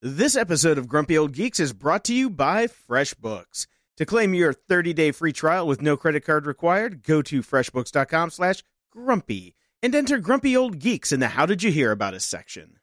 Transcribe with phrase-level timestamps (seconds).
[0.00, 3.66] This episode of Grumpy Old Geeks is brought to you by FreshBooks.
[3.96, 8.62] To claim your 30-day free trial with no credit card required, go to freshbooks.com slash
[8.92, 12.76] grumpy and enter Grumpy Old Geeks in the How Did You Hear About Us section.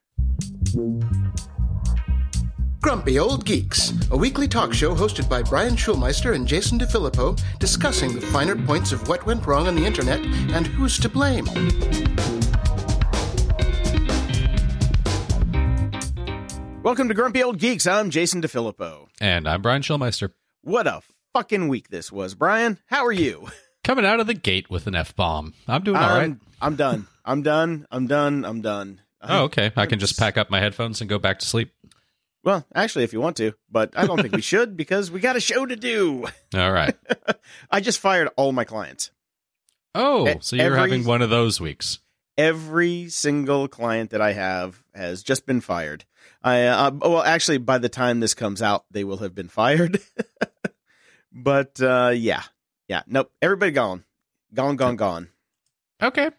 [2.82, 8.14] Grumpy Old Geeks, a weekly talk show hosted by Brian Schulmeister and Jason DeFilippo, discussing
[8.14, 11.46] the finer points of what went wrong on the internet and who's to blame.
[16.86, 17.84] Welcome to Grumpy Old Geeks.
[17.84, 19.08] I'm Jason DeFilippo.
[19.20, 20.30] And I'm Brian Schulmeister.
[20.62, 21.00] What a
[21.34, 22.78] fucking week this was, Brian.
[22.86, 23.48] How are you?
[23.82, 25.54] Coming out of the gate with an F bomb.
[25.66, 26.38] I'm doing all I'm, right.
[26.62, 27.08] I'm done.
[27.24, 27.88] I'm done.
[27.90, 28.44] I'm done.
[28.44, 29.00] I'm done.
[29.20, 29.72] Oh, okay.
[29.76, 31.72] I can just pack up my headphones and go back to sleep.
[32.44, 35.34] Well, actually, if you want to, but I don't think we should because we got
[35.34, 36.26] a show to do.
[36.54, 36.94] All right.
[37.68, 39.10] I just fired all my clients.
[39.92, 41.98] Oh, so you're every- having one of those weeks.
[42.38, 46.04] Every single client that I have has just been fired.
[46.46, 50.00] I uh, well, actually, by the time this comes out, they will have been fired.
[51.32, 52.44] but uh, yeah,
[52.86, 53.32] yeah, nope.
[53.42, 54.04] Everybody gone,
[54.54, 55.28] gone, gone, gone.
[56.00, 56.30] Okay.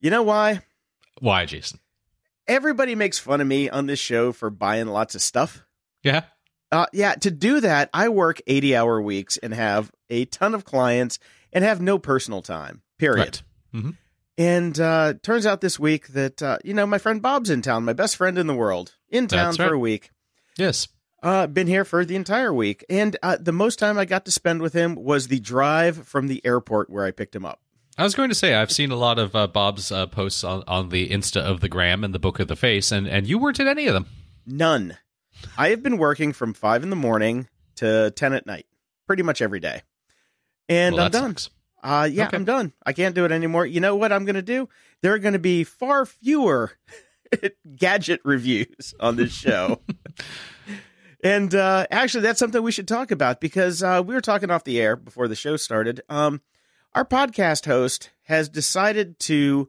[0.00, 0.62] You know why?
[1.20, 1.78] Why, Jason?
[2.48, 5.64] Everybody makes fun of me on this show for buying lots of stuff.
[6.02, 6.22] Yeah.
[6.72, 10.64] Uh, yeah, to do that, I work 80 hour weeks and have a ton of
[10.64, 11.20] clients
[11.52, 13.40] and have no personal time, period.
[13.72, 13.82] Right.
[13.84, 13.96] Mhm.
[14.36, 17.84] And uh, turns out this week that, uh, you know, my friend Bob's in town,
[17.84, 19.72] my best friend in the world, in town That's for right.
[19.72, 20.10] a week.
[20.56, 20.88] Yes.
[21.22, 22.84] Uh, been here for the entire week.
[22.88, 26.28] And uh, the most time I got to spend with him was the drive from
[26.28, 27.60] the airport where I picked him up.
[27.96, 30.62] I was going to say I've seen a lot of uh, Bob's uh, posts on,
[30.68, 33.38] on the Insta of the Gram and the Book of the Face, and, and you
[33.38, 34.06] weren't at any of them.
[34.46, 34.96] None.
[35.56, 38.66] I have been working from 5 in the morning to 10 at night,
[39.08, 39.82] pretty much every day.
[40.68, 41.30] And well, I'm done.
[41.36, 41.50] sucks.
[41.82, 42.36] Uh, yeah, Okay.
[42.36, 42.72] I'm done.
[42.86, 43.66] I can't do it anymore.
[43.66, 44.68] You know what I'm going to do?
[45.00, 46.72] There are going to be far fewer
[47.76, 49.80] gadget reviews on this show.
[51.22, 54.64] and uh, actually, that's something we should talk about because uh, we were talking off
[54.64, 56.00] the air before the show started.
[56.08, 56.40] Um,
[56.94, 59.68] our podcast host has decided to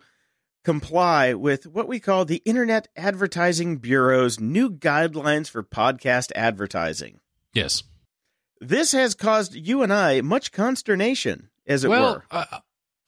[0.63, 7.19] comply with what we call the Internet Advertising Bureau's new guidelines for podcast advertising.
[7.53, 7.83] Yes.
[8.61, 12.23] This has caused you and I much consternation, as it well, were.
[12.29, 12.59] Uh,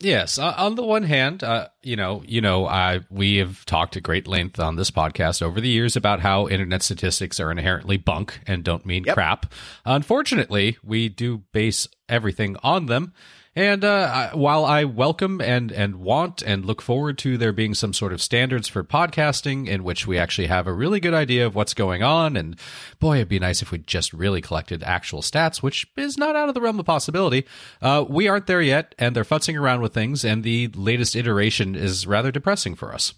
[0.01, 0.37] yes.
[0.37, 4.03] Uh, on the one hand, uh, you know, you know, I we have talked at
[4.03, 8.39] great length on this podcast over the years about how internet statistics are inherently bunk
[8.45, 9.13] and don't mean Yep.
[9.15, 9.53] crap.
[9.85, 13.13] Unfortunately, we do base everything on them.
[13.53, 17.73] And uh, I, while I welcome and and want and look forward to there being
[17.73, 21.45] some sort of standards for podcasting in which we actually have a really good idea
[21.45, 22.55] of what's going on, and
[23.01, 26.47] boy, it'd be nice if we just really collected actual stats, which is not out
[26.47, 27.45] of the realm of possibility.
[27.81, 31.75] Uh, we aren't there yet, and they're futzing around with things, and the latest iteration
[31.75, 33.15] is rather depressing for us.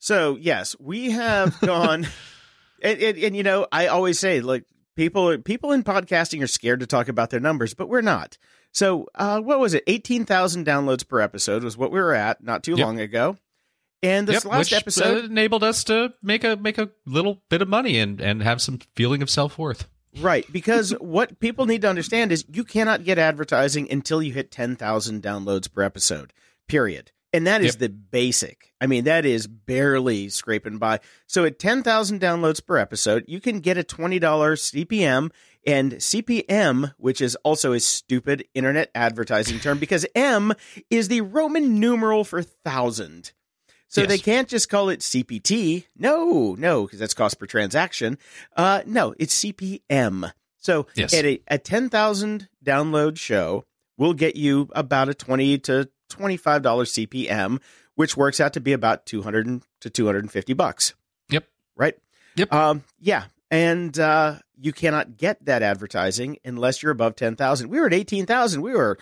[0.00, 2.08] So yes, we have gone,
[2.82, 4.64] and, and, and you know, I always say like
[4.96, 8.36] people people in podcasting are scared to talk about their numbers, but we're not.
[8.76, 9.82] So uh, what was it?
[9.86, 12.80] Eighteen thousand downloads per episode was what we were at not too Yep.
[12.86, 13.36] long ago.
[14.02, 17.42] And this Yep, last which, uh, episode, enabled us to make a make a little
[17.48, 19.88] bit of money and and have some feeling of self worth.
[20.20, 20.44] right?
[20.52, 24.76] Because what people need to understand is you cannot get advertising until you hit ten
[24.76, 26.34] thousand downloads per episode.
[26.68, 27.12] Period.
[27.32, 27.78] And that is Yep.
[27.80, 28.72] the basic.
[28.80, 31.00] I mean, that is barely scraping by.
[31.26, 34.20] So at 10,000 downloads per episode, you can get a $20
[34.56, 35.30] CPM
[35.66, 40.52] and CPM, which is also a stupid internet advertising term because M
[40.90, 43.32] is the Roman numeral for thousand.
[43.88, 44.08] So Yes.
[44.10, 45.86] they can't just call it CPT.
[45.96, 48.18] No, no, because that's cost per transaction.
[48.56, 50.32] Uh, no, it's CPM.
[50.58, 51.14] So Yes.
[51.14, 53.64] at a, a 10,000 download show,
[53.96, 57.60] we'll get you about a 20 to $25 CPM,
[57.94, 60.94] which works out to be about 200 to 250 bucks.
[61.30, 61.44] Yep.
[61.76, 61.94] Right?
[62.34, 62.52] Yep.
[62.52, 63.24] Um, yeah.
[63.50, 67.68] And uh, you cannot get that advertising unless you're above 10,000.
[67.68, 68.60] We were at 18,000.
[68.60, 68.98] We were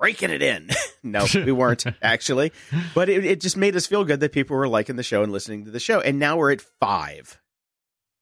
[0.00, 0.70] raking it in.
[1.02, 2.52] no, we weren't actually.
[2.94, 5.32] But it, it just made us feel good that people were liking the show and
[5.32, 6.00] listening to the show.
[6.00, 7.40] And now we're at five.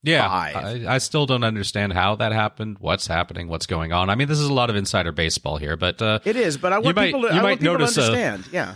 [0.03, 0.55] Yeah, Five.
[0.85, 4.09] I, I still don't understand how that happened, what's happening, what's going on.
[4.11, 6.71] I mean, this is a lot of insider baseball here, but uh, It is, but
[6.71, 8.47] I want might- people to, you I might want people notice to a- understand.
[8.51, 8.75] yeah.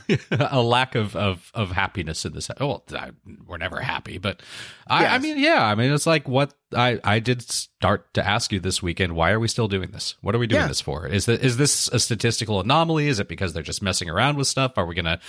[0.52, 2.50] a lack of, of, of happiness in this.
[2.60, 3.12] Well, I,
[3.46, 4.42] we're never happy, but
[4.88, 8.52] I, I mean, yeah, I mean, it's like what I, I did start to ask
[8.52, 9.14] you this weekend.
[9.16, 10.16] Why are we still doing this?
[10.22, 10.68] What are we doing Yeah.
[10.68, 11.08] this for?
[11.08, 13.08] Is that is this a statistical anomaly?
[13.08, 14.78] Is it because they're just messing around with stuff?
[14.78, 15.20] Are we gonna?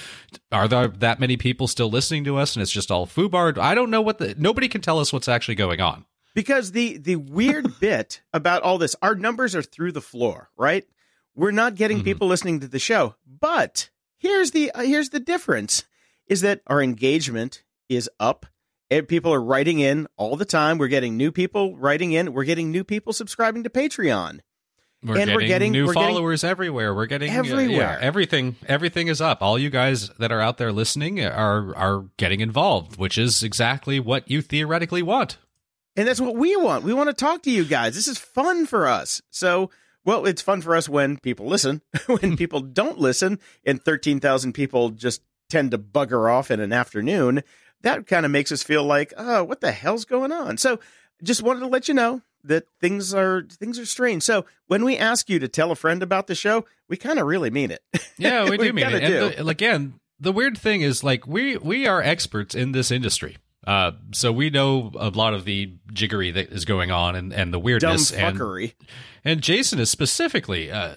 [0.50, 3.56] Are there that many people still listening to us, and it's just all foobar?
[3.58, 4.34] I don't know what the.
[4.38, 6.04] Nobody can tell us what's actually going on.
[6.34, 10.84] Because the the weird bit about all this, our numbers are through the floor, right?
[11.34, 12.04] We're not getting Mhm.
[12.04, 13.16] people listening to the show.
[13.26, 15.84] But here's the uh, here's the difference:
[16.26, 18.46] is that our engagement is up
[18.92, 20.76] And people are writing in all the time.
[20.78, 22.32] We're getting new people writing in.
[22.34, 24.40] We're getting new people subscribing to Patreon.
[25.04, 26.94] We're And getting we're getting- new we're getting- followers everywhere.
[26.94, 27.70] We're getting uh, Everywhere.
[27.70, 28.56] yeah, everything.
[28.68, 29.42] Everything is up.
[29.42, 33.98] All you guys that are out there listening are are getting involved, which is exactly
[33.98, 35.38] what you theoretically want.
[35.96, 36.84] And that's what we want.
[36.84, 37.94] We want to talk to you guys.
[37.94, 39.20] This is fun for us.
[39.30, 39.70] So,
[40.04, 41.82] well, it's fun for us when people listen.
[42.06, 47.42] when people don't listen and 13,000 people just tend to bugger off in an afternoon,
[47.82, 50.56] that kind of makes us feel like, oh, what the hell's going on?
[50.58, 50.80] So,
[51.22, 54.22] just wanted to let you know that things are things are strange.
[54.22, 57.26] So, when we ask you to tell a friend about the show, we kind of
[57.26, 57.82] really mean it.
[58.18, 59.02] Yeah, we We do mean it.
[59.02, 59.06] And
[59.36, 59.42] do.
[59.44, 63.36] the- again, the weird thing is like we we are experts in this industry.
[63.66, 67.52] Uh, so we know a lot of the jiggery that is going on and, and
[67.54, 68.72] the Dumb weirdness and
[69.24, 70.96] and Jason is specifically uh,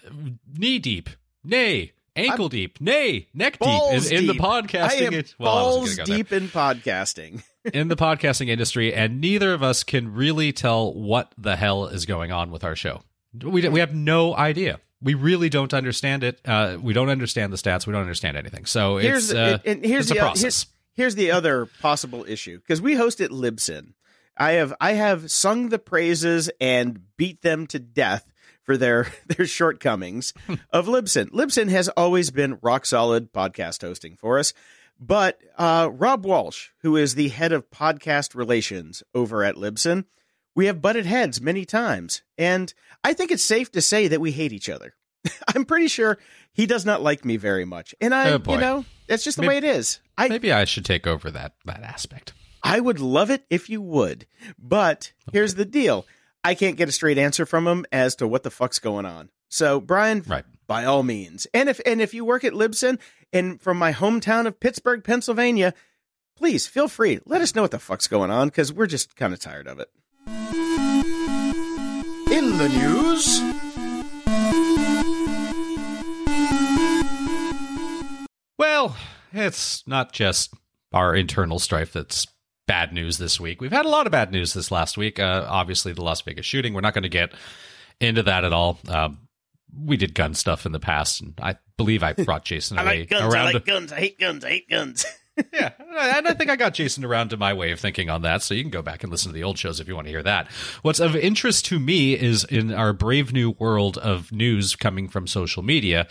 [0.51, 1.09] knee deep,
[1.43, 4.89] nay, ankle deep, nay, neck deep is in, the podcasting.
[4.89, 6.05] I am it- well, I balls there.
[6.05, 7.43] deep in podcasting.
[7.73, 12.05] in the podcasting industry, and neither of us can really tell what the hell is
[12.05, 13.01] going on with our show.
[13.43, 14.79] We we have no idea.
[15.01, 16.39] We really don't understand it.
[16.45, 17.85] Uh, we don't understand the stats.
[17.85, 18.65] We don't understand anything.
[18.65, 20.41] So Here's it's the- uh, here's it's the process.
[20.41, 23.93] here's- here's the other possible issue because we host at Libsyn.
[24.37, 28.31] I have I have sung the praises and beat them to death
[28.65, 30.33] for their their shortcomings
[30.71, 31.29] of Libsyn.
[31.31, 34.53] Libsyn has always been rock solid podcast hosting for us.
[34.99, 40.05] But uh, Rob Walsh, who is the head of podcast relations over at Libsyn,
[40.55, 42.73] we have butted heads many times, and
[43.03, 44.93] I think it's safe to say that we hate each other.
[45.53, 46.17] I'm pretty sure
[46.53, 49.41] he does not like me very much, and I, Oh, you know, that's just the
[49.41, 49.99] Maybe- way it is.
[50.17, 52.31] I Maybe I should take over that that aspect.
[52.63, 54.25] I would love it if you would,
[54.57, 56.05] but here's the deal:
[56.45, 59.29] I can't get a straight answer from him as to what the fuck's going on.
[59.49, 60.45] So, Brian, Right.
[60.67, 62.99] by all means, and if and if you work at Libsyn
[63.33, 65.73] and from my hometown of Pittsburgh, Pennsylvania,
[66.37, 67.19] please feel free.
[67.25, 69.79] Let us know what the fuck's going on because we're just kind of tired of
[69.79, 69.89] it.
[72.31, 73.41] In the news,
[78.57, 78.95] Well,
[79.33, 80.53] it's not just
[80.93, 82.25] our internal strife that's
[82.67, 83.61] bad news this week.
[83.61, 85.19] We've had a lot of bad news this last week.
[85.19, 86.73] Uh, obviously, the Las Vegas shooting.
[86.73, 87.33] We're not going to get
[87.99, 88.79] into that at all.
[88.87, 89.19] Um,
[89.77, 93.63] we did gun stuff in the past, and I believe I brought Jason away around.
[93.65, 93.91] guns.
[93.91, 94.45] I hate guns.
[94.45, 95.05] I hate guns.
[95.53, 95.71] yeah,
[96.17, 98.41] and I think I got Jason around to my way of thinking on that.
[98.41, 100.11] So you can go back and listen to the old shows if you want to
[100.11, 100.47] hear that.
[100.81, 105.27] What's of interest to me is in our brave new world of news coming from
[105.27, 106.07] social media.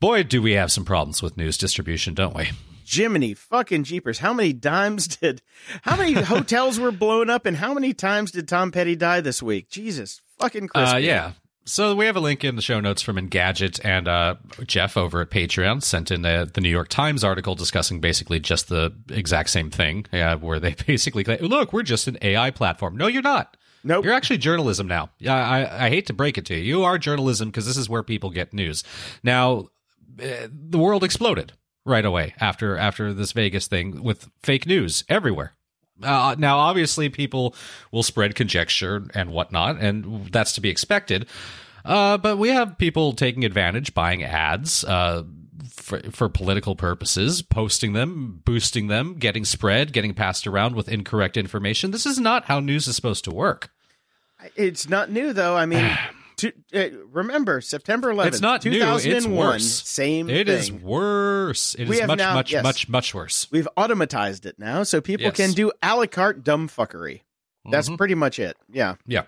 [0.00, 2.50] Boy, do we have some problems with news distribution, don't we?
[2.88, 4.20] Jiminy fucking jeepers!
[4.20, 5.42] How many dimes did
[5.82, 9.42] how many hotels were blown up, and how many times did Tom Petty die this
[9.42, 9.68] week?
[9.68, 10.94] Jesus fucking Christ!
[10.94, 11.32] Uh, yeah.
[11.64, 14.36] So we have a link in the show notes from Engadget and uh,
[14.66, 18.70] Jeff over at Patreon sent in the, the New York Times article discussing basically just
[18.70, 22.96] the exact same thing, uh, where they basically claim, look, we're just an AI platform.
[22.96, 23.58] No, you're not.
[23.84, 24.06] Nope.
[24.06, 25.10] You're actually journalism now.
[25.18, 26.62] Yeah, I, I hate to break it to you.
[26.62, 28.82] You are journalism because this is where people get news.
[29.22, 29.68] Now,
[30.22, 31.52] uh, the world exploded
[31.88, 35.54] right away after after this Vegas thing with fake news everywhere.
[36.02, 37.54] Uh, now, obviously, people
[37.90, 41.26] will spread conjecture and whatnot, and that's to be expected.
[41.84, 45.24] Uh, but we have people taking advantage, buying ads uh,
[45.68, 51.36] for, for political purposes, posting them, boosting them, getting spread, getting passed around with incorrect
[51.36, 51.90] information.
[51.90, 53.70] This is not how news is supposed to work.
[54.54, 55.56] It's not new though.
[55.56, 55.98] I mean,
[56.38, 58.72] to, uh, remember September 11th, It's not new.
[58.82, 59.66] It's worse.
[59.82, 60.56] Same It thing.
[60.56, 61.74] is worse.
[61.74, 62.62] It We is much, now- much, yes.
[62.62, 63.46] much, much worse.
[63.50, 65.36] We've automatized it now, so people Yes.
[65.36, 67.20] can do a la carte dumb fuckery.
[67.70, 67.98] That's Mhm.
[67.98, 68.56] pretty much it.
[68.72, 68.94] Yeah.
[69.06, 69.22] Yeah.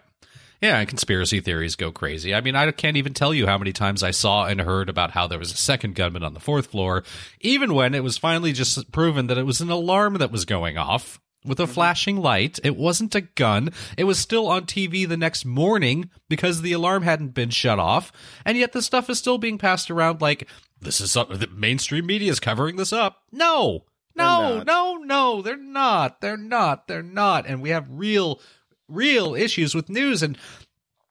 [0.63, 2.35] Yeah, and conspiracy theories go crazy.
[2.35, 5.13] I mean, I can't even tell you how many times I saw and heard about
[5.13, 7.03] how there was a second gunman on the fourth floor,
[7.41, 10.77] even when it was finally just proven that it was an alarm that was going
[10.77, 11.73] off with a mm-hmm.
[11.73, 12.59] flashing light.
[12.63, 13.71] It wasn't a gun.
[13.97, 18.13] It was still on TV the next morning because the alarm hadn't been shut off,
[18.45, 20.49] and yet the stuff is still being passed around like
[20.81, 23.23] this is something the mainstream media is covering this up.
[23.33, 23.85] No.
[24.17, 26.21] No, no, no, they're not.
[26.21, 26.89] They're not.
[26.89, 27.47] They're not.
[27.47, 28.41] And we have real
[28.89, 30.37] real issues with news and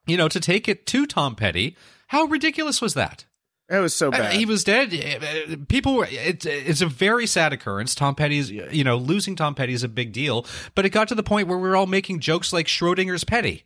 [0.05, 3.25] you know to take it to Tom Petty how ridiculous was that
[3.69, 4.33] It was so Uh, bad.
[4.33, 8.97] he was dead people were it, it's a very sad occurrence Tom Petty's you know
[8.97, 10.45] losing Tom Petty is a big deal
[10.75, 13.63] but it got to the point where we were all making jokes like Schrodinger's Petty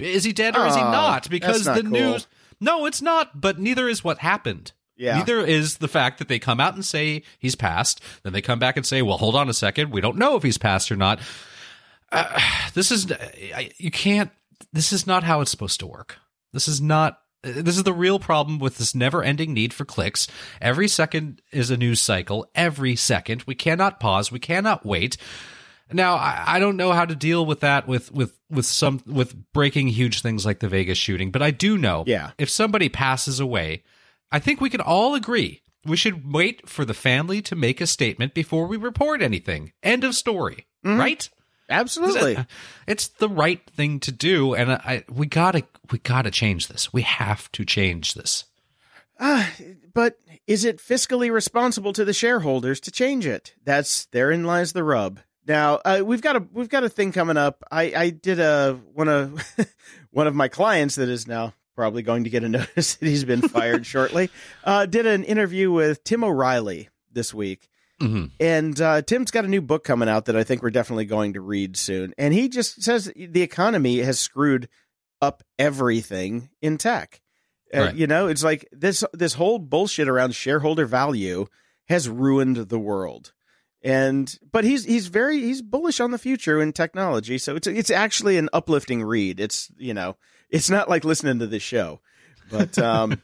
[0.00, 1.90] is he dead or is he Oh, not because that's the cool.
[1.90, 2.26] news
[2.60, 5.16] no it's not but neither is what happened Yeah.
[5.18, 8.60] Neither is the fact that they come out and say he's passed, then they come
[8.60, 10.96] back and say, "Well, hold on a second, we don't know if he's passed or
[10.96, 11.18] not."
[12.12, 12.38] Uh,
[12.74, 13.12] this is
[13.78, 14.30] you can't.
[14.72, 16.18] This is not how it's supposed to work.
[16.52, 17.18] This is not.
[17.44, 20.26] This is the real problem with this never-ending need for clicks.
[20.60, 22.46] Every second is a news cycle.
[22.54, 24.32] Every second, we cannot pause.
[24.32, 25.16] We cannot wait.
[25.92, 29.34] Now I, I don't know how to deal with that with with with some with
[29.52, 32.30] breaking huge things like the Vegas shooting, but I do know Yeah.
[32.38, 33.82] if somebody passes away,
[34.32, 37.86] I think we can all agree we should wait for the family to make a
[37.86, 39.72] statement before we report anything.
[39.82, 40.66] End of story.
[40.84, 40.98] Mm-hmm.
[40.98, 41.28] Right?
[41.68, 42.38] Absolutely.
[42.86, 46.92] It's the right thing to do, and I we gotta we gotta change this.
[46.92, 48.44] We have to change this.
[49.20, 49.50] Ah,
[49.92, 53.54] but is it fiscally responsible to the shareholders to change it?
[53.64, 55.20] That's therein lies the rub.
[55.46, 57.62] Now uh, we've got a we've got a thing coming up.
[57.70, 59.40] I, I did a one of
[60.10, 63.24] one of my clients that is now probably going to get a notice that he's
[63.24, 64.30] been fired shortly.
[64.64, 67.68] Uh, did an interview with Tim O'Reilly this week,
[68.00, 68.30] Mhm.
[68.40, 71.34] and uh, Tim's got a new book coming out that I think we're definitely going
[71.34, 72.14] to read soon.
[72.16, 74.68] And he just says the economy has screwed
[75.26, 77.20] up everything in tech.
[77.74, 77.94] Uh, Right.
[77.94, 81.46] You know, it's like this this whole bullshit around shareholder value
[81.88, 83.32] has ruined the world.
[83.82, 87.36] And but he's he's very he's bullish on the future in technology.
[87.38, 89.40] So it's it's actually an uplifting read.
[89.40, 90.16] It's you know
[90.50, 92.00] it's not like listening to this show,
[92.50, 93.20] but um,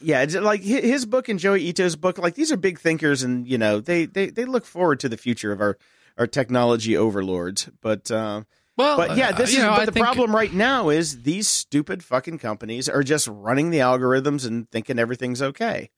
[0.00, 2.18] yeah, it's like his book and Joi Ito's book.
[2.18, 5.16] Like these are big thinkers, and you know they they they look forward to the
[5.16, 5.78] future of our
[6.18, 7.70] our technology overlords.
[7.80, 8.42] But uh,
[8.76, 10.88] Well, but yeah, uh, this you is know, but I the think- problem right now
[10.88, 15.90] is these stupid fucking companies are just running the algorithms and thinking everything's okay.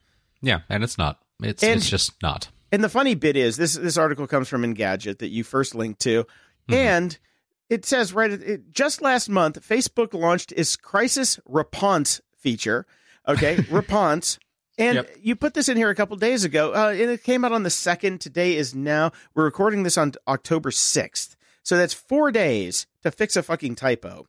[0.42, 1.20] Yeah, and it's not.
[1.42, 2.48] It's And- it's just not.
[2.72, 6.00] And the funny bit is this this article comes from Engadget that you first linked
[6.02, 6.74] to, Mm-hmm.
[6.74, 7.18] and
[7.70, 12.86] it says right it, just last month Facebook launched its crisis response feature.
[13.28, 14.38] Okay, response.
[14.76, 15.16] And Yep.
[15.22, 17.62] you put this in here a couple days ago, uh, and it came out on
[17.62, 18.20] the second.
[18.20, 23.34] Today is now we're recording this on October sixth, so that's four days to fix
[23.36, 24.26] a fucking typo.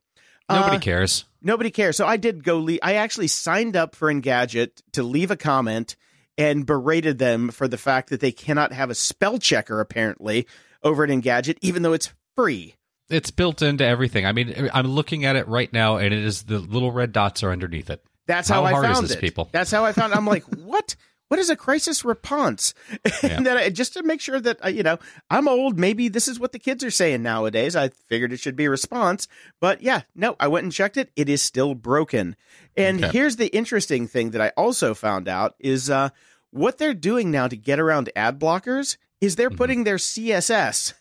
[0.50, 1.24] Nobody Uh, cares.
[1.42, 1.96] Nobody cares.
[1.96, 2.58] So I did go.
[2.58, 5.94] Le- I actually signed up for Engadget to leave a comment
[6.38, 10.46] and berated them for the fact that they cannot have a spell checker apparently
[10.82, 12.74] over at Engadget, even though it's free.
[13.08, 14.26] It's built into everything.
[14.26, 17.42] I mean, I'm looking at it right now, and it is the little red dots
[17.44, 18.04] are underneath it.
[18.26, 19.20] That's How how, I found this, it.
[19.20, 19.48] people?
[19.52, 20.12] That's how I found.
[20.12, 20.96] I'm like, what?
[21.28, 22.72] What is a crisis response?
[23.22, 23.36] Yeah.
[23.36, 24.98] and then I, just to make sure that uh, you know,
[25.30, 25.78] I'm old.
[25.78, 27.74] Maybe this is what the kids are saying nowadays.
[27.74, 29.26] I figured it should be a response,
[29.60, 30.36] but yeah, no.
[30.38, 31.10] I went and checked it.
[31.16, 32.36] It is still broken.
[32.76, 33.12] And Okay.
[33.12, 36.10] here's the interesting thing that I also found out is uh,
[36.50, 39.56] what they're doing now to get around ad blockers is they're Mhm.
[39.56, 40.94] putting their CSS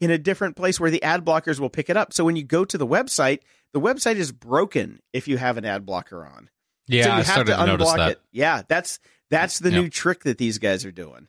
[0.00, 2.12] in a different place where the ad blockers will pick it up.
[2.12, 3.38] So when you go to the website,
[3.72, 6.50] the website is broken if you have an ad blocker on.
[6.88, 8.10] Yeah, so you I have started to unblock that.
[8.12, 8.20] it.
[8.32, 8.98] Yeah, that's
[9.32, 9.80] that's the Yep.
[9.82, 11.26] new trick that these guys are doing.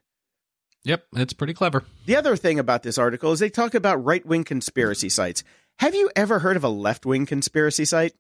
[0.84, 1.84] Yep, it's pretty clever.
[2.06, 5.44] The other thing about this article is they talk about right wing conspiracy sites.
[5.80, 8.14] Have you ever heard of a left wing conspiracy site?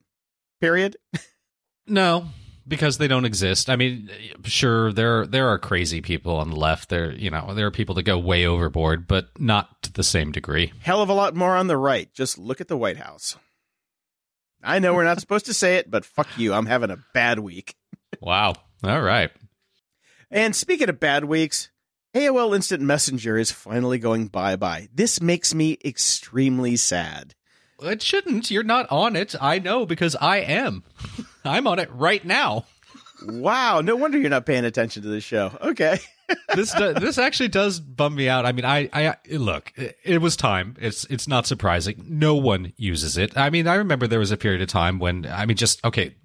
[0.59, 0.97] Period.
[1.85, 2.27] No,
[2.65, 3.69] because they don't exist.
[3.69, 4.09] I mean,
[4.45, 6.87] sure, there there are crazy people on the left.
[6.87, 10.31] There, you know, there are people that go way overboard, but not to the same
[10.31, 10.71] degree.
[10.79, 12.07] Hell of a lot more on the right.
[12.13, 13.35] Just look at the White House.
[14.63, 16.53] I know we're not supposed to say it, but fuck you.
[16.53, 17.75] I'm having a bad week.
[18.21, 18.53] Wow.
[18.81, 19.31] All right.
[20.33, 21.69] And speaking of bad weeks,
[22.15, 24.89] AOL Instant Messenger is finally going bye bye.
[24.91, 27.35] This makes me extremely sad.
[27.79, 28.49] It shouldn't.
[28.49, 29.35] You're not on it.
[29.39, 30.83] I know because I am.
[31.45, 32.65] I'm on it right now.
[33.27, 35.51] Wow, no wonder you're not paying attention to the show.
[35.61, 35.99] Okay.
[36.55, 38.47] this do, this actually does bum me out.
[38.47, 40.75] I mean, I I look, it, it was time.
[40.79, 42.03] It's it's not surprising.
[42.09, 43.37] No one uses it.
[43.37, 46.15] I mean, I remember there was a period of time when I mean, just okay,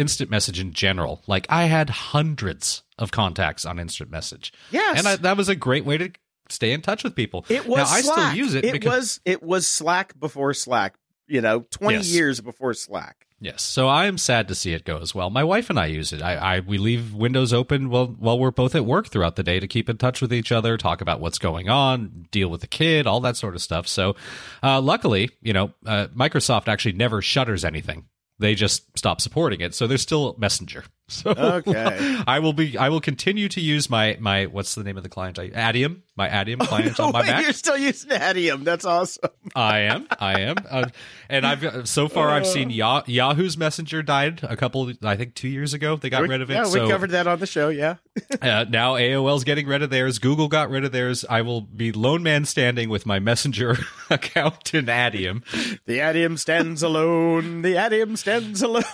[0.00, 1.22] instant message in general.
[1.26, 4.52] Like I had hundreds of contacts on instant message.
[4.70, 4.98] Yes.
[4.98, 6.10] and I, that was a great way to
[6.48, 7.44] stay in touch with people.
[7.48, 8.64] It was now, I still use it.
[8.64, 10.94] It because, was it was Slack before Slack.
[11.28, 12.08] You know, twenty Yes.
[12.12, 13.26] years before Slack.
[13.42, 15.30] Yes, so I am sad to see it go as well.
[15.30, 16.20] My wife and I use it.
[16.20, 19.60] I, I we leave windows open while while we're both at work throughout the day
[19.60, 22.66] to keep in touch with each other, talk about what's going on, deal with the
[22.66, 23.86] kid, all that sort of stuff.
[23.88, 24.16] So,
[24.62, 28.06] uh, luckily, you know, uh, Microsoft actually never shutters anything.
[28.40, 30.84] They just stop supporting it, so there's still Messenger.
[31.10, 32.18] So Okay.
[32.26, 35.08] I will be I will continue to use my my what's the name of the
[35.08, 35.38] client?
[35.38, 37.42] I, Adium, my Adium client on my Oh, wait, Mac.
[37.44, 38.64] You're still using Adium.
[38.64, 39.30] That's awesome.
[39.56, 40.06] I am.
[40.20, 40.56] I am.
[40.70, 40.88] Uh,
[41.28, 44.92] and I've so far I've seen Yah- Yahoo's Messenger died a couple.
[45.02, 46.54] I think two years ago they got We- rid of it.
[46.54, 47.68] Yeah, so we covered that on the show.
[47.70, 47.96] Yeah.
[48.42, 50.18] uh, now AOL's getting rid of theirs.
[50.18, 51.24] Google got rid of theirs.
[51.28, 53.78] I will be lone man standing with my Messenger
[54.10, 55.42] account in Adium.
[55.86, 57.62] The Adium stands alone.
[57.62, 58.84] The Adium stands alone.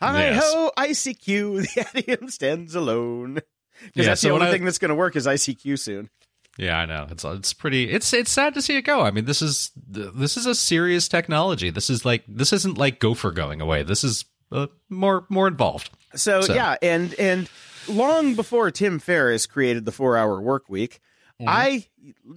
[0.00, 0.42] Hi Yes.
[0.54, 1.33] ho, ICQ.
[1.52, 3.34] The Adium stands alone.
[3.34, 6.10] Because Yeah, that's so the only I- thing that's going to work is ICQ soon.
[6.56, 7.08] Yeah, I know.
[7.10, 7.90] It's it's pretty.
[7.90, 9.00] It's it's sad to see it go.
[9.00, 11.70] I mean, this is this is a serious technology.
[11.70, 13.82] This is like this isn't like Gopher going away.
[13.82, 15.90] This is uh, more more involved.
[16.14, 17.50] So, So- yeah, and and
[17.88, 21.00] long before Tim Ferriss created the four hour work week,
[21.44, 21.86] I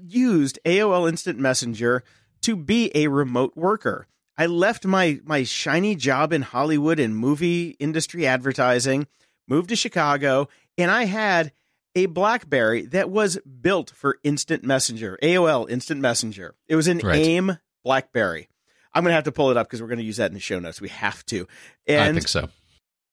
[0.07, 2.03] used AOL Instant Messenger
[2.41, 4.07] to be a remote worker.
[4.37, 9.07] I left my my shiny job in Hollywood and movie industry advertising,
[9.47, 11.51] moved to Chicago, and I had
[11.95, 16.53] a BlackBerry that was built for Instant Messenger, AOL Instant Messenger.
[16.67, 17.15] It was an Right.
[17.19, 18.49] AIM BlackBerry.
[18.93, 20.33] I'm going to have to pull it up because we're going to use that in
[20.35, 20.79] the show notes.
[20.81, 21.47] We have to.
[21.89, 22.49] I think so.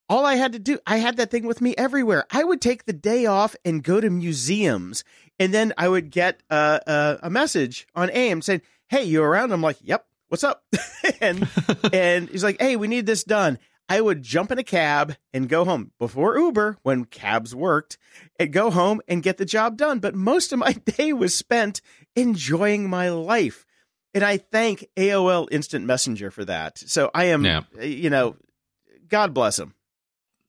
[0.08, 2.26] all I had to do, I had that thing with me everywhere.
[2.30, 5.04] I would take the day off and go to museums,
[5.38, 9.52] and then I would get uh, uh, a message on AIM saying, "Hey, you around?"
[9.52, 10.64] I'm like, "Yep, what's up?"
[11.20, 11.48] and
[11.92, 15.46] and he's like, "Hey, we need this done." I would jump in a cab and
[15.46, 17.98] go home before Uber, when cabs worked,
[18.40, 19.98] and go home and get the job done.
[19.98, 21.82] But most of my day was spent
[22.16, 23.66] enjoying my life.
[24.14, 26.78] And I thank AOL Instant Messenger for that.
[26.78, 27.62] So I am, Yeah.
[27.78, 28.36] you know,
[29.08, 29.74] God bless him.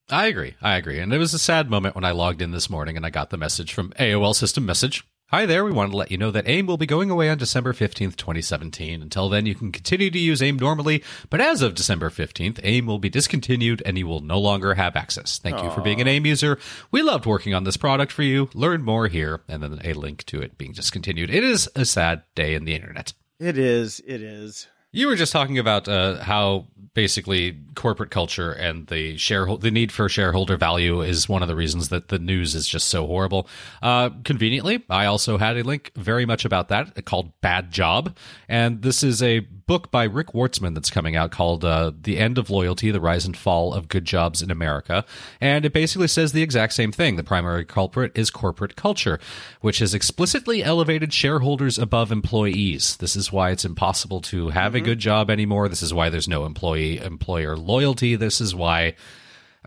[0.09, 0.55] I agree.
[0.61, 0.99] I agree.
[0.99, 3.31] And it was a sad moment when I logged in this morning and I got
[3.31, 5.03] the message from AOL System Message.
[5.29, 5.65] Hi there.
[5.65, 8.15] We want to let you know that AIM will be going away on December 15th,
[8.15, 9.01] 2017.
[9.01, 12.85] Until then, you can continue to use AIM normally, but as of December 15th, AIM
[12.85, 15.39] will be discontinued and you will no longer have access.
[15.39, 16.59] Thank you for being an AIM user.
[16.91, 18.51] We loved working on this product for you.
[18.53, 21.31] Learn more here, and then a link to it being discontinued.
[21.31, 23.13] It is a sad day in the internet.
[23.39, 24.03] It is.
[24.05, 24.67] It is.
[24.95, 29.91] You were just talking about uh, how basically corporate culture and the shareholder the need
[29.91, 33.47] for shareholder value is one of the reasons that the news is just so horrible.
[33.81, 38.15] Uh, conveniently, I also had a link very much about that called "Bad Job,"
[38.47, 42.37] and this is a book by Rick Wartzman that's coming out called uh, "The End
[42.37, 45.03] of Loyalty: The Rise and Fall of Good Jobs in America,"
[45.41, 47.17] and it basically says the exact same thing.
[47.17, 49.19] The primary culprit is corporate culture,
[49.59, 52.95] which has explicitly elevated shareholders above employees.
[52.97, 55.67] This is why it's impossible to have a good job anymore.
[55.69, 58.15] This is why there's no employee employer loyalty.
[58.15, 58.95] This is why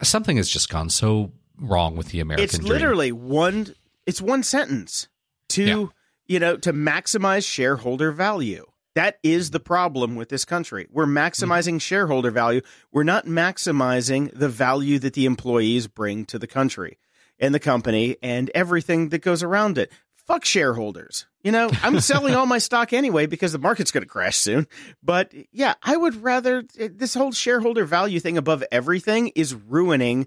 [0.02, 2.68] something has just gone so wrong with the American It's dream.
[2.68, 3.74] literally one.
[4.06, 5.08] It's one sentence
[5.50, 5.86] to Yeah.
[6.26, 8.64] you know to maximize shareholder value.
[8.94, 10.86] That is the problem with this country.
[10.90, 12.62] We're maximizing shareholder value.
[12.90, 16.98] We're not maximizing the value that the employees bring to the country
[17.38, 19.92] and the company and everything that goes around it.
[20.14, 21.26] Fuck shareholders.
[21.48, 24.66] You know, I'm selling all my stock anyway because the market's going to crash soon.
[25.02, 30.26] But yeah, I would rather this whole shareholder value thing above everything is ruining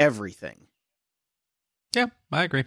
[0.00, 0.66] everything.
[1.94, 2.64] Yeah, I agree.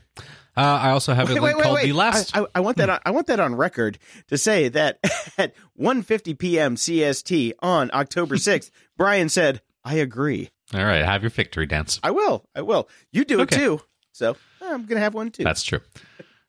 [0.55, 1.85] Uh, I also have a Wait, link wait, wait, called wait.
[1.87, 2.37] the last.
[2.37, 2.89] I, I, I want that.
[2.89, 4.99] On, I want that on record to say that
[5.37, 6.75] at 1:50 p.m.
[6.77, 10.51] CST on October 6th, Brian said, "I agree.
[10.73, 11.99] All right, have your victory dance.
[12.01, 12.45] I will.
[12.55, 12.87] I will.
[13.11, 13.57] You do Okay.
[13.57, 13.81] it too.
[14.13, 15.43] So I'm gonna have one too.
[15.43, 15.81] That's true.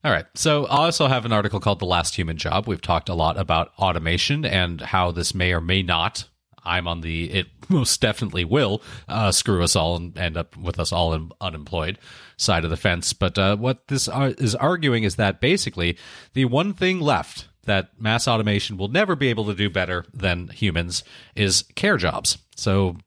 [0.03, 0.25] All right.
[0.33, 2.67] So I also have an article called The Last Human Job.
[2.67, 6.27] We've talked a lot about automation and how this may or may not.
[6.63, 10.79] I'm on the, it most definitely will uh, screw us all and end up with
[10.79, 11.99] us all in, unemployed
[12.37, 13.13] side of the fence.
[13.13, 15.97] But uh, what this ar- is arguing is that basically
[16.33, 20.47] the one thing left that mass automation will never be able to do better than
[20.47, 21.03] humans
[21.35, 22.39] is care jobs.
[22.55, 22.97] So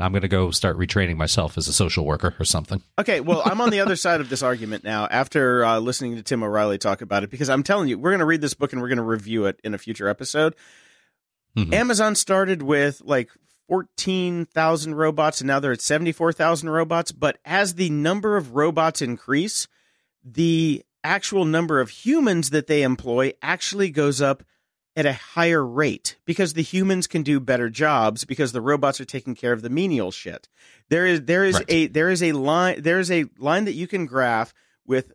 [0.00, 2.82] I'm going to go start retraining myself as a social worker or something.
[2.98, 6.22] Okay, well, I'm on the other side of this argument now after uh, listening to
[6.22, 8.72] Tim O'Reilly talk about it because I'm telling you, we're going to read this book
[8.72, 10.54] and we're going to review it in a future episode.
[11.56, 11.72] Mhm.
[11.72, 13.30] Amazon started with like
[13.68, 17.12] 14,000 robots and now they're at 74,000 robots.
[17.12, 19.66] But as the number of robots increase,
[20.24, 24.42] the actual number of humans that they employ actually goes up
[24.98, 29.04] at a higher rate because the humans can do better jobs because the robots are
[29.04, 30.48] taking care of the menial shit.
[30.90, 31.64] There is there is Right.
[31.68, 34.52] a there is a line there is a line that you can graph
[34.84, 35.12] with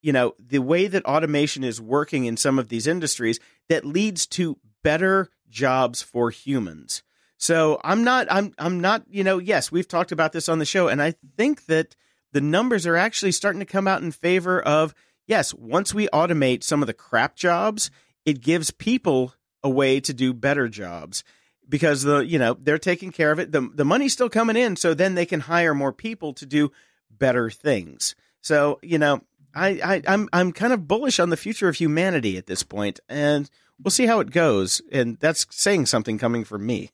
[0.00, 3.38] you know the way that automation is working in some of these industries
[3.68, 7.02] that leads to better jobs for humans.
[7.36, 10.64] So I'm not I'm I'm not you know yes we've talked about this on the
[10.64, 11.96] show and I think that
[12.32, 14.94] the numbers are actually starting to come out in favor of
[15.26, 17.90] yes once we automate some of the crap jobs
[18.28, 21.24] it gives people a way to do better jobs
[21.66, 23.52] because the you know they're taking care of it.
[23.52, 26.70] The the money's still coming in so then they can hire more people to do
[27.10, 28.14] better things.
[28.42, 29.22] So you know
[29.54, 33.00] I, I I'm I'm kind of bullish on the future of humanity at this point
[33.08, 33.48] and
[33.82, 34.82] we'll see how it goes.
[34.92, 36.90] And that's saying something coming from me.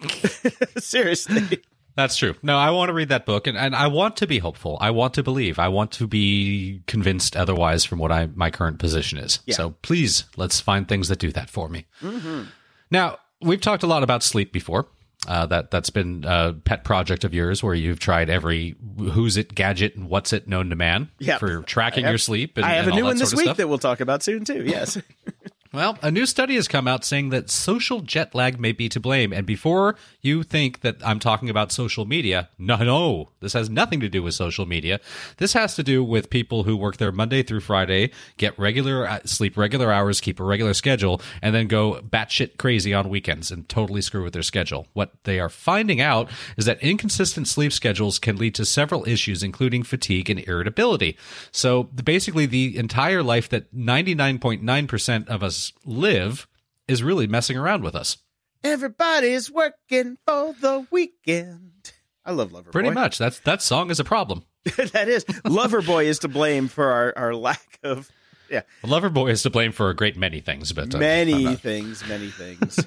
[0.78, 1.60] Seriously
[1.96, 2.34] That's true.
[2.42, 4.78] No, I want to read that book and, and I want to be hopeful.
[4.80, 5.58] I want to believe.
[5.58, 9.40] I want to be convinced otherwise from what I my current position is.
[9.46, 9.56] Yeah.
[9.56, 11.86] So please, let's find things that do that for me.
[12.00, 12.44] Mm-hmm.
[12.90, 14.86] Now, we've talked a lot about sleep before.
[15.28, 19.54] Uh, that that's been a pet project of yours, where you've tried every who's it
[19.54, 21.40] gadget and what's it known to man Yep.
[21.40, 22.56] for tracking your sleep.
[22.56, 23.58] And, I have a new one this week stuff.
[23.58, 24.96] that we'll talk about soon too yes
[25.72, 28.98] Well, a new study has come out saying that social jet lag may be to
[28.98, 29.32] blame.
[29.32, 34.00] And before you think that I'm talking about social media, no, no, this has nothing
[34.00, 34.98] to do with social media.
[35.36, 39.20] This has to do with people who work there Monday through Friday, get regular, uh,
[39.24, 43.68] sleep regular hours, keep a regular schedule, and then go batshit crazy on weekends and
[43.68, 44.88] totally screw with their schedule.
[44.92, 49.44] What they are finding out is that inconsistent sleep schedules can lead to several issues,
[49.44, 51.16] including fatigue and irritability.
[51.52, 56.46] So basically, the entire life that 99.9% of us live
[56.88, 58.18] is really messing around with us.
[58.62, 61.92] Everybody's working for the weekend.
[62.24, 62.72] I love Loverboy.
[62.72, 63.16] Pretty much.
[63.18, 64.44] That's that song is a problem.
[64.76, 68.10] that is Loverboy is to blame for our, our lack of
[68.50, 68.62] yeah.
[68.82, 71.60] Loverboy is to blame for a great many things, but uh, many not...
[71.60, 72.84] things, many things.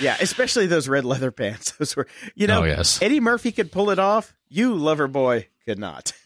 [0.00, 1.72] yeah, especially those red leather pants.
[1.72, 3.00] Those were you know, oh, yes.
[3.02, 4.34] Eddie Murphy could pull it off.
[4.48, 6.12] You Loverboy could not.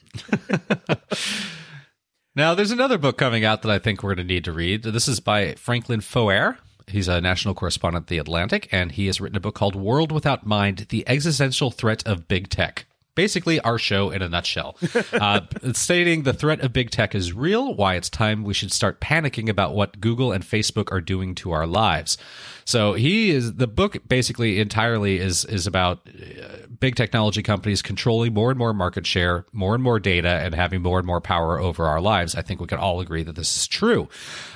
[2.34, 4.84] Now, there's another book coming out that I think we're going to need to read.
[4.84, 6.56] This is by Franklin Foer.
[6.86, 10.10] He's a national correspondent at The Atlantic, and he has written a book called World
[10.10, 14.76] Without Mind The Existential Threat of Big Tech basically our show in a nutshell.
[15.12, 15.40] Uh,
[15.72, 19.48] stating the threat of big tech is real, why it's time we should start panicking
[19.48, 22.16] about what Google and Facebook are doing to our lives.
[22.64, 28.34] So he is the book basically entirely is is about uh, big technology companies controlling
[28.34, 31.60] more and more market share, more and more data, and having more and more power
[31.60, 32.34] over our lives.
[32.34, 34.08] I think we can all agree that this is true.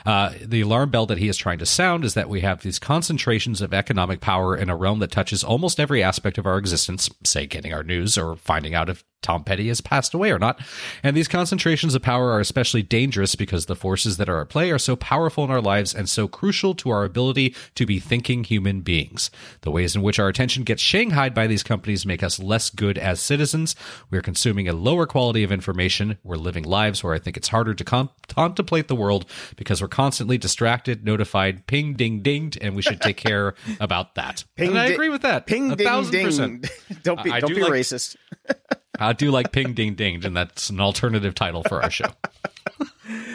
[0.04, 2.78] Uh, the alarm bell that he is trying to sound is that we have these
[2.78, 7.08] concentrations of economic power in a realm that touches almost every aspect of our existence,
[7.24, 10.60] say getting our news or finding out if Tom Petty has passed away or not.
[11.02, 14.70] And these concentrations of power are especially dangerous because the forces that are at play
[14.70, 18.44] are so powerful in our lives and so crucial to our ability to be thinking
[18.44, 19.30] human beings.
[19.62, 22.98] The ways in which our attention gets shanghaied by these companies make us less good
[22.98, 23.74] as citizens.
[24.10, 26.18] We're consuming a lower quality of information.
[26.22, 27.84] We're living lives where I think it's harder to
[28.28, 29.26] contemplate the world
[29.56, 34.44] because we're constantly distracted, notified, ping, ding, dinged, and we should take care about that.
[34.54, 35.46] Ping, and I agree with that.
[35.46, 36.26] Ping, a ding, thousand ding.
[36.26, 36.70] percent.
[37.02, 38.16] don't be, I don't do be like- racist.
[38.98, 42.06] I do like ping, ding, dinged, and that's an alternative title for our show.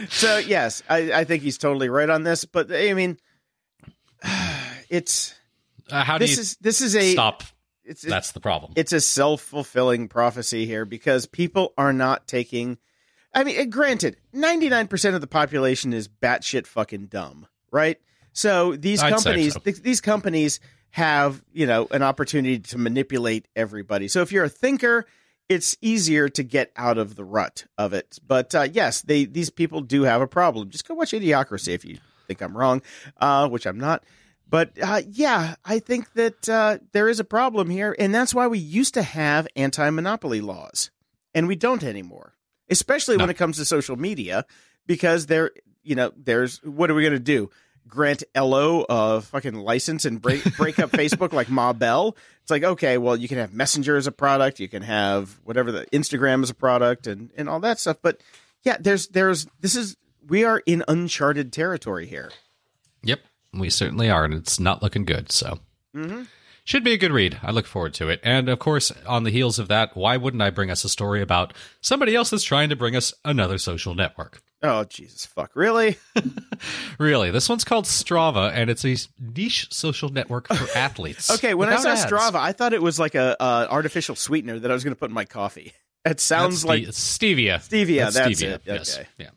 [0.09, 2.43] So yes, I, I think he's totally right on this.
[2.43, 3.17] But I mean,
[4.89, 5.33] it's
[5.89, 7.43] Uh, how do this you is this is a stop?
[7.83, 8.73] It's That's the problem.
[8.75, 12.77] it's a self fulfilling prophecy here because people are not taking.
[13.33, 17.97] I mean, granted, ninety nine percent of the population is batshit fucking dumb, right?
[18.33, 19.59] So these I'd companies, so.
[19.61, 20.59] th- these companies
[20.91, 24.09] have you know an opportunity to manipulate everybody.
[24.09, 25.05] So if you're a thinker,
[25.51, 28.19] it's easier to get out of the rut of it.
[28.25, 30.69] But uh, yes, they these people do have a problem.
[30.69, 32.81] Just go watch Idiocracy if you think I'm wrong,
[33.17, 34.05] uh, which I'm not.
[34.49, 38.47] But uh, yeah, I think that uh, there is a problem here, and that's why
[38.47, 40.89] we used to have anti-monopoly laws,
[41.35, 42.33] and we don't anymore.
[42.69, 44.45] Especially when it comes to social media,
[44.87, 45.51] because there,
[45.83, 47.49] you know, there's what are we going to do?
[47.87, 52.15] Grant Ello a fucking license and break break up Facebook like Ma Bell?
[52.41, 55.71] It's like okay, well, you can have Messenger as a product, you can have whatever
[55.71, 57.97] the Instagram as a product, and and all that stuff.
[58.01, 58.21] But
[58.63, 62.31] yeah, there's there's this is we are in uncharted territory here.
[63.03, 63.19] Yep,
[63.53, 65.31] we certainly are, and it's not looking good.
[65.31, 65.59] So,
[65.95, 66.27] Mhm.
[66.63, 67.39] should be a good read.
[67.41, 68.19] I look forward to it.
[68.23, 71.21] And of course, on the heels of that, why wouldn't I bring us a story
[71.21, 74.41] about somebody else that's trying to bring us another social network?
[74.63, 75.51] Oh Jesus fuck!
[75.55, 75.97] Really?
[76.99, 81.31] Really, this one's called Strava, and it's a niche social network for athletes.
[81.31, 82.05] Okay, when I saw ads.
[82.05, 84.99] Strava, I thought it was like a, a artificial sweetener that I was going to
[84.99, 85.73] put in my coffee.
[86.03, 87.55] It sounds That's like ste- stevia.
[87.57, 88.61] Stevia, that's it.
[88.65, 88.97] Yes.
[88.97, 89.07] Okay.
[89.19, 89.29] Yeah.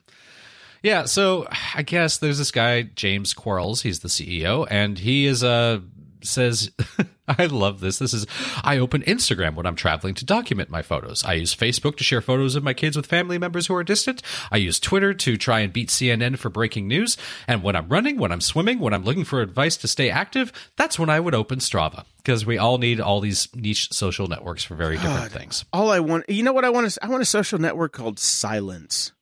[0.83, 1.05] Yeah.
[1.05, 3.83] So I guess there's this guy James Quarles.
[3.83, 5.81] He's the CEO, and he is uh
[6.27, 6.71] says,
[7.29, 7.99] "I love this.
[7.99, 8.27] This is
[8.63, 11.25] I open Instagram when I'm traveling to document my photos.
[11.25, 14.23] I use Facebook to share photos of my kids with family members who are distant.
[14.51, 17.17] I use Twitter to try and beat CNN for breaking news.
[17.49, 20.53] And when I'm running, when I'm swimming, when I'm looking for advice to stay active,
[20.77, 24.65] that's when I would open Strava." Because we all need all these niche social networks
[24.65, 25.65] for very different things.
[25.73, 26.29] all I want.
[26.31, 26.91] You know what I want?
[26.91, 29.13] To, I want a social network called Silence.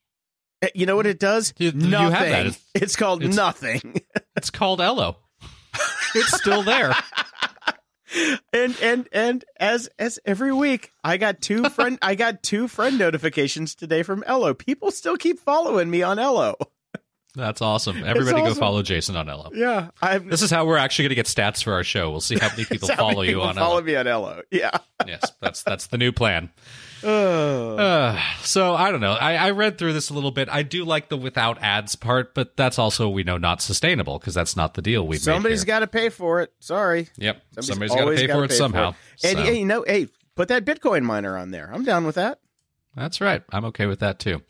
[0.63, 1.53] Eh, You know what it does?
[1.59, 2.31] You- you nothing.
[2.31, 2.47] that.
[2.47, 4.01] It's- It's called it's- nothing.
[4.37, 5.19] It's called Ello.
[6.15, 6.95] It's still there.
[8.53, 11.99] and and and as as every week, I got two friend.
[12.03, 14.55] I got two friend notifications today from Ello.
[14.55, 16.57] People still keep following me on Ello.
[17.35, 18.05] That's awesome.
[18.05, 18.55] Everybody awesome.
[18.55, 19.51] go follow Jason on Ello.
[19.55, 20.29] Yeah, I'm.
[20.29, 22.11] This is how we're actually going to get stats for our show.
[22.11, 23.85] We'll see how many people how follow many you people on follow Ello.
[23.87, 24.43] me on Ello.
[24.51, 24.79] Yeah.
[25.07, 26.51] yes, that's that's the new plan.
[27.05, 29.13] Uh, so I don't know.
[29.13, 30.49] I, I read through this a little bit.
[30.49, 34.35] I do like the without ads part, but that's also we know not sustainable because
[34.35, 36.53] that's not the deal we've Somebody's got to pay for it.
[36.61, 37.09] Sorry.
[37.17, 38.95] Yep, Somebody's somebody's got to pay for it somehow.
[39.25, 41.71] And So, hey, you know, hey, put that Bitcoin miner on there.
[41.73, 42.41] I'm down with that.
[42.97, 43.43] that's right.
[43.51, 44.43] I'm okay with that too.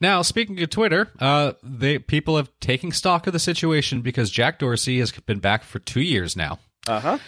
[0.00, 4.58] Now, speaking of Twitter, uh, they people have taken stock of the situation because Jack
[4.58, 6.58] Dorsey has been back for two years now.
[6.86, 7.18] Uh huh.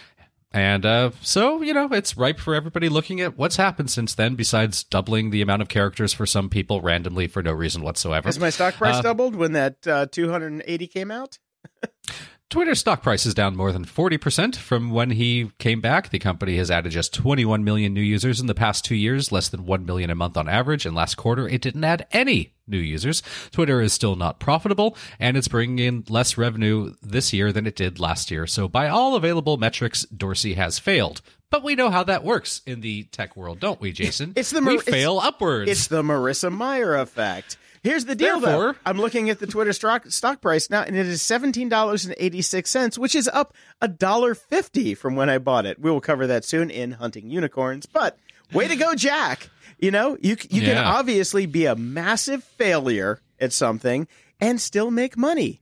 [0.51, 4.35] And uh, so, you know, it's ripe for everybody looking at what's happened since then,
[4.35, 8.29] besides doubling the amount of characters for some people randomly for no reason whatsoever.
[8.29, 11.39] Has my stock price Uh, doubled when that uh, 280 came out?
[12.51, 16.09] Twitter stock price is down more than 40% from when he came back.
[16.09, 19.51] The company has added just 21 million new users in the past two years, less
[19.51, 20.87] than 1 million a month on average.
[20.87, 23.23] And last quarter, it didn't add any new users.
[23.51, 27.77] Twitter is still not profitable, and it's bringing in less revenue this year than it
[27.77, 28.47] did last year.
[28.47, 31.21] So, by all available metrics, Dorsey has failed.
[31.51, 34.33] But we know how that works in the tech world, don't we, Jason?
[34.37, 35.71] It's the we Mar- it's- fail upwards.
[35.71, 37.59] It's the Marissa Mayer effect.
[37.83, 38.79] Here's the deal, Therefore- though.
[38.85, 42.15] I'm looking at the Twitter stock, stock price now, and it is seventeen dollars and
[42.19, 45.79] eighty six cents, which is up a dollar fifty from when I bought it.
[45.79, 47.87] We will cover that soon in hunting unicorns.
[47.87, 48.19] But
[48.53, 49.51] way to go, Jack!
[49.79, 54.09] You know you you can obviously be a massive failure at something
[54.41, 55.61] and still make money.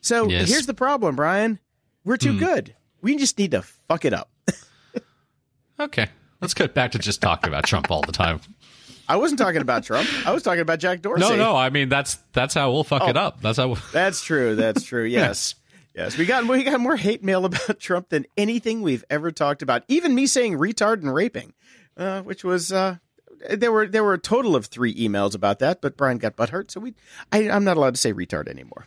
[0.00, 0.48] So Yes.
[0.48, 1.60] here's the problem, Brian.
[2.04, 2.38] We're too hmm.
[2.40, 2.74] good.
[3.00, 4.30] We just need to fuck it up.
[5.80, 6.08] okay.
[6.40, 8.40] Let's get back to just talking about Trump all the time.
[9.08, 10.08] I wasn't talking about Trump.
[10.26, 11.20] I was talking about Jack Dorsey.
[11.20, 11.56] No, no.
[11.56, 13.40] I mean, that's that's how we'll fuck it up.
[13.40, 13.68] That's how.
[13.68, 13.78] We'll...
[13.92, 14.54] That's true.
[14.54, 15.04] That's true.
[15.04, 15.54] Yes.
[15.94, 16.16] Yes.
[16.16, 19.82] We got we got more hate mail about Trump than anything we've ever talked about.
[19.88, 21.52] Even me saying retard and raping,
[21.96, 22.96] uh, which was uh,
[23.50, 26.70] there were there were a total of three emails about that, but Brian got butthurt,
[26.70, 26.94] so we
[27.30, 28.86] I, I'm not allowed to say retard anymore.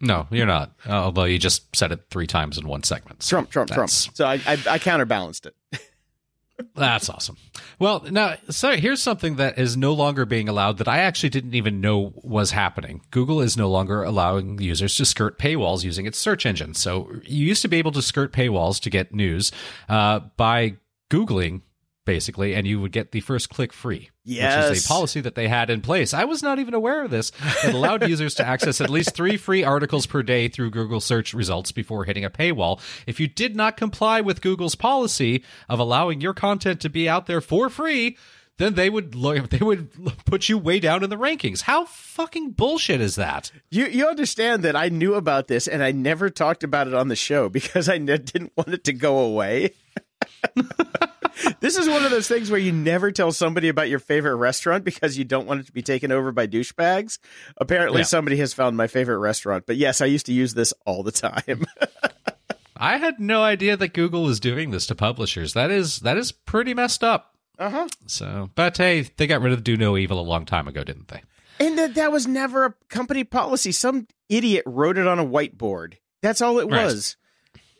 [0.00, 0.72] No, you're not.
[0.88, 3.22] Although you just said it three times in one segment.
[3.22, 3.90] So Trump, Trump, Trump.
[3.90, 5.56] So I, I I counterbalanced it.
[6.74, 7.36] That's awesome.
[7.78, 11.54] Well, now, so here's something that is no longer being allowed that I actually didn't
[11.54, 13.02] even know was happening.
[13.10, 16.74] Google is no longer allowing users to skirt paywalls using its search engine.
[16.74, 19.52] So you used to be able to skirt paywalls to get news
[19.88, 20.76] uh, by
[21.10, 21.62] Googling,
[22.08, 24.08] basically, and you would get the first click free.
[24.24, 24.84] Which is Yes.
[24.84, 26.14] a policy that they had in place.
[26.14, 27.32] I was not even aware of this.
[27.62, 31.34] It allowed users to access at least three free articles per day through Google search
[31.34, 32.80] results before hitting a paywall.
[33.06, 37.26] If you did not comply with Google's policy of allowing your content to be out
[37.26, 38.16] there for free,
[38.56, 39.12] then they would
[39.50, 39.88] they would
[40.24, 41.60] put you way down in the rankings.
[41.62, 43.52] How fucking bullshit is that?
[43.70, 47.08] You you understand that I knew about this and I never talked about it on
[47.08, 49.74] the show because I ne- didn't want it to go away.
[51.60, 54.84] this is one of those things where you never tell somebody about your favorite restaurant
[54.84, 57.18] because you don't want it to be taken over by douchebags.
[57.58, 58.04] Apparently, Yeah.
[58.06, 61.12] somebody has found my favorite restaurant, but yes, I used to use this all the
[61.12, 61.66] time.
[62.76, 65.52] I had no idea that Google was doing this to publishers.
[65.54, 67.34] That is that is pretty messed up.
[67.58, 67.88] uh huh.
[68.06, 71.08] So, but hey, they got rid of Do No Evil a long time ago, didn't
[71.08, 71.22] they?
[71.58, 73.72] And that that was never a company policy.
[73.72, 75.94] Some idiot wrote it on a whiteboard.
[76.22, 76.84] That's all it Right.
[76.84, 77.16] was.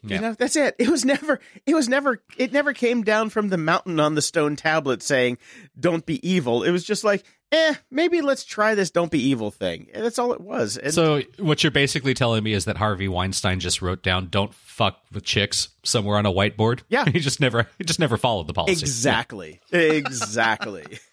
[0.03, 0.17] Yeah.
[0.17, 0.77] You know, that's it.
[0.79, 4.23] It was never it was never it never came down from the mountain on the
[4.23, 5.39] stone tablet saying,
[5.79, 6.63] Don't be evil.
[6.63, 9.89] It was just like, eh, maybe let's try this don't be evil thing.
[9.93, 10.77] And that's all it was.
[10.77, 14.55] And So what you're basically telling me is that Harvey Weinstein just wrote down "Don't
[14.55, 16.81] fuck with chicks" somewhere on a whiteboard.
[16.89, 17.05] Yeah.
[17.13, 18.81] he just never he just never followed the policy.
[18.81, 19.61] exactly.
[19.73, 20.85] exactly.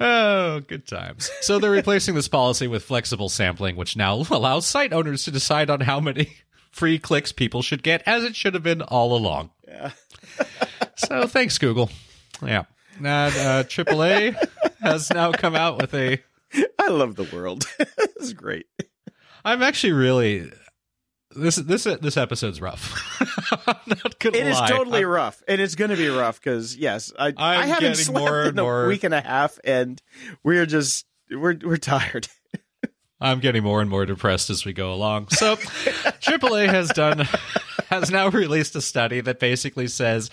[0.00, 1.30] Oh, good times.
[1.42, 5.68] So they're replacing this policy with flexible sampling, which now allows site owners to decide
[5.68, 6.30] on how many
[6.80, 9.50] free clicks people should get, as it should have been all along.
[9.68, 9.90] Yeah.
[10.96, 11.90] so thanks, Google.
[12.42, 12.64] Yeah.
[12.96, 14.34] And uh, AAA
[14.80, 16.18] has now come out with a.
[16.78, 17.66] I love the world.
[17.78, 18.66] it's great.
[19.44, 20.50] I'm actually really.
[21.36, 22.96] This this this episode's rough.
[23.68, 24.68] I'm not gonna It is lie.
[24.68, 27.94] totally rough, and it's going to be rough because yes, I, I I'm haven't getting
[27.94, 30.00] slept more in a more- week and a half, and
[30.42, 32.26] we're just we're we're tired.
[33.20, 35.28] I'm getting more and more depressed as we go along.
[35.28, 37.28] So, AAA has done
[37.88, 40.30] has now released a study that basically says,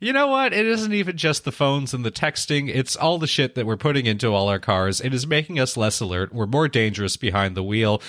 [0.00, 0.52] you know what?
[0.52, 2.70] It isn't even just the phones and the texting.
[2.72, 5.00] It's all the shit that we're putting into all our cars.
[5.00, 6.32] It is making us less alert.
[6.32, 8.00] We're more dangerous behind the wheel.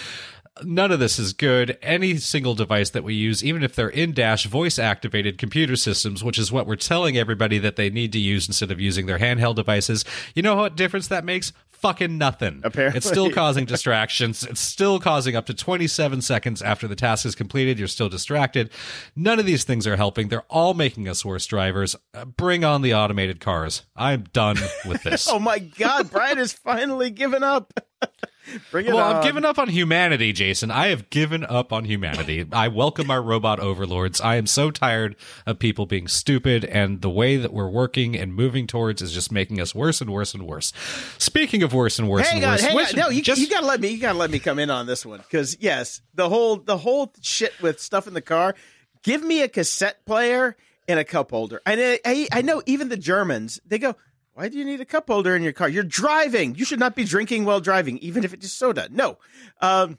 [0.63, 1.77] None of this is good.
[1.81, 6.23] Any single device that we use, even if they're in dash voice activated computer systems,
[6.23, 9.19] which is what we're telling everybody that they need to use instead of using their
[9.19, 10.03] handheld devices,
[10.35, 11.53] you know what difference that makes?
[11.81, 12.61] Fucking nothing.
[12.63, 12.97] Apparently.
[12.97, 14.43] It's still causing distractions.
[14.43, 17.79] It's still causing up to 27 seconds after the task is completed.
[17.79, 18.69] You're still distracted.
[19.15, 20.27] None of these things are helping.
[20.27, 21.95] They're all making us worse drivers.
[22.13, 23.83] Uh, bring on the automated cars.
[23.95, 25.27] I'm done with this.
[25.39, 27.71] Oh my God, Brian has finally given up.
[28.71, 29.17] Bring it well, on.
[29.17, 30.71] I've given up on humanity, Jason.
[30.71, 32.45] I have given up on humanity.
[32.51, 34.19] I welcome our robot overlords.
[34.21, 38.33] I am so tired of people being stupid, and the way that we're working and
[38.33, 40.73] moving towards is just making us worse and worse and worse.
[41.17, 42.99] Speaking of worse and worse Hang and on, worse, hang which- on.
[42.99, 43.89] No, you, just you gotta let me.
[43.89, 47.13] You gotta let me come in on this one because yes, the whole the whole
[47.21, 48.55] shit with stuff in the car.
[49.03, 50.57] Give me a cassette player
[50.87, 51.61] and a cup holder.
[51.65, 53.95] And I, I, I know even the Germans they go,
[54.39, 55.67] Why do you need a cup holder in your car?
[55.67, 56.55] You're driving.
[56.55, 58.87] You should not be drinking while driving, even if it is soda.
[58.89, 59.17] No.
[59.59, 59.97] Um,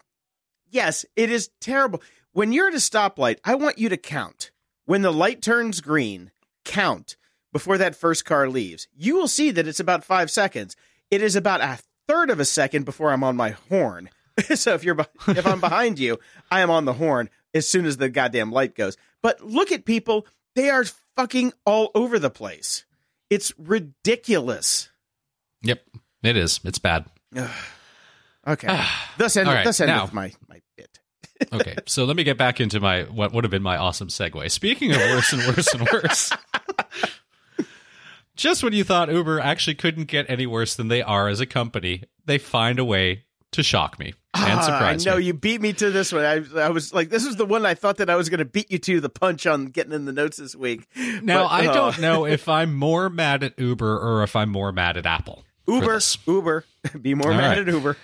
[0.70, 2.00] yes, it is terrible.
[2.32, 4.50] When you're at a stoplight, I want you to count.
[4.86, 6.30] When the light turns green,
[6.64, 7.18] count
[7.52, 8.88] before that first car leaves.
[8.96, 10.74] You will see that it's about five seconds.
[11.10, 14.08] It is about a third of a second before I'm on my horn.
[14.54, 14.96] so if you're
[15.28, 16.18] if I'm behind you,
[16.50, 18.96] I am on the horn as soon as the goddamn light goes.
[19.20, 22.86] But look at people; they are fucking all over the place.
[23.30, 24.90] It's ridiculous.
[25.62, 25.82] Yep,
[26.24, 26.60] it is.
[26.64, 27.06] It's bad.
[28.46, 29.12] okay, ah.
[29.16, 29.48] thus end.
[29.48, 30.98] right, thus end now- with my my bit.
[31.54, 34.50] Okay, so let me get back into my what would have been my awesome segue.
[34.50, 36.30] Speaking of worse and worse and worse,
[38.36, 41.46] just when you thought Uber actually couldn't get any worse than they are as a
[41.46, 45.24] company, they find a way to shock me and Ah, surprise I know me.
[45.24, 46.24] you beat me to this one.
[46.24, 48.44] I, I was like, this is the one I thought that I was going to
[48.44, 50.86] beat you to the punch on getting in the notes this week.
[51.22, 54.50] Now But, I uh, don't know if I'm more mad at Uber or if I'm
[54.50, 55.44] more mad at Apple.
[55.66, 55.98] Uber.
[56.26, 56.64] Uber,
[57.02, 57.68] be more All mad right.
[57.68, 57.96] at Uber.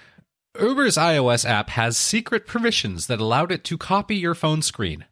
[0.61, 5.05] Uber's iOS app has secret permissions that allowed it to copy your phone screen.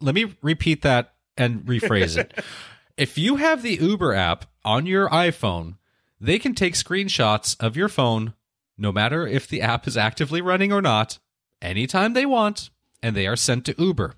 [0.00, 2.32] Let me repeat that and rephrase it.
[2.96, 5.78] If you have the Uber app on your iPhone,
[6.20, 8.34] they can take screenshots of your phone,
[8.80, 11.18] no matter if the app is actively running or not,
[11.60, 12.70] anytime they want,
[13.02, 14.14] and they are sent to Uber.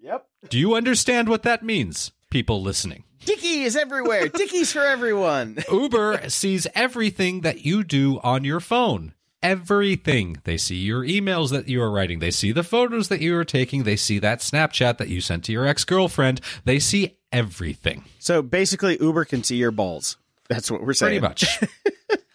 [0.00, 0.26] Yep.
[0.48, 3.04] Do you understand what that means, people listening?
[3.24, 4.28] Dicky is everywhere.
[4.28, 5.58] Dickies for everyone.
[5.72, 9.14] Uber sees everything that you do on your phone.
[9.42, 10.38] Everything.
[10.44, 12.20] They see your emails that you are writing.
[12.20, 13.82] They see the photos that you are taking.
[13.82, 16.40] They see that Snapchat that you sent to your ex girlfriend.
[16.64, 18.04] They see everything.
[18.18, 20.16] So basically, Uber can see your balls.
[20.48, 21.20] That's what we're saying.
[21.20, 21.60] Pretty much.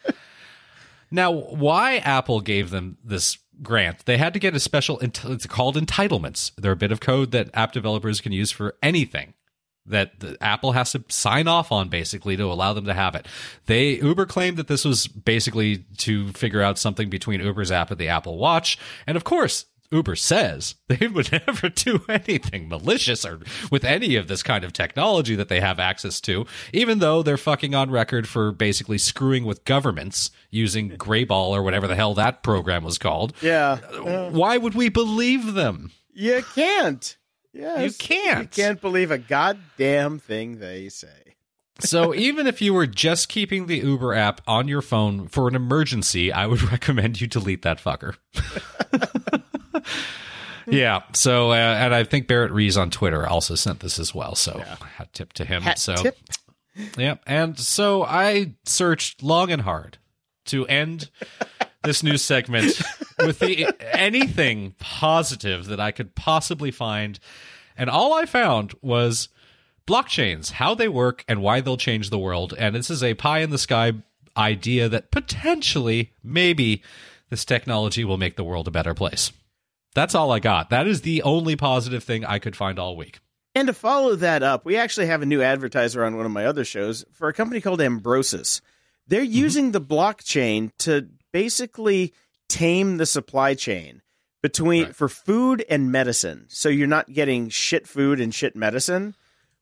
[1.11, 4.05] now, why Apple gave them this grant?
[4.05, 6.51] They had to get a special, it's called entitlements.
[6.57, 9.33] They're a bit of code that app developers can use for anything
[9.85, 13.27] that Apple has to sign off on basically to allow them to have it.
[13.65, 17.99] They Uber claimed that this was basically to figure out something between Uber's app and
[17.99, 19.65] the Apple Watch, and of course.
[19.91, 24.73] Uber says they would never do anything malicious or with any of this kind of
[24.73, 29.45] technology that they have access to, even though they're fucking on record for basically screwing
[29.45, 33.33] with governments using Greyball or whatever the hell that program was called.
[33.41, 33.79] Yeah.
[33.91, 35.91] Uh, why would we believe them?
[36.13, 37.17] You can't.
[37.53, 37.81] Yes.
[37.83, 38.57] You can't.
[38.57, 41.07] You can't believe a goddamn thing they say.
[41.79, 45.55] So even if you were just keeping the Uber app on your phone for an
[45.55, 48.15] emergency, I would recommend you delete that fucker.
[50.67, 51.01] yeah.
[51.13, 54.35] So uh, and I think Barrett Rees on Twitter also sent this as well.
[54.35, 55.63] So hat tip to him.
[55.63, 56.17] Hat so tip.
[56.97, 57.15] yeah.
[57.25, 59.97] And so I searched long and hard
[60.45, 61.09] to end
[61.83, 62.81] this new segment
[63.19, 67.19] with the anything positive that I could possibly find.
[67.77, 69.29] And all I found was
[69.87, 72.53] blockchains, how they work and why they'll change the world.
[72.57, 73.93] And this is a pie in the sky
[74.37, 76.83] idea that potentially, maybe,
[77.29, 79.31] this technology will make the world a better place.
[79.93, 80.69] That's all I got.
[80.69, 83.19] That is the only positive thing I could find all week.
[83.53, 86.45] And to follow that up, we actually have a new advertiser on one of my
[86.45, 88.61] other shows for a company called Ambrosus.
[89.07, 89.33] They're mm-hmm.
[89.33, 92.13] using the blockchain to basically
[92.47, 94.01] tame the supply chain
[94.41, 94.95] between Right.
[94.95, 96.45] for food and medicine.
[96.47, 99.15] So you're not getting shit food and shit medicine,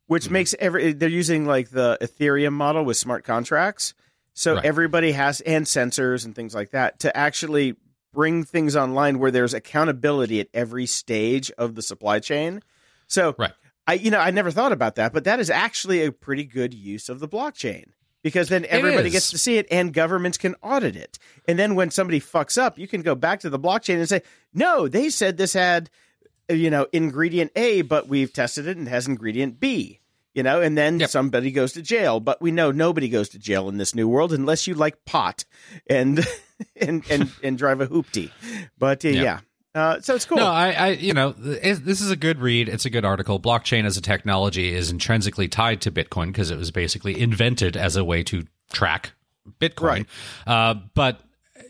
[0.06, 0.34] which mm-hmm.
[0.34, 3.94] makes every they're using like the Ethereum model with smart contracts.
[4.34, 4.66] So Right.
[4.66, 7.76] everybody has and sensors and things like that to actually
[8.14, 12.62] bring things online where there's accountability at every stage of the supply chain.
[13.08, 13.54] So Right.
[13.88, 16.74] I you know I never thought about that, but that is actually a pretty good
[16.74, 17.86] use of the blockchain
[18.22, 21.18] because then everybody gets to see it and governments can audit it.
[21.48, 24.22] And then when somebody fucks up, you can go back to the blockchain and say,
[24.54, 25.90] "No, they said this had
[26.50, 30.00] you know ingredient A, but we've tested it and it has ingredient B."
[30.36, 31.10] You know, and then Yep.
[31.10, 34.32] somebody goes to jail, but we know nobody goes to jail in this new world
[34.32, 35.44] unless you like pot
[35.90, 36.20] and
[36.76, 38.32] and and, and drive a hoopty.
[38.78, 39.22] But uh, Yeah.
[39.22, 39.40] yeah,
[39.76, 40.38] uh, so it's cool.
[40.38, 42.70] No, I, I, you know, it, this is a good read.
[42.70, 43.40] It's a good article.
[43.40, 47.96] Blockchain as a technology is intrinsically tied to Bitcoin because it was basically invented as
[47.96, 49.12] a way to track
[49.60, 49.82] Bitcoin.
[49.82, 50.06] Right.
[50.48, 51.22] Uh, but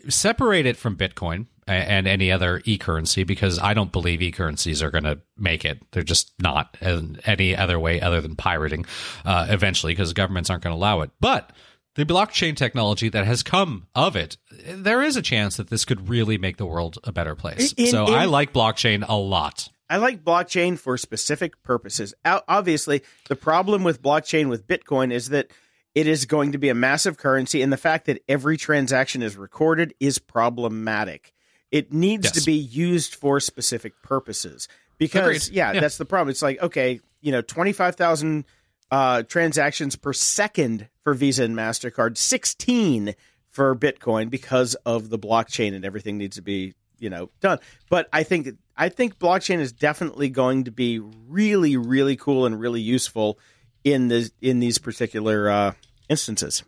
[0.08, 5.04] separate it from Bitcoin and any other e-currency because I don't believe e-currencies are going
[5.04, 5.78] to make it.
[5.92, 8.86] They're just not in any other way other than pirating
[9.24, 11.10] uh, eventually because governments aren't going to allow it.
[11.20, 11.52] But
[11.96, 16.08] the blockchain technology that has come of it, there is a chance that this could
[16.08, 17.72] really make the world a better place.
[17.74, 19.68] In- so in- I like blockchain a lot.
[19.88, 22.14] I like blockchain for specific purposes.
[22.24, 25.50] Obviously, the problem with blockchain with Bitcoin is that
[25.96, 29.36] it is going to be a massive currency, and the fact that every transaction is
[29.36, 31.32] recorded is problematic.
[31.72, 32.34] It needs Yes.
[32.34, 35.80] to be used for specific purposes because, yeah, Yeah.
[35.80, 36.30] that's the problem.
[36.30, 38.44] It's like, okay, you know, 25,000
[38.92, 43.14] uh, transactions per second for Visa and Mastercard, 16
[43.48, 47.58] for Bitcoin because of the blockchain and everything needs to be you know done.
[47.88, 52.60] But I think I think blockchain is definitely going to be really really cool and
[52.60, 53.38] really useful
[53.82, 55.72] in the in these particular uh,
[56.08, 56.62] instances.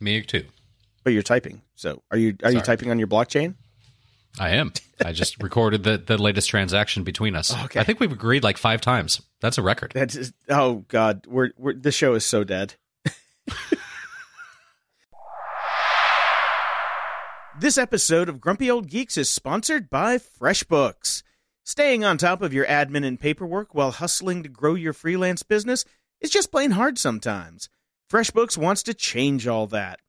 [0.00, 0.46] Me too.
[1.04, 1.62] But you're typing.
[1.76, 3.54] So are you are you typing on your blockchain?
[4.40, 4.72] I am.
[5.04, 7.56] I just recorded the, the latest transaction between us.
[7.64, 7.80] Okay.
[7.80, 9.20] I think we've agreed like five times.
[9.40, 9.92] That's a record.
[9.94, 12.74] That's just, oh god, we're we're the show is so dead.
[17.60, 21.22] this episode of Grumpy Old Geeks is sponsored by FreshBooks.
[21.64, 25.84] Staying on top of your admin and paperwork while hustling to grow your freelance business
[26.20, 27.68] is just plain hard sometimes.
[28.10, 30.00] FreshBooks wants to change all that.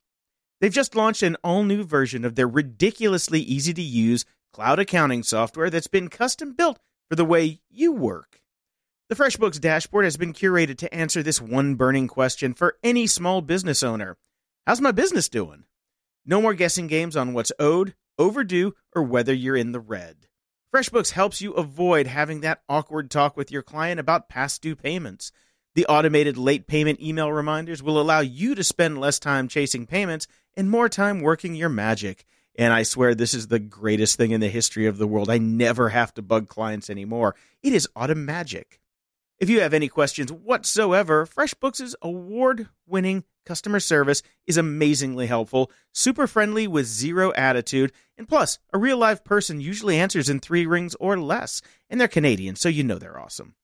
[0.60, 5.22] They've just launched an all new version of their ridiculously easy to use cloud accounting
[5.22, 6.78] software that's been custom built
[7.08, 8.39] for the way you work.
[9.10, 13.42] The FreshBooks dashboard has been curated to answer this one burning question for any small
[13.42, 14.16] business owner
[14.68, 15.64] How's my business doing?
[16.24, 20.28] No more guessing games on what's owed, overdue, or whether you're in the red.
[20.72, 25.32] FreshBooks helps you avoid having that awkward talk with your client about past due payments.
[25.74, 30.28] The automated late payment email reminders will allow you to spend less time chasing payments
[30.56, 32.24] and more time working your magic.
[32.56, 35.28] And I swear this is the greatest thing in the history of the world.
[35.28, 37.34] I never have to bug clients anymore.
[37.60, 38.78] It is automagic.
[39.40, 46.26] If you have any questions whatsoever, FreshBooks' award winning customer service is amazingly helpful, super
[46.26, 50.94] friendly with zero attitude, and plus, a real live person usually answers in three rings
[51.00, 53.54] or less, and they're Canadian, so you know they're awesome.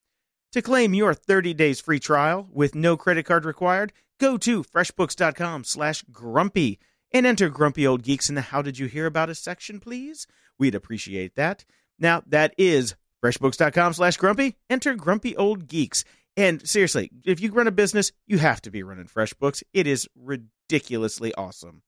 [0.53, 5.63] To claim your 30 days free trial with no credit card required, go to freshbooks.com
[5.63, 6.79] slash grumpy
[7.11, 10.25] and enter Grumpy Old Geeks in the How Did You Hear About Us section, please.
[10.57, 11.65] We'd appreciate that.
[11.99, 14.55] Now, that is freshbooks.com slash grumpy.
[14.69, 16.03] Enter Grumpy Old Geeks.
[16.37, 19.63] And seriously, if you run a business, you have to be running FreshBooks.
[19.73, 21.81] It is ridiculously awesome.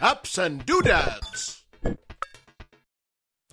[0.00, 1.61] Ups and doodads.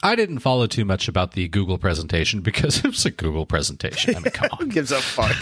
[0.04, 4.16] I didn't follow too much about the Google presentation because it was a Google presentation.
[4.16, 4.58] I mean, come on.
[4.60, 5.36] Who gives a fuck?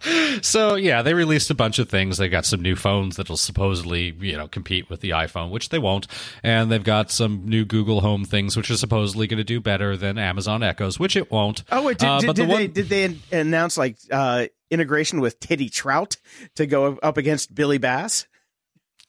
[0.42, 2.18] so yeah, they released a bunch of things.
[2.18, 5.78] They got some new phones that'll supposedly, you know, compete with the iPhone, which they
[5.78, 6.06] won't.
[6.42, 9.96] And they've got some new Google Home things, which are supposedly going to do better
[9.96, 11.62] than Amazon Echoes, which it won't.
[11.70, 15.40] Oh wait, did, Uh, did, but the they did they announce like uh, integration with
[15.40, 16.16] Titty Trout
[16.56, 18.26] to go up against Billy Bass?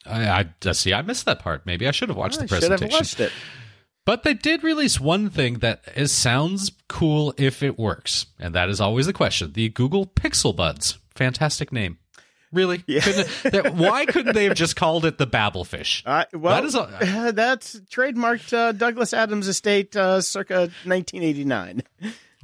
[0.05, 0.93] I, I see.
[0.93, 1.65] I missed that part.
[1.65, 2.97] Maybe I should have watched I the should have presentation.
[2.97, 3.31] watched it.
[4.07, 8.69] But they did release one thing that is sounds cool if it works, and that
[8.69, 10.97] is always the question: the Google Pixel Buds.
[11.13, 11.97] Fantastic name.
[12.53, 12.81] Really?
[12.87, 13.01] Yeah.
[13.01, 16.03] Couldn't- that- why couldn't they have just called it the Babblefish?
[16.05, 21.83] Uh, well, That is a- that's trademarked uh, Douglas Adams estate, uh, circa 1989.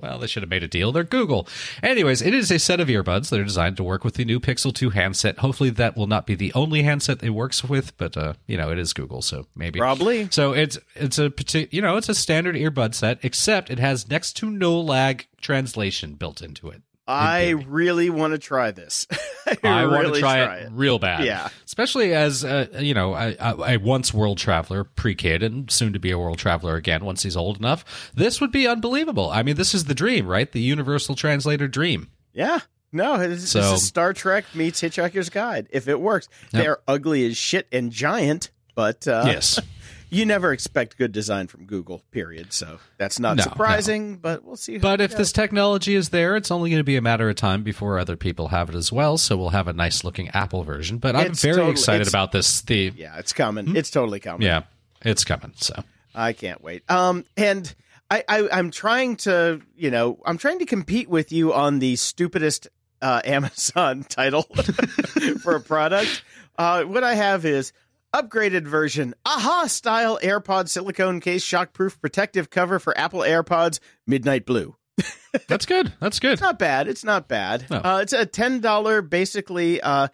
[0.01, 0.91] Well, they should have made a deal.
[0.91, 1.47] They're Google.
[1.83, 4.39] Anyways, it is a set of earbuds that are designed to work with the new
[4.39, 5.37] Pixel 2 handset.
[5.39, 8.71] Hopefully, that will not be the only handset it works with, but uh, you know,
[8.71, 10.27] it is Google, so maybe Probably.
[10.31, 11.31] So it's it's a
[11.69, 16.15] you know it's a standard earbud set, except it has next to no lag translation
[16.15, 16.81] built into it.
[17.07, 19.07] I really want to try this.
[19.45, 21.25] I, I want really to try, it, real bad.
[21.25, 21.49] Yeah.
[21.65, 26.11] especially as uh, you know, a once world traveler, pre kid, and soon to be
[26.11, 28.11] a world traveler again once he's old enough.
[28.15, 29.29] This would be unbelievable.
[29.29, 30.49] I mean, this is the dream, right?
[30.51, 32.09] The universal translator dream.
[32.33, 32.59] Yeah.
[32.93, 35.67] No, this, So- this is Star Trek meets Hitchhiker's Guide.
[35.71, 36.63] If it works, Yep.
[36.63, 39.59] they're ugly as shit and giant, but uh, yes.
[40.13, 42.03] you never expect good design from Google.
[42.11, 42.53] Period.
[42.53, 44.77] So that's not No, surprising, but we'll see.
[44.77, 45.17] But if goes.
[45.17, 48.15] this technology is there, it's only going to be a matter of time before other
[48.15, 49.17] people have it as well.
[49.17, 50.97] So we'll have a nice looking Apple version.
[50.99, 52.61] But I'm It's very totally- excited about this.
[52.61, 53.67] The yeah, it's coming.
[53.67, 53.75] Hmm?
[53.75, 54.45] It's totally coming.
[54.47, 54.63] yeah,
[55.01, 55.53] it's coming.
[55.57, 55.83] So
[56.15, 56.89] I can't wait.
[56.89, 57.73] Um, and
[58.11, 61.95] I, I, I'm trying to, you know, I'm trying to compete with you on the
[61.95, 62.67] stupidest
[63.01, 64.43] uh, Amazon title
[65.41, 66.23] for a product.
[66.57, 67.73] Uh, what I have is
[68.13, 74.75] upgraded version, aha style AirPod silicone case, shockproof protective cover for Apple AirPods, midnight blue.
[75.47, 75.91] that's good.
[75.99, 76.33] That's good.
[76.33, 76.87] It's not bad.
[76.87, 77.65] It's not bad.
[77.69, 77.77] No.
[77.77, 80.09] Uh, it's a ten dollar basically uh,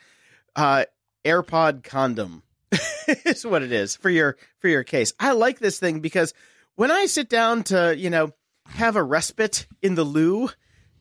[0.56, 0.86] uh,
[1.26, 2.44] AirPod condom.
[3.26, 5.14] is what it is for your for your case.
[5.20, 6.34] I like this thing because
[6.76, 8.32] when I sit down to you know
[8.68, 10.50] have a respite in the loo,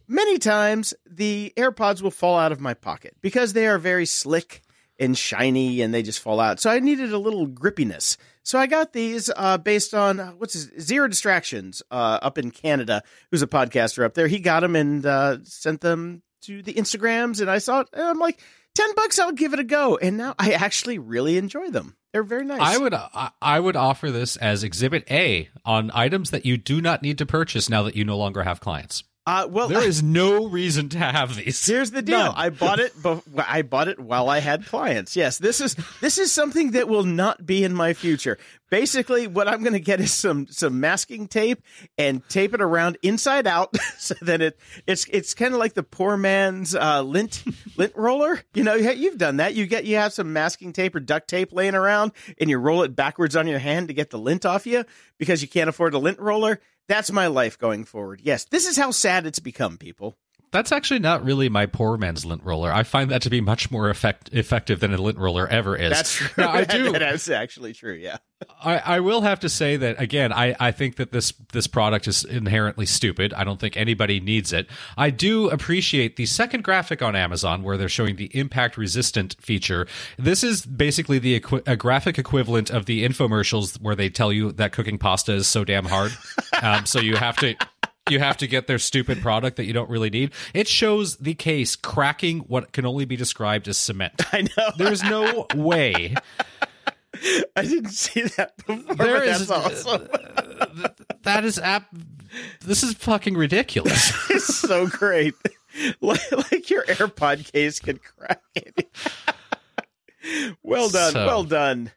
[0.07, 4.63] many times the AirPods will fall out of my pocket because they are very slick
[4.99, 6.61] and shiny and they just fall out.
[6.61, 8.17] So I needed a little grippiness.
[8.43, 12.51] So I got these uh, based on uh, what's his Zero Distractions uh, up in
[12.51, 14.27] Canada, who's a podcaster up there.
[14.27, 17.89] He got them and uh, sent them to the Instagrams, and I saw it.
[17.93, 18.41] And I'm like,
[18.75, 19.97] ten bucks, I'll give it a go.
[19.99, 21.97] And now I actually really enjoy them.
[22.13, 22.61] They're very nice.
[22.63, 26.81] I would I, I would offer this as Exhibit A on items that you do
[26.81, 29.05] not need to purchase now that you no longer have clients.
[29.29, 31.65] Uh, well, There is no reason to have these.
[31.67, 32.19] Here's the deal.
[32.19, 32.33] None.
[32.37, 32.93] I bought it.
[33.03, 35.17] But I bought it while I had clients.
[35.17, 38.39] Yes, this is this is something that will not be in my future.
[38.71, 41.63] Basically, what I'm going to get is some some masking tape
[41.97, 45.83] and tape it around inside out, so that it it's it's kind of like the
[45.83, 47.45] poor man's uh, lint
[47.77, 48.41] lint roller.
[48.55, 49.55] You know, you- you've done that.
[49.55, 52.83] You get you have some masking tape or duct tape laying around, and you roll
[52.83, 54.85] it backwards on your hand to get the lint off you
[55.19, 56.61] because you can't afford a lint roller.
[56.89, 58.23] That's my life going forward.
[58.25, 60.17] Yes, this is how sad it's become, people.
[60.51, 62.73] That's actually not really my poor man's lint roller.
[62.73, 65.91] I find that to be much more effect- effective than a lint roller ever is.
[65.91, 66.29] That's true.
[66.45, 66.93] Now, I do.
[66.93, 67.95] that is actually true.
[67.95, 68.19] Yeah.
[68.63, 70.33] I, I will have to say that again.
[70.33, 73.35] I, I think that this this product is inherently stupid.
[73.35, 74.69] I don't think anybody needs it.
[74.97, 79.89] I do appreciate the second graphic on Amazon where they're showing the impact resistant feature.
[80.19, 84.53] This is basically the equi- a graphic equivalent of the infomercials where they tell you
[84.53, 86.13] that cooking pasta is so damn hard.
[86.63, 87.57] um, so you have to.
[88.11, 90.33] You have to get their stupid product that you don't really need.
[90.55, 94.15] It shows the case cracking what can only be described as cement.
[94.33, 94.71] I know.
[94.77, 96.15] There's no way
[97.57, 98.95] I didn't see that before.
[98.95, 100.09] There is- that's awesome.
[101.23, 101.89] that is app.
[102.61, 104.13] This is fucking ridiculous.
[104.31, 105.35] it's so great.
[106.01, 108.89] Like, like your AirPod case can crack it.
[110.63, 111.13] well done.
[111.13, 111.93] So, well done.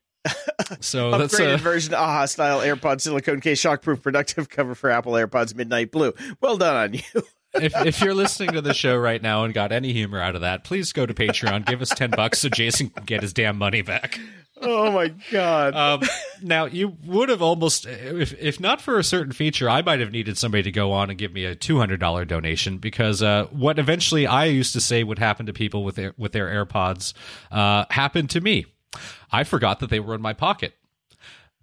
[0.80, 5.14] So that's Upgraded uh, version AHA style AirPod silicone case, shockproof, productive cover for Apple
[5.14, 6.14] AirPods Midnight Blue.
[6.40, 7.02] Well done on you.
[7.56, 10.42] if if you're listening to the show right now and got any humor out of
[10.42, 13.58] that, please go to Patreon, give us ten bucks so Jason can get his damn
[13.58, 14.20] money back.
[14.64, 15.76] Oh my god.
[15.76, 16.08] Um,
[16.44, 20.12] now you would have almost, if if not for a certain feature, I might have
[20.12, 23.48] needed somebody to go on and give me a two hundred dollar donation because uh,
[23.52, 27.14] what eventually I used to say would happen to people with their with their AirPods
[27.52, 28.68] uh, happened to me.
[29.32, 30.74] I forgot that they were in my pocket.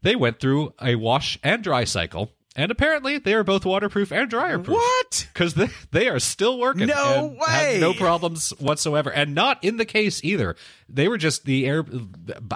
[0.02, 4.30] They went through a wash and dry cycle, and apparently they are both waterproof and
[4.30, 4.76] dryer proof.
[4.76, 5.28] what?
[5.32, 6.86] Because they, they are still working.
[6.86, 7.78] No and have way.
[7.80, 9.10] no problems whatsoever.
[9.10, 10.54] And not in the case either.
[10.88, 11.84] They were just the air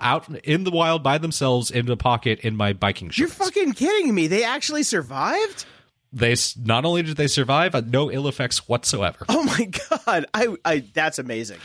[0.01, 4.15] out in the wild by themselves in the pocket in my biking You're fucking kidding
[4.15, 4.27] me.
[4.29, 5.67] They actually survived?
[6.15, 9.25] they not only did they survive, no ill effects whatsoever.
[9.29, 9.65] Oh my
[10.07, 10.27] god.
[10.35, 11.59] I I that's amazing.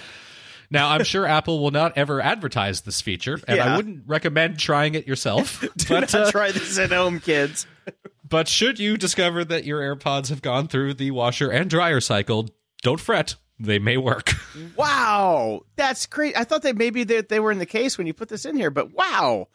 [0.70, 3.74] Now, I'm sure Apple will not ever advertise this feature, and Yeah.
[3.74, 5.62] I wouldn't recommend trying it yourself.
[5.78, 7.66] Do but, not uh, try this at home, kids.
[8.30, 12.50] but should you discover that your AirPods have gone through the washer and dryer cycle,
[12.82, 13.36] don't fret.
[13.60, 14.34] They may work.
[14.76, 16.36] Wow, that's great.
[16.38, 18.56] I thought that maybe they, they were in the case when you put this in
[18.56, 19.48] here, but wow,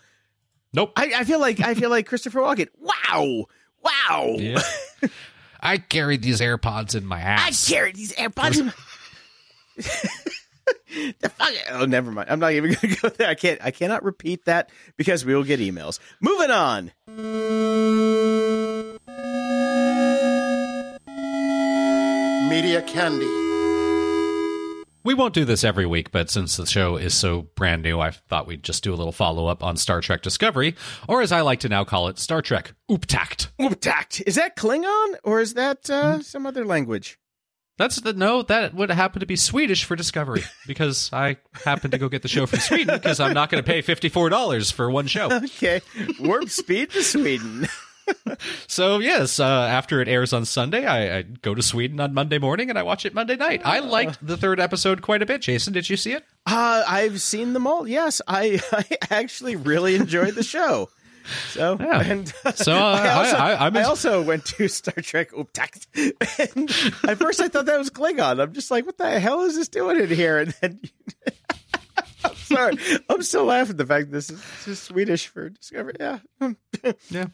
[0.73, 0.93] nope.
[0.97, 2.69] I, I feel like I feel like Christopher Walken.
[2.79, 3.47] Wow,
[3.83, 4.35] wow.
[4.39, 4.63] Yeah.
[5.61, 7.69] I carried these AirPods in my ass.
[7.69, 8.59] I carried these AirPods.
[8.61, 8.73] in my-
[11.21, 11.53] the fuck?
[11.71, 12.31] Oh, never mind.
[12.31, 13.29] I'm not even going to go there.
[13.29, 13.61] I can't.
[13.63, 15.99] I cannot repeat that because we will get emails.
[16.21, 16.93] Moving on.
[22.49, 23.43] Media Candy.
[25.05, 28.11] We won't do this every week, but since the show is so brand new, I
[28.11, 30.77] thought we'd just do a little follow up on Star Trek Discovery,
[31.09, 33.49] or as I like to now call it, Star Trek Upptäckt.
[33.61, 34.23] Upptäckt.
[34.27, 37.19] Is that Klingon or is that uh, some other language?
[37.79, 41.99] That's the no, that would happen to be Swedish for Discovery because I happen to
[41.99, 45.07] go get the show from Sweden because I'm not going to pay $54 for one
[45.07, 45.31] show.
[45.33, 45.81] Okay,
[46.21, 47.69] warp speed to Sweden.
[48.67, 52.39] So, yes, uh, after it airs on Sunday, I, I go to Sweden on Monday
[52.39, 53.63] morning and I watch it Monday night.
[53.65, 55.43] I liked the third episode quite a bit.
[55.43, 56.25] Jason, did you see it?
[56.47, 57.87] Uh, I've seen them all.
[57.87, 60.91] Yes, I, I actually really enjoyed the show.
[61.51, 62.01] So, Yeah.
[62.03, 65.31] and So, uh, I, also, I- I- I, also went to Star Trek.
[65.35, 66.71] And
[67.09, 68.41] at first, I thought that was Klingon.
[68.41, 70.39] I'm just like, what the hell is this doing in here?
[70.39, 70.81] And then,
[72.25, 72.77] I'm sorry,
[73.09, 75.95] I'm still laughing at the fact that this is, this is Swedish for Discovery.
[75.99, 76.19] Yeah,
[77.11, 77.27] Yeah.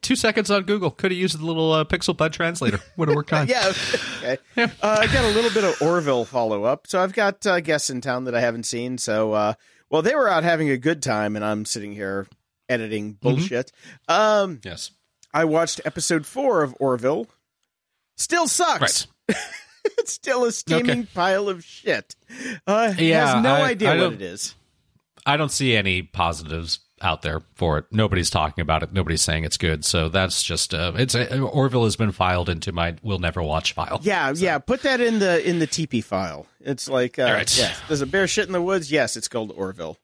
[0.00, 0.90] Two seconds on Google.
[0.90, 2.80] Could have used the little uh, Pixel Bud translator.
[2.96, 3.48] Would have worked fine.
[3.48, 3.70] yeah.
[4.18, 4.38] Okay.
[4.56, 6.86] Uh, I got a little bit of Orville follow up.
[6.86, 8.96] So I've got uh, guests in town that I haven't seen.
[8.96, 9.52] So, uh,
[9.90, 12.26] well, they were out having a good time, and I'm sitting here
[12.68, 13.72] editing bullshit.
[14.08, 14.90] Um, Yes.
[15.32, 17.26] I watched episode four of Orville.
[18.16, 19.06] Still sucks.
[19.28, 19.36] Right.
[19.98, 21.08] it's still a steaming Okay.
[21.14, 22.14] pile of shit.
[22.66, 24.54] Uh, Yeah, has no I- idea I what it is.
[25.26, 27.86] I don't see any positives out there for it.
[27.90, 28.92] Nobody's talking about it.
[28.92, 29.84] Nobody's saying it's good.
[29.84, 33.72] So that's just uh, it's uh, Orville has been filed into my will never watch
[33.72, 34.00] file.
[34.02, 34.58] Yeah, yeah.
[34.58, 36.46] Put that in the in the TP file.
[36.60, 37.58] It's like, uh, right.
[37.58, 37.80] yes.
[37.88, 38.92] Does a bear shit in the woods?
[38.92, 39.98] Yes, it's called Orville.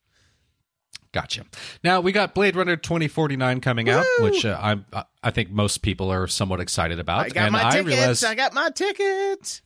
[1.12, 1.44] Gotcha.
[1.82, 4.86] Now we got Blade Runner 2049 coming out, which uh, I'm
[5.22, 7.20] I think most people are somewhat excited about.
[7.26, 7.86] I got and my I tickets.
[7.88, 9.62] realize I got my tickets.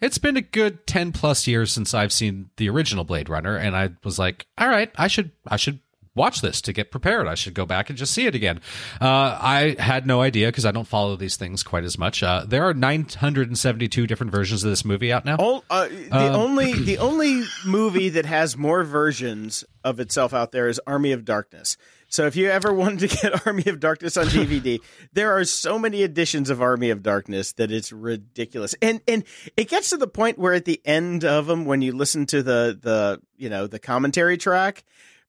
[0.00, 3.74] it's been a good 10 plus years since I've seen the original Blade Runner and
[3.74, 5.80] I was like, all right, I should I should
[6.16, 7.28] watch this to get prepared.
[7.28, 8.60] I should go back and just see it again.
[9.00, 12.22] Uh, I had no idea because I don't follow these things quite as much.
[12.22, 15.36] Uh, there are 972 different versions of this movie out now.
[15.36, 20.68] All, uh, the only the only movie that has more versions of itself out there
[20.68, 21.76] is Army of Darkness.
[22.08, 24.80] So if you ever wanted to get Army of Darkness on DVD,
[25.12, 28.74] there are so many editions of Army of Darkness that it's ridiculous.
[28.80, 29.24] And and
[29.56, 32.42] it gets to the point where at the end of them, when you listen to
[32.42, 34.84] the the you know the commentary track,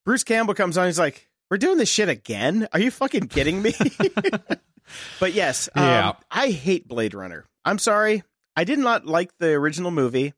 [0.07, 0.85] Bruce Campbell comes on.
[0.85, 2.65] He's like, "We're doing this shit again?
[2.71, 3.73] Are you fucking kidding me?"
[5.19, 6.13] but yes, um, Yeah.
[6.31, 7.43] I hate Blade Runner.
[7.65, 8.23] I'm sorry,
[8.55, 10.33] I did not like the original movie.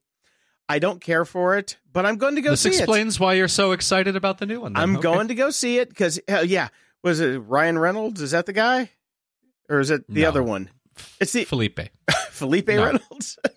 [0.67, 2.71] I don't care for it, but I'm going to go this see it.
[2.71, 4.73] This explains why you're so excited about the new one.
[4.73, 4.81] then.
[4.81, 5.03] I'm Okay.
[5.03, 6.69] going to go see it because yeah,
[7.03, 8.23] was it Ryan Reynolds?
[8.23, 8.89] Is that the guy,
[9.69, 10.29] or is it the No.
[10.29, 10.71] other one?
[11.19, 11.79] It's the Felipe.
[12.31, 12.85] Felipe No.
[12.85, 13.37] Reynolds.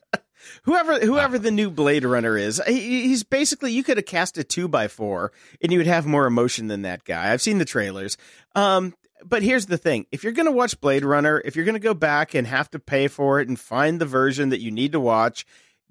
[0.62, 4.44] whoever whoever the new Blade Runner is, he, he's basically you could have cast a
[4.44, 7.32] two by four and you would have more emotion than that guy.
[7.32, 8.16] I've seen the trailers.
[8.54, 8.94] Um,
[9.24, 11.80] but here's the thing: if you're going to watch Blade Runner, if you're going to
[11.80, 14.92] go back and have to pay for it and find the version that you need
[14.92, 15.46] to watch,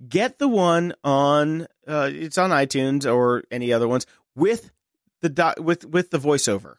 [0.07, 4.05] get the one on uh, it's on iTunes or any other ones
[4.35, 4.71] with
[5.21, 6.75] the with with the voiceover.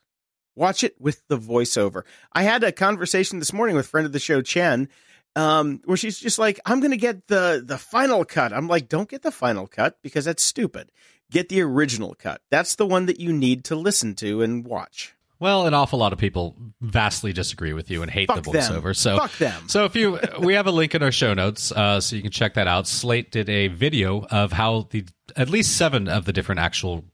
[0.54, 2.02] Watch it with the voiceover.
[2.34, 4.90] I had a conversation this morning with friend of the show Chen,
[5.36, 8.88] um, where she's just like, "I'm going to get the the final cut." I'm like,
[8.88, 10.90] "Don't get the final cut because that's stupid.
[11.30, 12.42] Get the original cut.
[12.50, 16.12] That's the one that you need to listen to and watch." Well, an awful lot
[16.12, 18.62] of people vastly disagree with you and hate Fuck the them.
[18.62, 18.94] voiceover.
[18.94, 19.68] So Fuck them.
[19.68, 22.30] So if you, we have a link in our show notes, uh, so you can
[22.30, 22.86] check that out.
[22.86, 25.04] Slate did a video of how the
[25.34, 27.04] at least seven of the different actual,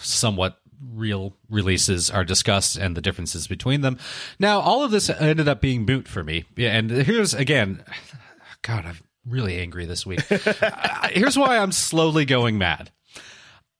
[0.00, 3.98] somewhat real releases are discussed and the differences between them.
[4.38, 6.44] Now, all of this ended up being moot for me.
[6.56, 7.84] Yeah, and here's again,
[8.62, 10.20] God, I'm really angry this week.
[10.62, 12.90] Uh, here's why I'm slowly going mad.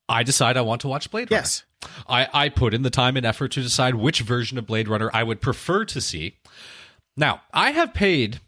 [0.08, 1.42] I decide I want to watch Blade Runner.
[1.42, 1.64] Yes.
[2.08, 5.10] I, I put in the time and effort to decide which version of Blade Runner
[5.12, 6.38] I would prefer to see.
[7.16, 8.40] Now, I have paid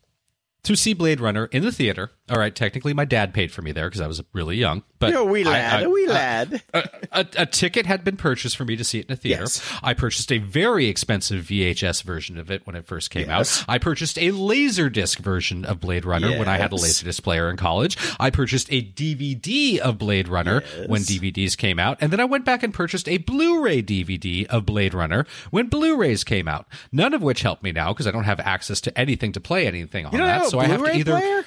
[0.64, 2.10] to see Blade Runner in the theater.
[2.30, 4.84] All right, technically, my dad paid for me there because I was really young.
[5.00, 6.62] But You're a wee lad, I- a wee uh, lad.
[6.72, 9.42] a, a, a ticket had been purchased for me to see it in a theater.
[9.42, 9.68] Yes.
[9.82, 13.62] I purchased a very expensive VHS version of it when it first came Yes.
[13.62, 13.64] out.
[13.68, 17.56] I purchased a Laserdisc version of Blade Runner when I had a Laserdisc player in
[17.56, 17.98] college.
[18.20, 21.98] I purchased a DVD of Blade Runner when DVDs came out.
[22.00, 26.22] And then I went back and purchased a Blu-ray DVD of Blade Runner when Blu-rays
[26.22, 26.66] came out.
[26.92, 29.66] None of which helped me now because I don't have access to anything to play
[29.66, 30.46] anything on You that.
[30.46, 31.44] so I have to either player?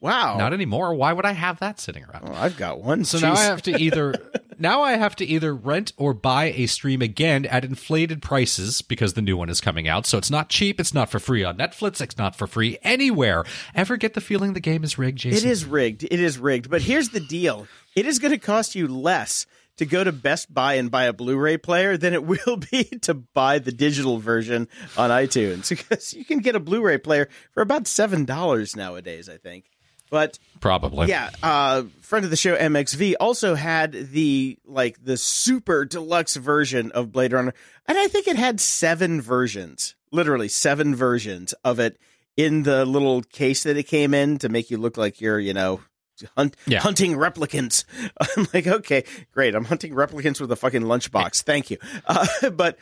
[0.00, 0.36] Wow.
[0.38, 0.94] not anymore.
[0.94, 2.28] Why would I have that sitting around?
[2.28, 3.04] Oh, I've got one.
[3.04, 4.14] So now I have to either
[4.58, 9.14] now I have to either rent or buy a stream again at inflated prices because
[9.14, 10.06] the new one is coming out.
[10.06, 10.78] So it's not cheap.
[10.78, 12.00] It's not for free on Netflix.
[12.00, 13.44] It's not for free anywhere.
[13.74, 15.50] Ever get the feeling the game is rigged, It Jason?
[15.50, 16.04] is rigged.
[16.04, 16.70] It is rigged.
[16.70, 19.46] But here's the deal it is going to cost you less
[19.78, 22.84] to go to Best Buy and buy a Blu ray player than it will be
[23.02, 27.28] to buy the digital version on iTunes because you can get a Blu ray player
[27.52, 29.64] for about $7 nowadays, I think.
[30.10, 31.08] But Probably.
[31.08, 36.90] yeah, uh, friend of the show MXV also had the like the super deluxe version
[36.92, 37.52] of Blade Runner,
[37.86, 41.98] and I think it had seven versions, literally seven versions of it
[42.36, 45.52] in the little case that it came in to make you look like you're, you
[45.52, 45.80] know,
[46.36, 46.80] hunt, Yeah.
[46.80, 47.84] hunting replicants.
[48.36, 51.42] I'm like, okay, great, I'm hunting replicants with a fucking lunchbox.
[51.42, 52.78] Thank you, uh, but.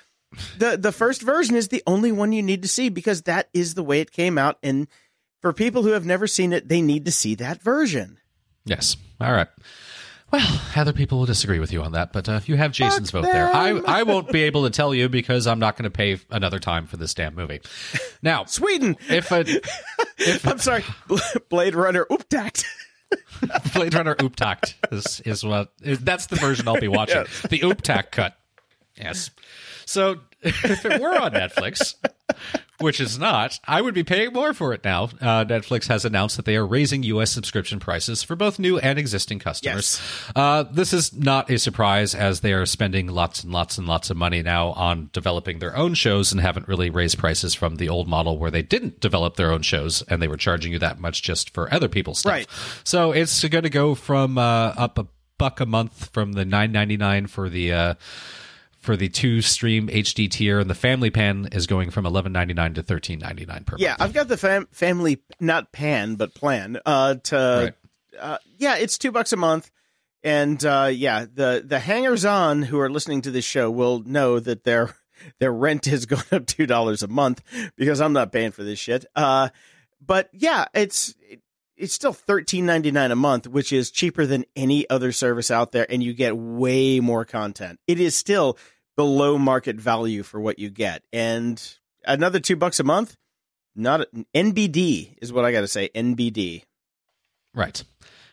[0.59, 3.75] The the first version is the only one you need to see because that is
[3.75, 4.89] the way it came out and
[5.41, 8.19] for people who have never seen it, they need to see that version.
[8.65, 8.97] Yes.
[9.21, 9.49] All right.
[10.33, 13.23] Well, other people will disagree with you on that, but uh, you have Jason's Fuck
[13.23, 13.47] vote there.
[13.47, 13.79] I.
[13.87, 16.87] I won't be able to tell you because I'm not going to pay another time
[16.87, 17.61] for this damn movie.
[18.23, 18.97] Now, Sweden.
[19.09, 19.45] if a
[20.19, 20.85] if I'm sorry,
[21.49, 22.65] Blade Runner Upptäckt.
[23.73, 27.25] Blade Runner Upptäckt is, is what is, that's the version I'll be watching.
[27.49, 28.37] The Ooptak cut.
[28.97, 29.31] Yes.
[29.85, 31.95] So if it were on Netflix,
[32.81, 35.05] which is not, I would be paying more for it now.
[35.21, 37.31] Uh, Netflix has announced that they are raising U.S.
[37.31, 40.01] subscription prices for both new and existing customers.
[40.35, 44.11] Uh, this is not a surprise as they are spending lots and lots and lots
[44.11, 47.89] of money now on developing their own shows and haven't really raised prices from the
[47.89, 51.01] old model where they didn't develop their own shows and they were charging you that
[51.01, 52.33] much just for other people's stuff.
[52.33, 52.47] Right.
[52.85, 55.07] So it's going to go from uh, up a
[55.39, 57.95] buck a month from the nine ninety nine for the uh,
[58.87, 62.55] for the two stream HD tier, and the family pan is going from eleven ninety
[62.55, 63.83] nine to thirteen ninety nine per month.
[63.83, 64.01] Yeah, month.
[64.01, 66.79] I've got the fam- family not pan but plan.
[66.87, 67.75] Uh, to
[68.19, 69.71] uh, yeah, it's two bucks a month,
[70.23, 74.41] and uh, yeah, the the hangers on who are listening to this show will know
[74.41, 74.95] that their
[75.41, 77.43] their rent is going up two dollars a month
[77.77, 79.05] because I'm not paying for this shit.
[79.15, 79.51] Uh,
[80.01, 81.15] but yeah, it's.
[81.77, 85.73] it's still thirteen ninety nine a month, which is cheaper than any other service out
[85.73, 87.81] there, and you get way more content.
[87.87, 88.57] It is still
[88.97, 91.03] below market value for what you get.
[91.13, 91.63] And
[92.05, 93.17] another two bucks a month,
[93.75, 95.91] not NBD is what I got to say.
[95.95, 96.63] NBD.
[97.55, 97.83] Right.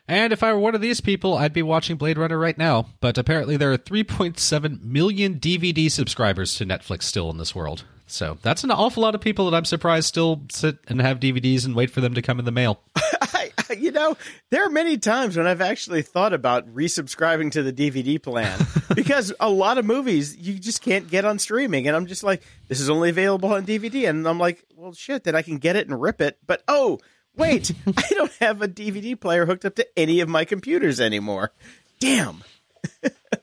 [0.08, 2.88] And if I were one of these people, I'd be watching Blade Runner right now.
[3.00, 7.86] But apparently, there are 3.7 million DVD subscribers to Netflix still in this world.
[8.06, 11.66] So that's an awful lot of people that I'm surprised still sit and have DVDs
[11.66, 12.82] and wait for them to come in the mail.
[13.84, 14.16] You know,
[14.50, 18.60] there are many times when I've actually thought about resubscribing to the DVD plan
[18.96, 21.88] because a lot of movies you just can't get on streaming.
[21.88, 24.08] And I'm just like, this is only available on DVD.
[24.08, 26.38] And I'm like, well, shit, then I can get it and rip it.
[26.46, 27.00] But oh,
[27.36, 31.52] wait, I don't have a DVD player hooked up to any of my computers anymore.
[32.00, 32.44] Damn.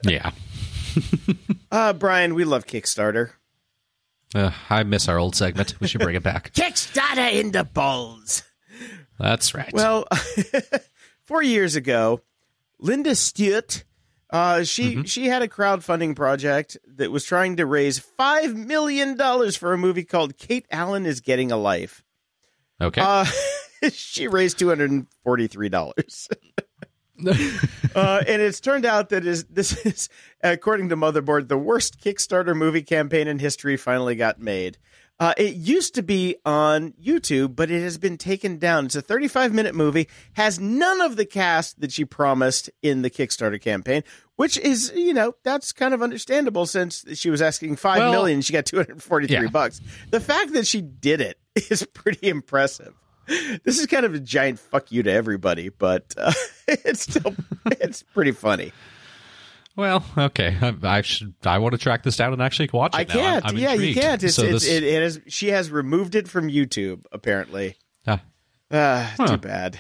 [0.05, 0.31] yeah.
[1.71, 3.33] uh, Brian, we love Kickstarter.
[4.35, 5.81] Uh, I miss our old segment.
[5.81, 6.53] We should bring it back.
[6.53, 8.45] Kickstarter in the balls.
[9.21, 9.73] That's right.
[9.73, 10.07] Well,
[11.23, 12.23] four years ago,
[12.79, 13.85] Linda Stewart,
[14.31, 15.03] uh, she mm-hmm.
[15.03, 19.79] she had a crowdfunding project that was trying to raise five million dollars for a
[19.79, 22.03] movie called Kate Allen is Getting a Life.
[22.81, 23.03] Okay.
[23.05, 23.27] Uh,
[23.93, 26.29] she raised two hundred and forty three dollars.
[27.95, 30.09] uh, and it's turned out that is this is,
[30.43, 34.79] according to Motherboard, the worst Kickstarter movie campaign in history finally got made.
[35.21, 38.87] Uh, it used to be on YouTube, but it has been taken down.
[38.87, 43.11] It's a 35 minute movie, has none of the cast that she promised in the
[43.11, 44.03] Kickstarter campaign,
[44.37, 48.41] which is, you know, that's kind of understandable since she was asking five well, million,
[48.41, 49.47] she got 243 yeah.
[49.49, 49.81] bucks.
[50.11, 51.39] The fact that she did it
[51.71, 52.95] is pretty impressive
[53.65, 56.33] this is kind of a giant fuck you to everybody, but uh,
[56.69, 57.35] it's still
[57.67, 58.73] it's pretty funny.
[59.81, 60.55] Well, okay.
[60.61, 61.35] I, I, should.
[61.43, 62.99] I want to track this down and actually watch it.
[62.99, 63.47] I can't.
[63.47, 63.97] I'm, I'm yeah, intrigued.
[63.97, 64.23] you can't.
[64.23, 64.69] It's, so it's, this...
[64.69, 65.21] it, it is.
[65.29, 67.07] She has removed it from YouTube.
[67.13, 67.77] Apparently.
[68.07, 68.19] Ah,
[68.71, 69.27] uh, huh.
[69.27, 69.79] too bad.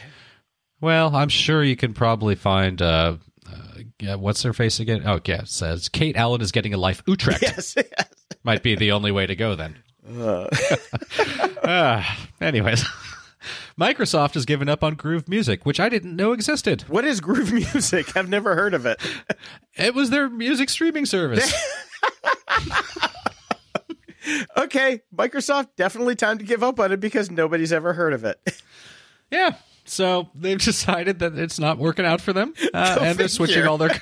[0.81, 2.81] Well, I'm sure you can probably find.
[2.81, 5.03] Uh, uh, yeah, what's her face again?
[5.05, 7.03] Oh, yeah, it says Kate Allen is getting a life.
[7.07, 7.43] Utrecht.
[7.43, 8.09] Yes, yes.
[8.43, 9.77] Might be the only way to go then.
[10.09, 10.49] Uh.
[11.63, 12.03] uh
[12.41, 12.85] anyways.
[13.81, 16.83] Microsoft has given up on Groove Music, which I didn't know existed.
[16.83, 18.15] What is Groove Music?
[18.15, 19.01] I've never heard of it.
[19.75, 21.51] it was their music streaming service.
[24.59, 28.63] okay, Microsoft definitely time to give up on it because nobody's ever heard of it.
[29.31, 29.55] yeah,
[29.87, 33.79] so they've decided that it's not working out for them, uh, and they're switching all
[33.79, 33.99] their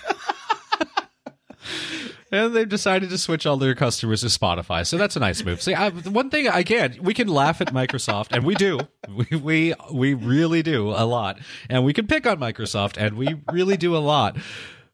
[2.31, 4.87] and they've decided to switch all their customers to Spotify.
[4.87, 5.63] So that's a nice move.
[5.63, 9.75] See, I, one thing again, we can laugh at Microsoft, and we do, we we
[9.93, 13.97] we really do a lot, and we can pick on Microsoft, and we really do
[13.97, 14.37] a lot.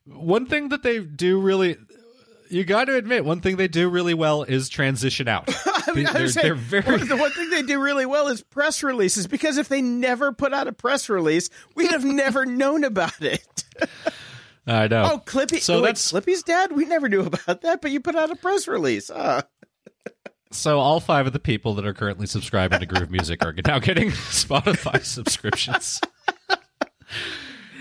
[0.06, 1.76] One thing that they do really
[2.54, 5.48] you got to admit, one thing they do really well is transition out.
[5.66, 6.98] I mean, they're, saying, they're very.
[6.98, 10.52] The one thing they do really well is press releases because if they never put
[10.52, 13.64] out a press release, we'd have never known about it.
[14.66, 15.10] I know.
[15.12, 15.60] Oh, Clippy.
[15.60, 16.72] So wait, that's Clippy's dad.
[16.72, 19.10] We never knew about that, but you put out a press release.
[19.10, 19.42] Uh.
[20.50, 23.78] so all five of the people that are currently subscribing to Groove Music are now
[23.78, 26.00] getting Spotify subscriptions.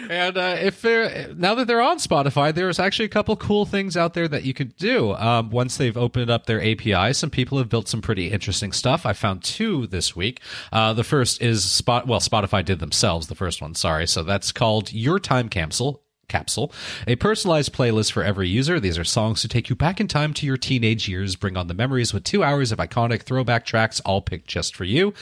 [0.10, 3.96] and uh, if they're now that they're on Spotify, there's actually a couple cool things
[3.96, 5.14] out there that you can do.
[5.14, 9.06] Um, once they've opened up their API, some people have built some pretty interesting stuff.
[9.06, 10.42] I found two this week.
[10.74, 12.08] Uh, the first is Spot.
[12.08, 13.28] Well, Spotify did themselves.
[13.28, 14.06] The first one, sorry.
[14.06, 16.03] So that's called Your Time Capsule
[16.34, 16.72] capsule,
[17.08, 18.80] a personalized playlist for every user.
[18.80, 21.68] These are songs to take you back in time to your teenage years, bring on
[21.68, 25.14] the memories with two hours of iconic throwback tracks, all picked just for you.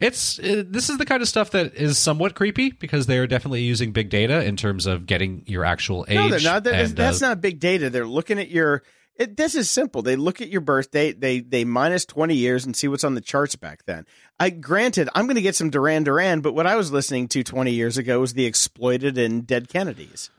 [0.00, 3.26] It's uh, this is the kind of stuff that is somewhat creepy because they are
[3.26, 6.16] definitely using big data in terms of getting your actual age.
[6.16, 6.66] No, they're not.
[6.66, 7.90] And, that's uh, not big data.
[7.90, 8.82] They're looking at your.
[9.16, 10.02] It, this is simple.
[10.02, 13.20] They look at your birthday, they they minus twenty years and see what's on the
[13.20, 14.06] charts back then.
[14.40, 17.44] I granted, I'm going to get some Duran Duran, but what I was listening to
[17.44, 20.30] twenty years ago was the Exploited and Dead Kennedys.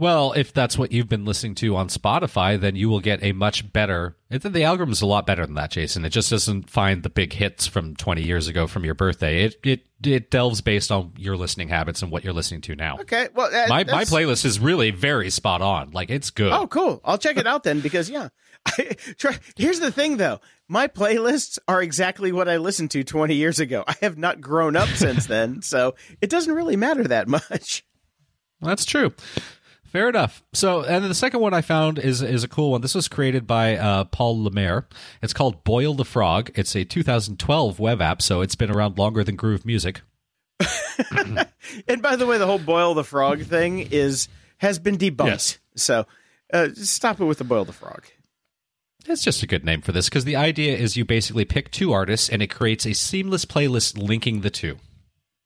[0.00, 3.32] Well, if that's what you've been listening to on Spotify, then you will get a
[3.32, 4.16] much better.
[4.30, 6.06] It, the algorithm is a lot better than that, Jason.
[6.06, 9.44] It just doesn't find the big hits from 20 years ago from your birthday.
[9.44, 12.96] It it it delves based on your listening habits and what you're listening to now.
[13.00, 15.90] Okay, well, uh, my my playlist is really very spot on.
[15.90, 16.50] Like it's good.
[16.50, 17.02] Oh, cool.
[17.04, 18.30] I'll check it out then because yeah.
[18.66, 20.40] I, try, here's the thing though.
[20.66, 23.84] My playlists are exactly what I listened to 20 years ago.
[23.86, 27.84] I have not grown up since then, so it doesn't really matter that much.
[28.62, 29.12] That's true.
[29.90, 30.44] Fair enough.
[30.52, 32.80] So, and the second one I found is is a cool one.
[32.80, 34.86] This was created by uh, Paul Lamere.
[35.20, 36.52] It's called Boil the Frog.
[36.54, 40.02] It's a 2012 web app, so it's been around longer than Groove Music.
[41.88, 44.28] and by the way, the whole Boil the Frog thing is
[44.58, 45.26] has been debunked.
[45.26, 45.58] Yes.
[45.74, 46.06] So,
[46.52, 48.04] uh, stop it with the Boil the Frog.
[49.06, 51.92] It's just a good name for this because the idea is you basically pick two
[51.92, 54.78] artists and it creates a seamless playlist linking the two.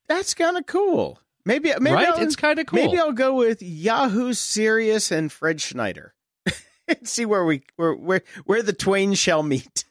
[0.06, 1.18] That's kind of cool.
[1.46, 2.08] Maybe maybe right?
[2.08, 2.78] I'll, it's kind of cool.
[2.78, 6.14] Maybe I'll go with Yahoo Serious and Fred Schneider.
[6.88, 9.84] and see where we where where where the twain shall meet.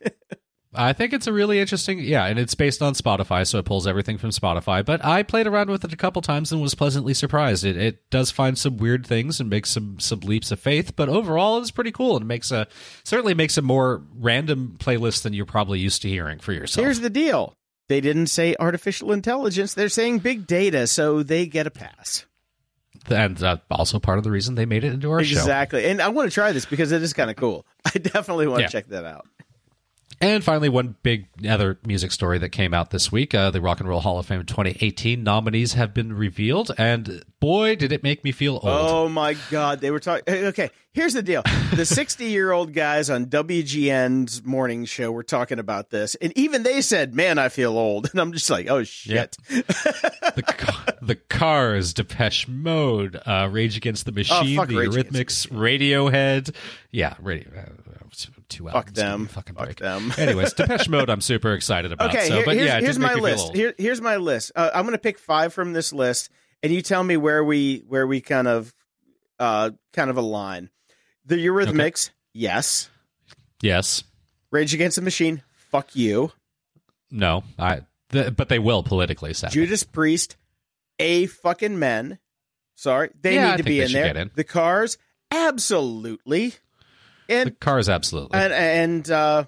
[0.76, 3.86] I think it's a really interesting, yeah, and it's based on Spotify, so it pulls
[3.86, 4.84] everything from Spotify.
[4.84, 7.64] But I played around with it a couple times and was pleasantly surprised.
[7.64, 11.10] It, it does find some weird things and makes some some leaps of faith, but
[11.10, 12.68] overall, it's pretty cool and makes a
[13.04, 16.84] certainly makes a more random playlist than you're probably used to hearing for yourself.
[16.84, 17.54] Here's the deal:
[17.94, 22.26] they didn't say artificial intelligence; they're saying big data, so they get a pass.
[23.10, 25.38] and uh, also part of the reason they made it into our show.
[25.39, 27.66] Exactly, and I want to try this because it is kind of cool.
[27.86, 28.68] I definitely want Yeah.
[28.68, 29.28] to check that out.
[30.22, 33.80] And finally, one big other music story that came out this week: uh, the Rock
[33.80, 38.24] and Roll Hall of Fame 2018 nominees have been revealed, and boy, did it make
[38.24, 38.64] me feel old.
[38.66, 40.24] Oh my God, they were talking.
[40.28, 41.41] Okay, here's the deal:
[41.76, 46.64] the 60 year old guys on WGN's morning show were talking about this, and even
[46.64, 51.16] they said, "Man, I feel old," and I'm just like, "Oh shit." the Ca- the
[51.16, 56.55] Cars, Depeche Mode, uh, Rage Against the Machine, Oh, the Rage Eurythmics, Radiohead.
[56.91, 57.49] Yeah, radio.
[58.54, 58.97] Two Fuck albums.
[58.97, 59.28] Me them.
[59.28, 59.78] Fucking Fuck break.
[59.80, 60.14] them.
[60.18, 62.10] Anyways, Depeche Mode, I'm super excited about.
[62.16, 63.45] Okay, so, here- but here's, yeah, here's my list.
[63.45, 63.56] old.
[63.56, 64.51] Here, here's my list.
[64.56, 66.30] Uh, I'm going to pick five from this list,
[66.62, 68.74] and you tell me where we where we kind of
[69.39, 70.70] uh kind of align.
[71.26, 72.89] The Eurythmics, yes.
[73.62, 74.04] Yes.
[74.51, 75.41] Rage Against the Machine,
[75.72, 76.32] fuck you.
[77.10, 77.43] No.
[77.58, 77.82] I.
[78.10, 79.34] But they will politically.
[79.34, 79.54] Sadly.
[79.56, 80.36] Judas Priest,
[80.99, 82.20] a fucking men.
[82.76, 84.16] Sorry, they Yeah, need to be in there.
[84.18, 84.32] in.
[84.36, 84.97] The Cars,
[85.32, 86.54] absolutely,
[87.28, 88.40] The Cars, absolutely.
[88.40, 89.46] and and uh,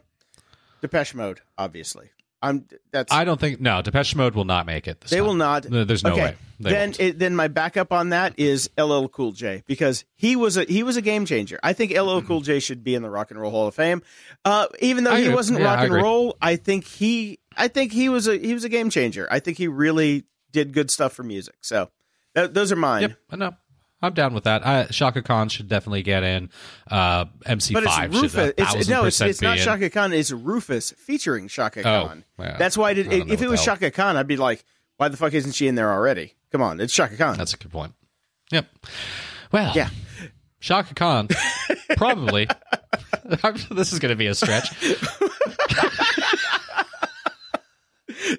[0.82, 2.10] Depeche Mode, obviously.
[2.42, 3.82] I'm that's I don't think no.
[3.82, 5.02] Depeche Mode will not make it.
[5.02, 5.26] This They time.
[5.26, 5.64] will not.
[5.64, 6.22] There's no okay.
[6.22, 6.36] way.
[6.60, 10.56] They then, it, then my backup on that is LL Cool J because he was
[10.56, 11.60] a he was a game changer.
[11.64, 14.04] I think LL Cool J should be in the Rock and Roll Hall of Fame.
[14.44, 15.36] Uh, even though I he agree.
[15.36, 18.64] wasn't Yeah, rock and roll, I think he I think he was a he was
[18.64, 19.28] a game changer.
[19.32, 21.56] I think he really did good stuff for music.
[21.62, 21.90] So
[22.36, 23.02] th- those are mine.
[23.04, 23.18] Yep.
[23.32, 23.56] I know.
[24.02, 24.66] I'm down with that.
[24.66, 26.50] I, Chaka Khan should definitely get in.
[26.92, 28.36] Uh, MC5 But it's should Rufus.
[28.36, 29.64] a It's, no, it's, it's not in.
[29.64, 30.14] Chaka Khan.
[30.14, 32.24] It's Rufus featuring Chaka Oh, Khan.
[32.38, 32.58] yeah.
[32.58, 33.08] That's why I did.
[33.08, 33.76] I if it was hell.
[33.76, 34.64] Chaka Khan, I'd be like,
[34.98, 36.34] why the fuck isn't she in there already?
[36.52, 37.38] Come on, it's Chaka Khan.
[37.38, 37.94] That's a good point.
[38.52, 38.68] Yep.
[39.52, 39.90] Well, Yeah.
[40.60, 41.28] Chaka Khan,
[41.98, 42.48] probably.
[43.72, 44.70] this is going to be a stretch.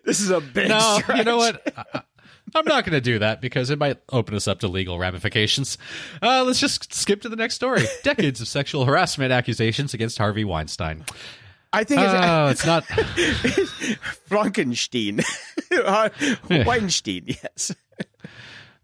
[0.04, 0.68] this is a big.
[0.68, 1.18] No, stretch.
[1.18, 1.62] you know what?
[1.94, 2.02] I,
[2.56, 5.76] I'm not going to do that because it might open us up to legal ramifications.
[6.22, 7.82] Uh, let's just skip to the next story.
[8.02, 11.04] Decades of sexual harassment accusations against Harvey Weinstein.
[11.72, 12.84] I think it's Oh, it's not.
[14.26, 15.20] Frankenstein.
[15.70, 16.08] Uh,
[16.64, 17.74] Weinstein, yes.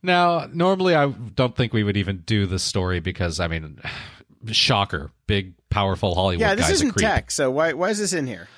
[0.03, 3.81] Now, normally I don't think we would even do this story because, I mean,
[4.51, 8.49] shocker, big, powerful Hollywood Yeah, this isn't tech, so why why is this in here?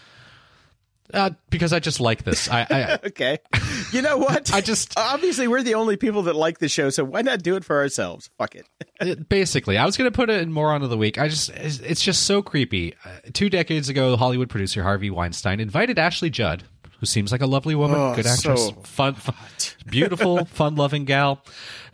[1.12, 2.48] Uh, because I just like this.
[2.48, 3.38] I, I Okay.
[3.92, 4.52] You know what?
[4.54, 7.56] I just- obviously we're the only people that like the show, so why not do
[7.56, 8.30] it for ourselves?
[8.38, 8.66] Fuck it.
[9.00, 11.50] It- basically i was going to put it in moron of the week i just
[11.50, 16.30] it's, it's just so creepy uh, two decades ago hollywood producer harvey weinstein invited ashley
[16.30, 16.62] judd
[17.04, 19.34] who seems like a lovely woman Oh, good actress so fun, fun
[19.86, 21.44] beautiful fun-loving gal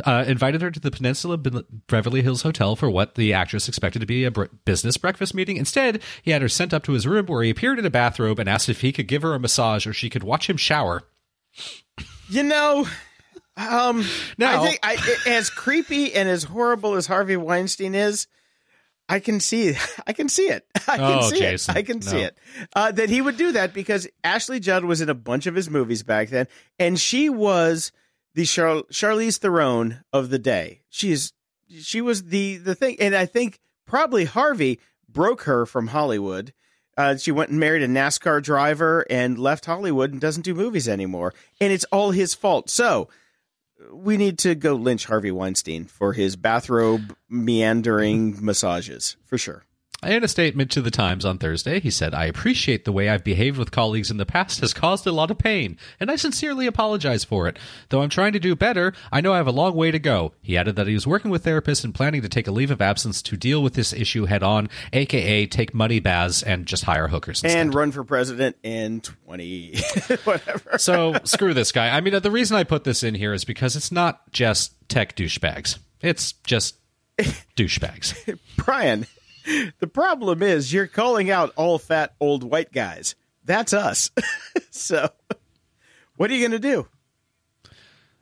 [0.05, 4.07] uh, invited her to the peninsula beverly hills hotel for what the actress expected to
[4.07, 5.57] be a br- business breakfast meeting.
[5.57, 8.39] Instead he had her sent up to his room where he appeared in a bathrobe
[8.39, 11.03] and asked if he could give her a massage or she could watch him shower.
[12.29, 12.87] You know,
[13.57, 14.05] um,
[14.39, 18.29] Now- I think I, as creepy and as horrible as Harvey Weinstein is,
[19.11, 19.75] I can see,
[20.07, 20.65] I can see it.
[20.89, 21.79] I can Oh, see Jason, it.
[21.79, 22.39] I can see it.
[22.75, 25.69] Uh, that he would do that because Ashley Judd was in a bunch of his
[25.69, 26.47] movies back then,
[26.79, 27.93] and she was
[28.35, 30.81] the Char- Charlize Theron of the day.
[30.89, 31.33] She is,
[31.81, 36.53] she was the the thing, and I think probably Harvey broke her from Hollywood.
[36.97, 40.89] Uh, she went and married a NASCAR driver and left Hollywood and doesn't do movies
[40.89, 41.33] anymore.
[41.61, 42.69] And it's all his fault.
[42.69, 43.09] So
[43.93, 49.64] we need to go lynch Harvey Weinstein for his bathrobe meandering massages for sure.
[50.03, 53.23] In a statement to the Times on Thursday, he said, I appreciate the way I've
[53.23, 56.67] behaved with colleagues in the past has caused a lot of pain, and I sincerely
[56.67, 57.59] apologize for it.
[57.91, 60.33] Though I'm trying to do better, I know I have a long way to go.
[60.41, 62.81] He added that he was working with therapists and planning to take a leave of
[62.81, 67.09] absence to deal with this issue head on, aka take money baths and just hire
[67.09, 67.61] hookers instead.
[67.61, 69.77] And run for president in 20
[70.25, 70.79] whatever.
[70.79, 71.95] so screw this guy.
[71.95, 75.15] I mean, the reason I put this in here is because it's not just tech
[75.15, 75.79] douchebags.
[76.01, 76.77] It's just
[77.57, 78.39] douchebags.
[78.57, 79.07] Brian,
[79.79, 83.15] the problem is you're calling out all fat old white guys.
[83.45, 84.11] That's us.
[84.71, 85.09] so
[86.17, 86.87] what are you going to do?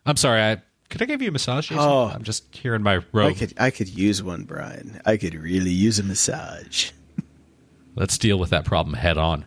[0.06, 0.40] I'm sorry.
[0.40, 1.68] I could I give you a massage?
[1.68, 1.84] Jason?
[1.84, 2.10] Oh.
[2.14, 3.36] I'm just here in my I robe.
[3.36, 5.00] could I could use one, Brian.
[5.04, 6.92] I could really use a massage.
[7.94, 9.44] Let's deal with that problem head on.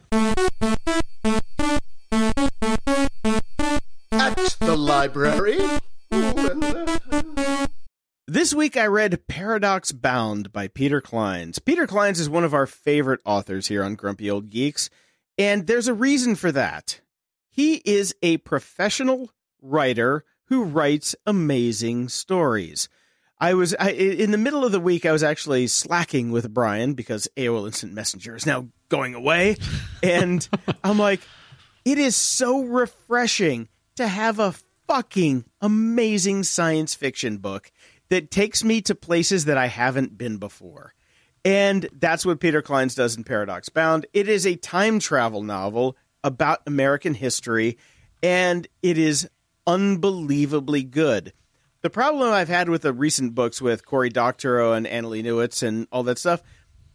[4.11, 5.57] At the library.
[8.31, 11.63] Ooh, and, This This week I read Paradox Bound by Peter Clines.
[11.63, 14.89] Peter Clines is one of our favorite authors here on Grumpy Old Geeks,
[15.37, 17.01] and there's a reason for that.
[17.49, 22.87] He is a professional writer who writes amazing stories.
[23.37, 25.05] I was I, in the middle of the week.
[25.05, 29.57] I was actually slacking with Brian because AOL Instant Messenger is now going away,
[30.03, 30.47] and
[30.83, 31.21] I'm like,
[31.83, 34.55] it is so refreshing to have a
[34.87, 37.71] fucking amazing science fiction book
[38.11, 40.93] that takes me to places that I haven't been before.
[41.45, 44.05] And that's what Peter Clines does in Paradox Bound.
[44.13, 47.77] It is a time travel novel about American history,
[48.21, 49.29] and it is
[49.65, 51.31] unbelievably good.
[51.83, 55.87] The problem I've had with the recent books with Cory Doctorow and Annalee Newitz and
[55.89, 56.43] all that stuff,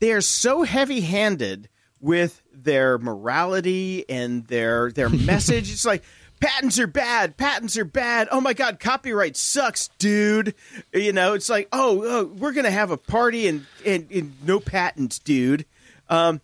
[0.00, 5.72] they are so heavy handed with their morality and their their message.
[5.72, 6.04] it's like
[6.40, 8.28] patents are bad, patents are bad.
[8.30, 10.54] Oh my god, copyright sucks, dude.
[10.92, 14.60] You know, it's like, oh, oh we're gonna have a party and and, and no
[14.60, 15.66] patents, dude.
[16.08, 16.40] Um,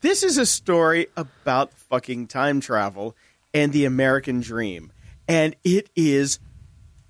[0.00, 3.16] this is a story about fucking time travel
[3.52, 4.92] and the American dream,
[5.28, 6.38] and it is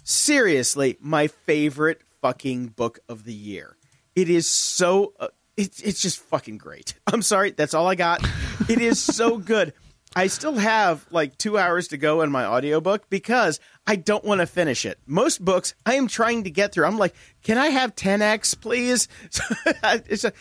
[0.03, 3.77] seriously my favorite fucking book of the year.
[4.15, 5.13] It is so.
[5.19, 6.95] Uh, it's it's just fucking great.
[7.07, 8.27] I'm sorry, that's all I got.
[8.69, 9.73] It is so good.
[10.17, 14.41] I still have like two hours to go in my audiobook because I don't want
[14.41, 14.99] to finish it.
[15.07, 16.87] Most books I am trying to get through.
[16.87, 19.09] I'm like, can I have 10x, please?
[19.83, 20.33] a,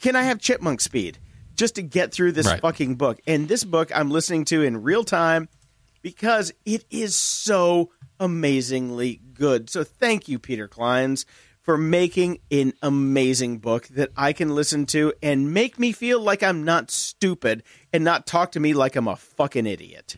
[0.00, 1.18] can I have chipmunk speed
[1.54, 2.60] just to get through this right.
[2.60, 3.20] fucking book?
[3.26, 5.48] And this book I'm listening to in real time
[6.02, 9.70] because it is so amazingly good.
[9.70, 11.24] So thank you, Peter Clines,
[11.62, 16.42] for making an amazing book that I can listen to and make me feel like
[16.42, 20.16] I'm not stupid and not talk to me like I'm a fucking idiot.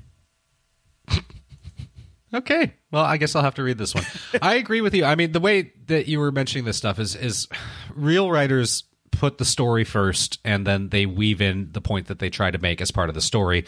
[2.35, 2.75] okay.
[2.91, 4.05] Well, I guess I'll have to read this one.
[4.41, 5.05] I agree with you.
[5.05, 7.47] I mean, the way that you were mentioning this stuff is is
[7.95, 8.85] real writers
[9.15, 12.59] put the story first and then they weave in the point that they try to
[12.59, 13.65] make as part of the story.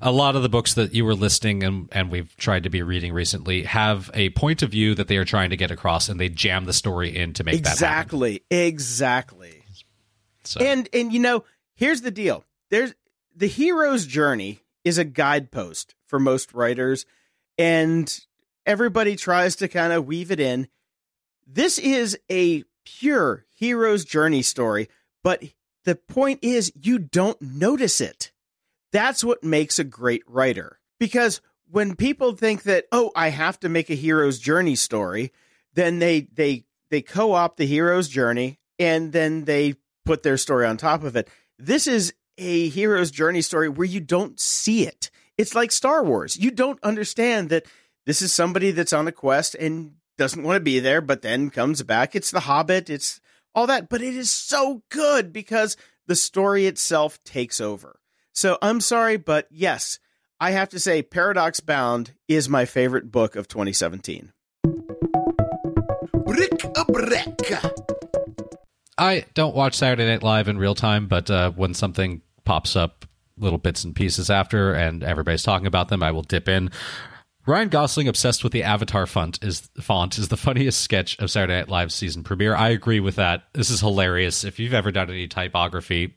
[0.00, 2.82] A lot of the books that you were listing and, and we've tried to be
[2.82, 6.18] reading recently have a point of view that they are trying to get across and
[6.18, 8.66] they jam the story in to make exactly, that happen.
[8.66, 9.64] Exactly.
[10.44, 10.60] So.
[10.60, 12.44] And and you know, here's the deal.
[12.70, 12.94] There's
[13.34, 17.06] the hero's journey is a guidepost for most writers
[17.56, 18.20] and
[18.66, 20.68] everybody tries to kind of weave it in.
[21.46, 24.88] This is a pure hero's journey story,
[25.22, 25.40] but
[25.84, 28.32] the point is you don't notice it.
[28.90, 30.80] That's what makes a great writer.
[30.98, 31.40] Because
[31.70, 35.32] when people think that, oh, I have to make a hero's journey story,
[35.74, 40.76] then they they they co-opt the hero's journey and then they put their story on
[40.76, 41.30] top of it.
[41.56, 45.08] This is a hero's journey story where you don't see it.
[45.38, 46.36] It's like Star Wars.
[46.36, 47.66] You don't understand that
[48.06, 51.48] this is somebody that's on a quest and doesn't want to be there, but then
[51.48, 52.16] comes back.
[52.16, 53.20] It's The Hobbit, it's
[53.54, 55.76] all that, but it is so good because
[56.06, 58.00] the story itself takes over.
[58.32, 59.98] So I'm sorry, but yes,
[60.40, 64.32] I have to say Paradox Bound is my favorite book of 2017.
[66.24, 67.52] Brick a brick.
[68.98, 73.06] I don't watch Saturday Night Live in real time, but uh, when something pops up
[73.36, 76.70] little bits and pieces after and everybody's talking about them, I will dip in.
[77.46, 81.58] Ryan Gosling obsessed with the Avatar font is font is the funniest sketch of Saturday
[81.58, 82.54] Night Live season premiere.
[82.54, 83.44] I agree with that.
[83.52, 84.44] This is hilarious.
[84.44, 86.16] If you've ever done any typography,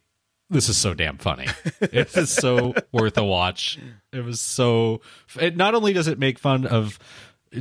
[0.50, 1.48] this is so damn funny.
[1.82, 3.80] it is so worth a watch.
[4.14, 5.02] It was so.
[5.40, 7.00] It not only does it make fun of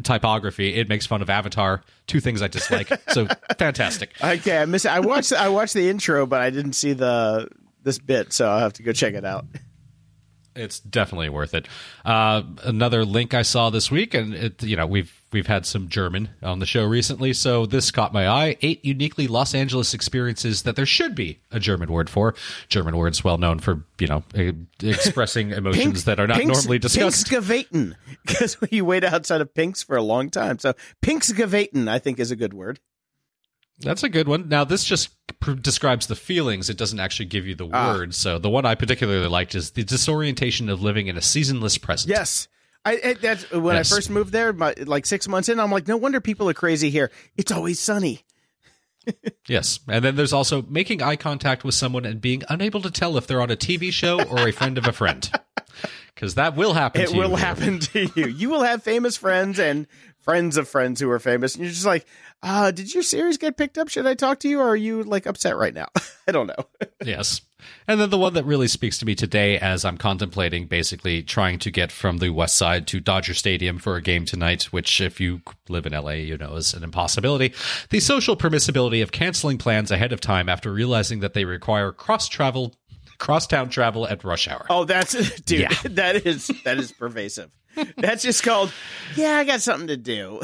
[0.02, 1.82] typography, it makes fun of Avatar.
[2.06, 2.92] Two things I dislike.
[3.10, 3.26] So
[3.58, 4.10] fantastic.
[4.22, 4.84] Okay, I miss.
[4.84, 4.90] It.
[4.90, 5.32] I watched.
[5.32, 7.48] I watched the intro, but I didn't see the
[7.82, 9.46] this bit, so I'll have to go check it out.
[10.56, 11.66] It's definitely worth it.
[12.04, 15.88] Uh, another link I saw this week, and it, you know we've we've had some
[15.88, 18.56] German on the show recently, so this caught my eye.
[18.62, 22.34] Eight uniquely Los Angeles experiences that there should be a German word for.
[22.68, 24.22] German words well known for you know
[24.82, 27.26] expressing emotions that are not Pinks, normally discussed.
[27.26, 27.94] Pinksgavaten,
[28.24, 30.58] because you wait outside of Pinks for a long time.
[30.58, 32.80] So Pinksgavaten, I think, is a good word.
[33.80, 34.48] That's a good one.
[34.48, 35.10] Now, this just
[35.40, 36.70] pr- describes the feelings.
[36.70, 37.94] It doesn't actually give you the ah.
[37.94, 38.16] words.
[38.16, 42.10] So, the one I particularly liked is the disorientation of living in a seasonless present.
[42.10, 42.48] Yes.
[42.86, 43.90] I, that's when yes.
[43.90, 45.58] I first moved there, my, like six months in.
[45.58, 47.10] I'm like, no wonder people are crazy here.
[47.36, 48.24] It's always sunny.
[49.48, 53.16] yes, and then there's also making eye contact with someone and being unable to tell
[53.16, 55.30] if they're on a TV show or a friend of a friend,
[56.14, 57.02] because that will happen.
[57.02, 58.26] It will happen to you.
[58.26, 59.86] You will have famous friends and
[60.18, 62.06] friends of friends who are famous, and you're just like,
[62.44, 63.88] uh, did your series get picked up?
[63.88, 65.88] Should I talk to you, or are you like upset right now?
[66.28, 66.66] I don't know.
[67.04, 67.40] yes.
[67.88, 71.58] And then the one that really speaks to me today as I'm contemplating basically trying
[71.60, 75.18] to get from the west side to Dodger Stadium for a game tonight, which if
[75.20, 75.40] you
[75.70, 77.54] live in LA, you know is an impossibility.
[77.88, 82.28] The social permissibility of canceling plans ahead of time after realizing that they require cross
[82.28, 82.74] travel
[83.16, 84.66] crosstown travel at rush hour.
[84.68, 85.60] Oh, that's dude.
[85.60, 85.74] Yeah.
[85.84, 87.50] That is that is pervasive.
[87.96, 88.70] That's just called.
[89.16, 90.40] Yeah, I got something to do.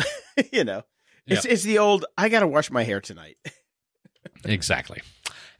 [0.50, 0.82] you know,
[1.30, 2.04] it's it's the old.
[2.16, 3.36] I got to wash my hair tonight.
[4.44, 5.02] Exactly.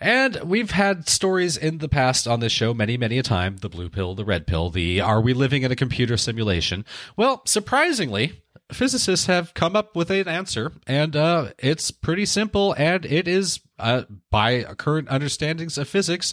[0.00, 3.68] And we've had stories in the past on this show many, many a time the
[3.68, 6.86] blue pill, the red pill, the are we living in a computer simulation?
[7.16, 8.42] Well, surprisingly,
[8.72, 13.60] physicists have come up with an answer, and uh, it's pretty simple, and it is,
[13.78, 16.32] uh, by current understandings of physics,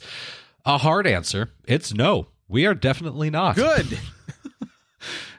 [0.65, 1.49] a hard answer.
[1.65, 2.27] It's no.
[2.47, 3.57] We are definitely not.
[3.57, 3.99] Good.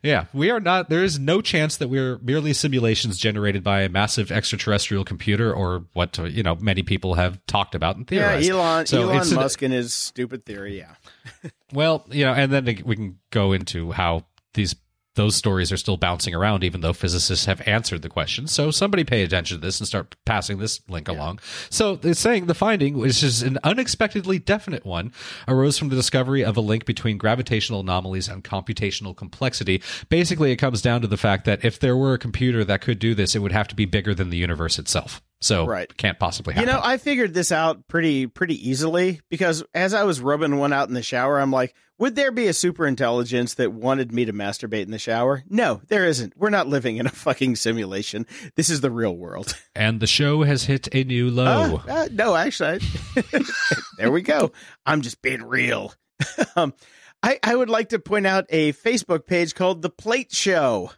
[0.02, 0.88] Yeah, we are not.
[0.88, 5.84] There is no chance that we're merely simulations generated by a massive extraterrestrial computer, or
[5.92, 8.50] what you know many people have talked about and Yeah, theorized.
[8.50, 10.78] Elon So Elon an- Musk and his stupid theory.
[10.78, 10.94] Yeah.
[11.72, 14.24] Well, you know, and then we can go into how
[14.54, 14.74] these
[15.18, 18.46] those stories are still bouncing around, even though physicists have answered the question.
[18.46, 21.40] So somebody pay attention to this and start passing this link along.
[21.70, 25.12] So it's saying the finding, which is an unexpectedly definite one,
[25.48, 29.82] arose from the discovery of a link between gravitational anomalies and computational complexity.
[30.08, 33.00] Basically, it comes down to the fact that if there were a computer that could
[33.00, 35.20] do this, it would have to be bigger than the universe itself.
[35.40, 35.94] So Right.
[35.96, 36.68] can't possibly happen.
[36.68, 40.72] You know, I figured this out pretty pretty easily because as I was rubbing one
[40.72, 44.24] out in the shower, I'm like, would there be a super intelligence that wanted me
[44.24, 45.42] to masturbate in the shower?
[45.48, 46.32] No, there isn't.
[46.36, 48.26] We're not living in a fucking simulation.
[48.56, 49.56] This is the real world.
[49.76, 51.82] and the show has hit a new low.
[51.88, 52.80] Uh, uh, no, actually,
[53.16, 53.42] I-
[53.98, 54.52] there we go.
[54.86, 55.92] I'm just being real.
[56.56, 56.74] um,
[57.22, 60.90] I, I would like to point out a Facebook page called The Plate Show.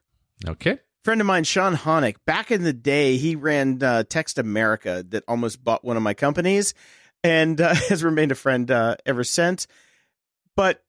[0.46, 0.78] Okay.
[1.04, 5.24] Friend of mine, Sean Honick, back in the day, he ran uh, Text America that
[5.26, 6.74] almost bought one of my companies
[7.22, 9.66] and uh, has remained a friend uh, ever since.
[10.56, 10.82] But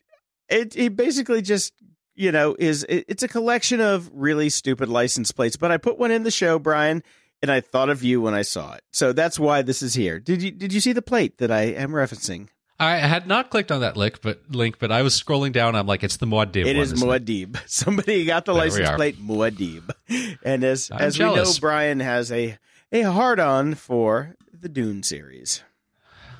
[0.49, 1.73] it, it basically just,
[2.15, 5.55] you know, is it, it's a collection of really stupid license plates.
[5.55, 7.03] But I put one in the show, Brian,
[7.41, 8.83] and I thought of you when I saw it.
[8.91, 10.19] So that's why this is here.
[10.19, 12.49] Did you did you see the plate that I am referencing?
[12.81, 15.75] I had not clicked on that link, but link, but I was scrolling down.
[15.75, 16.65] I'm like, it's the Muad'Dib.
[16.65, 17.57] It one, is isn't it?
[17.67, 18.95] Somebody got the There license are.
[18.95, 19.91] plate Muad'Dib.
[20.43, 21.45] And as I'm as we know.
[21.59, 22.57] Brian has a
[22.91, 25.61] a hard on for the Dune series.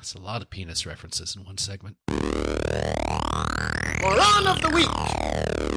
[0.00, 1.96] It's a lot of penis references in one segment.
[2.10, 2.26] Moron
[4.48, 5.71] of the week.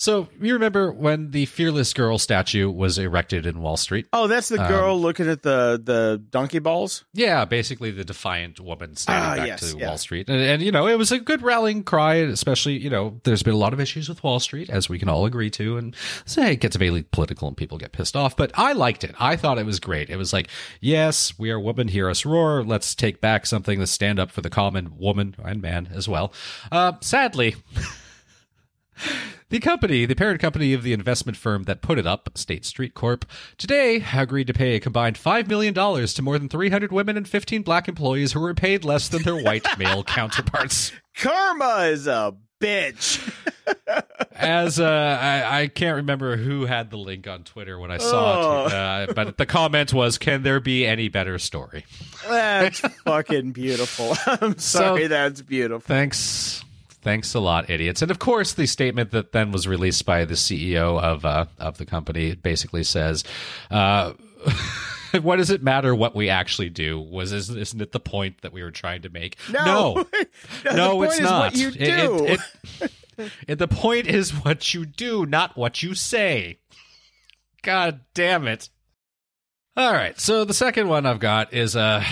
[0.00, 4.06] So you remember when the Fearless Girl statue was erected in Wall Street?
[4.14, 7.04] Oh, that's the girl looking at the the donkey balls.
[7.12, 9.88] Yeah, basically the defiant woman standing Ah, back yes, to yeah.
[9.88, 12.14] Wall Street, and, and you know it was a good rallying cry.
[12.14, 15.10] Especially you know there's been a lot of issues with Wall Street, as we can
[15.10, 15.94] all agree to, and
[16.24, 18.34] say it gets very political and people get pissed off.
[18.34, 19.14] But I liked it.
[19.20, 20.08] I thought it was great.
[20.08, 20.48] It was like,
[20.80, 22.64] yes, we are women, hear us roar.
[22.64, 23.78] Let's take back something.
[23.78, 26.32] Let's stand up for the common woman and man as well.
[26.72, 27.56] Uh, sadly.
[29.50, 32.94] The company, the parent company of the investment firm that put it up, State Street
[32.94, 33.24] Corp,
[33.58, 37.62] today agreed to pay a combined $5 million to more than 300 women and 15
[37.62, 40.92] black employees who were paid less than their white male counterparts.
[41.16, 43.28] Karma is a bitch.
[44.36, 48.66] As uh, I, I can't remember who had the link on Twitter when I saw
[48.66, 51.84] it, uh, but the comment was, Can there be any better story?
[52.28, 54.14] That's fucking beautiful.
[54.26, 55.80] I'm sorry, that's beautiful.
[55.80, 56.64] Thanks.
[57.02, 58.02] Thanks a lot, idiots.
[58.02, 61.78] And of course, the statement that then was released by the CEO of uh, of
[61.78, 63.24] the company basically says,
[63.70, 64.12] uh,
[65.22, 67.00] "What does it matter what we actually do?
[67.00, 69.36] Was is- isn't it the point that we were trying to make?
[69.50, 69.94] No, no,
[70.64, 71.40] No, the no, point it's is not.
[71.52, 72.26] what you do.
[72.26, 72.40] it-
[72.80, 72.92] it-
[73.48, 76.58] it- the point is what you do, not what you say.
[77.62, 78.68] God damn it!
[79.76, 82.04] All right, so the second one I've got is uh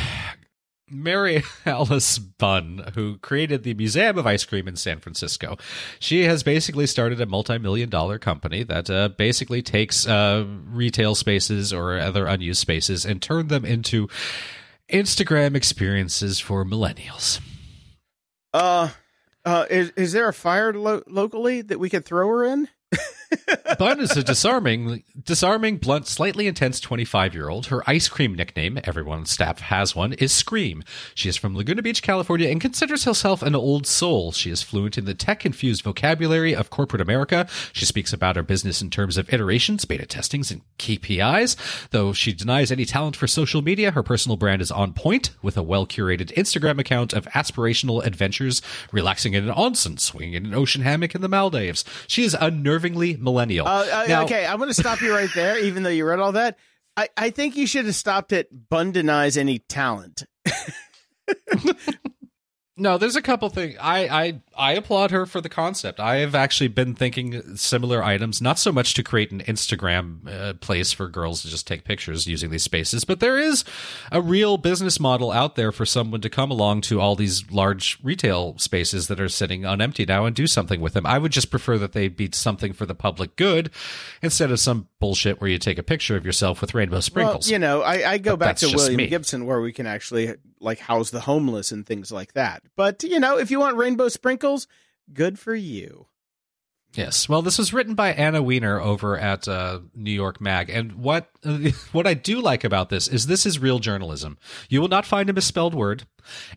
[0.91, 5.57] Mary Alice Bunn, who created the Museum of Ice Cream in San Francisco.
[5.99, 11.15] She has basically started a multi million dollar company that uh, basically takes uh, retail
[11.15, 14.09] spaces or other unused spaces and turned them into
[14.91, 17.41] Instagram experiences for millennials.
[18.55, 18.91] Uh,
[19.45, 22.69] uh, is is there a fire lo- locally that we could throw her in?
[23.79, 27.67] Bunn is a disarming, disarming, blunt, slightly intense 25 year old.
[27.67, 30.83] Her ice cream nickname, everyone on staff has one, is Scream.
[31.15, 34.33] She is from Laguna Beach, California, and considers herself an old soul.
[34.33, 37.47] She is fluent in the tech infused vocabulary of corporate America.
[37.73, 41.89] She speaks about her business in terms of iterations, beta testings, and KPIs.
[41.91, 45.57] Though she denies any talent for social media, her personal brand is on point with
[45.57, 50.55] a well curated Instagram account of aspirational adventures, relaxing in an onsen, swinging in an
[50.55, 51.85] ocean hammock in the Maldives.
[52.07, 53.67] She is unnervingly millennial.
[53.67, 56.21] Uh, uh, Now- okay, I'm going to stop you right there, even though you read
[56.21, 56.59] all that.
[56.97, 60.25] I, I think you should have stopped at Bunn denies any talent.
[62.81, 63.77] No, there's a couple things.
[63.81, 65.99] I, I I applaud her for the concept.
[65.99, 70.55] I have actually been thinking similar items, not so much to create an Instagram uh,
[70.55, 73.65] place for girls to just take pictures using these spaces, but there is
[74.13, 77.99] a real business model out there for someone to come along to all these large
[78.03, 81.07] retail spaces that are sitting unempty now and do something with them.
[81.07, 83.71] I would just prefer that they be something for the public good
[84.23, 87.47] instead of some bullshit where you take a picture of yourself with rainbow sprinkles.
[87.47, 89.07] Well, you know, I, I go But back to William me.
[89.07, 92.63] Gibson where we can actually like house the homeless and things like that.
[92.77, 94.67] But you know, if you want rainbow sprinkles,
[95.13, 96.07] good for you.
[96.95, 97.29] Yes.
[97.29, 101.31] Well, this was written by Anna Wiener over at uh, New York Mag, and what
[101.93, 104.39] what I do like about this is this is real journalism.
[104.69, 106.05] You will not find a misspelled word,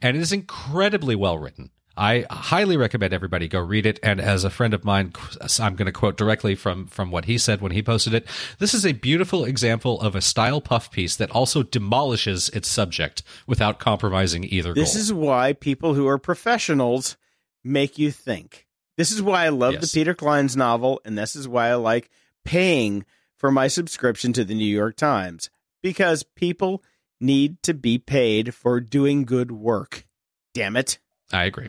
[0.01, 1.71] and it is incredibly well written.
[1.97, 3.99] I highly recommend everybody go read it.
[4.01, 5.11] And as a friend of mine,
[5.59, 8.25] I'm going to quote directly from from what he said when he posted it.
[8.59, 13.23] This is a beautiful example of a style puff piece that also demolishes its subject
[13.45, 15.01] without compromising either This goal.
[15.01, 17.17] is why people who are professionals
[17.63, 18.67] make you think.
[18.97, 19.91] This is why I love Yes.
[19.91, 22.09] the Peter Clines' novel, and this is why I like
[22.45, 23.05] paying
[23.37, 25.49] for my subscription to the New York Times
[25.81, 26.83] because people
[27.19, 30.05] need to be paid for doing good work.
[30.53, 30.97] Damn it.
[31.31, 31.67] I agree.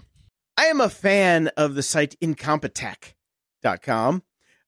[0.57, 4.23] I am a fan of the site incompetech.com.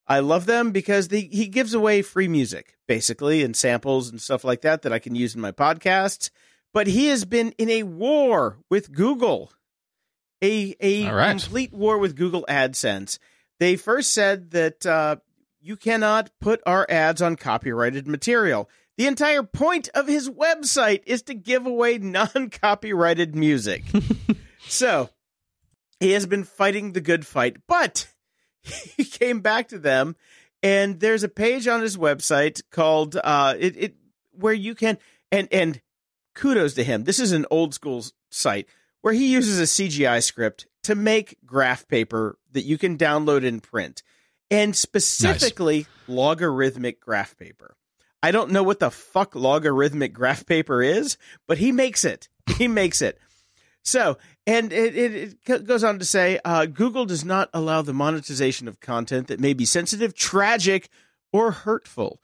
[0.07, 4.45] I love them because they, he gives away free music, basically, and samples and stuff
[4.45, 6.31] like that that I can use in my podcasts.
[6.73, 9.53] But he has been in a war with Google,
[10.43, 11.31] a, a right.
[11.31, 13.19] complete war with Google AdSense.
[13.61, 15.17] They first said that uh,
[15.61, 18.69] you cannot put our ads on copyrighted material.
[18.99, 23.85] The entire point of his website is to give away non copyrighted music.
[24.67, 25.09] so
[26.05, 28.07] he has been fighting the good fight, but
[28.63, 30.17] he came back to them,
[30.63, 33.95] and there's a page on his website called uh, it, it
[34.33, 34.99] where you can
[35.33, 35.81] and and
[36.35, 37.05] kudos to him.
[37.05, 38.69] This is an old school site
[39.01, 43.63] where he uses a CGI script to make graph paper that you can download and
[43.63, 44.03] print,
[44.51, 47.77] and specifically logarithmic graph paper.
[48.23, 51.17] I don't know what the fuck logarithmic graph paper is,
[51.47, 52.29] but he makes it.
[52.59, 53.19] He makes it.
[53.83, 57.95] So, and it, it, it goes on to say uh, Google does not allow the
[57.95, 60.89] monetization of content that may be sensitive, tragic,
[61.33, 62.21] or hurtful.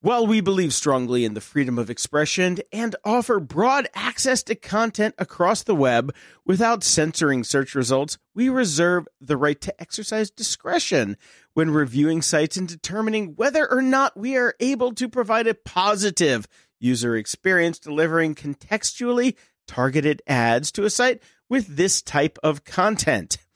[0.00, 5.16] While we believe strongly in the freedom of expression and offer broad access to content
[5.18, 6.14] across the web
[6.46, 11.16] without censoring search results, we reserve the right to exercise discretion
[11.54, 16.46] when reviewing sites and determining whether or not we are able to provide a positive
[16.78, 19.34] user experience delivering contextually
[19.66, 23.38] targeted ads to a site with this type of content.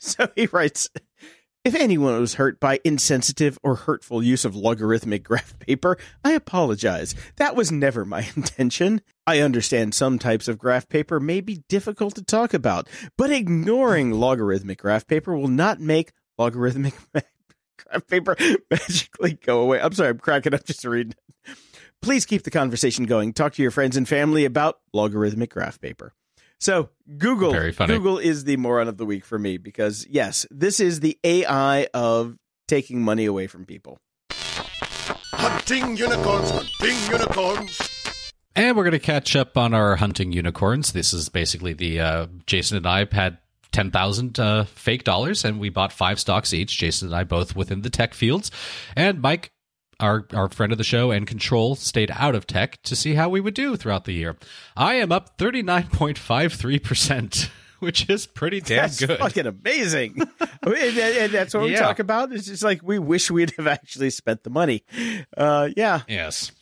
[0.00, 0.88] So he writes
[1.64, 7.16] If anyone was hurt by insensitive or hurtful use of logarithmic graph paper, I apologize.
[7.34, 9.00] That was never my intention.
[9.26, 14.12] I understand some types of graph paper may be difficult to talk about, but ignoring
[14.12, 18.36] logarithmic graph paper will not make logarithmic graph paper
[18.70, 19.80] magically go away.
[19.80, 21.16] I'm sorry, I'm cracking up just to read.
[22.00, 23.32] Please keep the conversation going.
[23.32, 26.14] Talk to your friends and family about logarithmic graph paper.
[26.60, 27.94] So Google, Very funny.
[27.94, 31.86] Google is the moron of the week for me because yes, this is the AI
[31.94, 32.36] of
[32.66, 33.98] taking money away from people.
[35.32, 37.80] Hunting unicorns, hunting unicorns.
[38.56, 40.90] And we're going to catch up on our hunting unicorns.
[40.90, 43.38] This is basically the uh, Jason and I had
[43.70, 46.76] 10,000 uh, fake dollars and we bought five stocks each.
[46.76, 48.50] Jason and I both within the tech fields.
[48.96, 49.52] And Mike,
[50.00, 53.28] our, our friend of the show and control, stayed out of tech to see how
[53.28, 54.36] we would do throughout the year.
[54.76, 57.50] I am up 39.53%,
[57.80, 59.18] which is pretty damn That's good.
[59.18, 60.20] fucking amazing.
[60.40, 62.32] I mean, and, that's what we talk about.
[62.32, 64.84] It's just like we wish we'd have actually spent the money.
[65.36, 66.02] Uh, yeah.
[66.08, 66.52] Yes.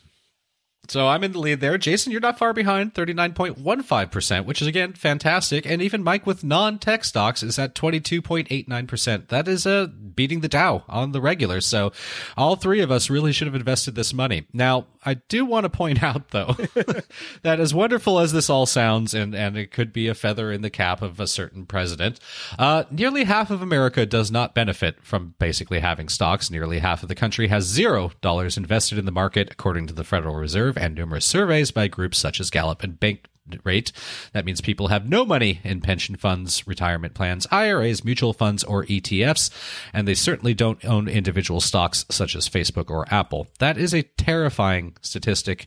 [0.89, 1.79] So I'm in the lead there.
[1.79, 5.67] Jason, you're not far behind, 39.15%, which is again fantastic.
[5.67, 9.29] And even Mike with non-tech stocks is at 22.89%.
[9.29, 11.61] That is uh, beating the Dow on the regular.
[11.61, 11.93] So
[12.37, 14.47] all three of us really should have invested this money.
[14.53, 16.57] Now, I do want to point out though
[17.43, 20.63] that as wonderful as this all sounds and and it could be a feather in
[20.63, 22.19] the cap of a certain president,
[22.59, 26.51] uh, nearly half of America does not benefit from basically having stocks.
[26.51, 30.05] Nearly half of the country has zero dollars invested in the market, according to the
[30.05, 33.27] Federal Reserve and numerous surveys by groups such as Gallup and Bank
[33.65, 33.93] rate.
[34.33, 38.85] That means people have no money in pension funds, retirement plans, IRAs, mutual funds, or
[38.87, 39.51] ETFs,
[39.93, 43.49] and they certainly don't own individual stocks such as Facebook or Apple.
[43.59, 45.67] That is a terrifying statistic.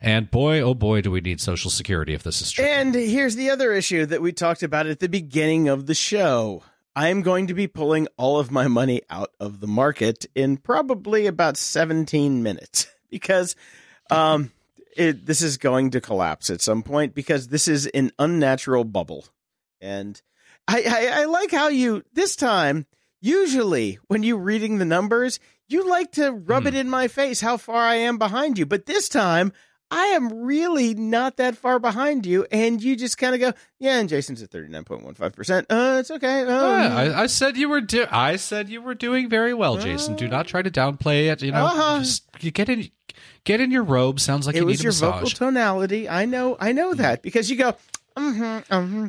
[0.00, 2.64] And boy, oh boy, do we need Social Security if this is true.
[2.64, 6.64] And here's the other issue that we talked about at the beginning of the show.
[6.94, 11.26] I'm going to be pulling all of my money out of the market in probably
[11.26, 13.54] about 17 minutes because
[14.12, 14.52] um,
[14.96, 19.26] it, this is going to collapse at some point because this is an unnatural bubble.
[19.80, 20.20] And
[20.68, 20.82] I,
[21.16, 22.86] I, I like how you, this time,
[23.20, 27.56] usually when you reading the numbers, you like to rub it in my face how
[27.56, 28.66] far I am behind you.
[28.66, 29.52] But this time,
[29.90, 33.98] I am really not that far behind you, and you just kind of go, yeah.
[34.00, 35.66] And Jason's at thirty nine point one five percent.
[35.68, 36.40] Uh, it's okay.
[36.42, 37.82] Um, Yeah, I, I said you were.
[37.82, 40.16] Do- I said you were doing very well, Jason.
[40.16, 41.42] Do not try to downplay it.
[41.42, 41.98] You know, Uh-huh.
[41.98, 42.90] just you get in,
[43.44, 44.20] get in your robe.
[44.20, 45.14] Sounds like it you was need a your massage.
[45.14, 46.08] vocal tonality.
[46.08, 46.56] I know.
[46.60, 47.74] I know that because you go,
[48.16, 49.06] mm-hmm, mm-hmm,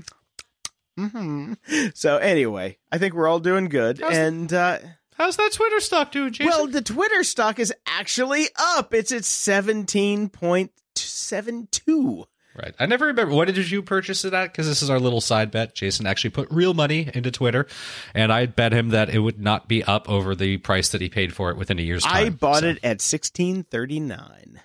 [1.00, 1.54] mm-hmm.
[1.94, 4.80] So anyway, I think we're all doing good, How's- and uh,
[5.16, 6.48] How's that Twitter stock doing, Jason?
[6.50, 8.94] well, the Twitter stock is actually up.
[8.94, 12.26] It's at seventeen point seven two.
[12.56, 12.74] Right.
[12.80, 13.34] I never remember.
[13.34, 14.52] What did you purchase it at?
[14.52, 15.76] Because this is our little side bet.
[15.76, 17.66] Jason actually put real money into Twitter,
[18.14, 21.10] and I bet him that it would not be up over the price that he
[21.10, 22.26] paid for it within a year's time.
[22.28, 24.62] I bought So- it at sixteen thirty nine.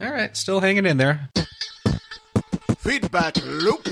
[0.00, 1.28] All right, still hanging in there.
[2.78, 3.88] Feedback loop.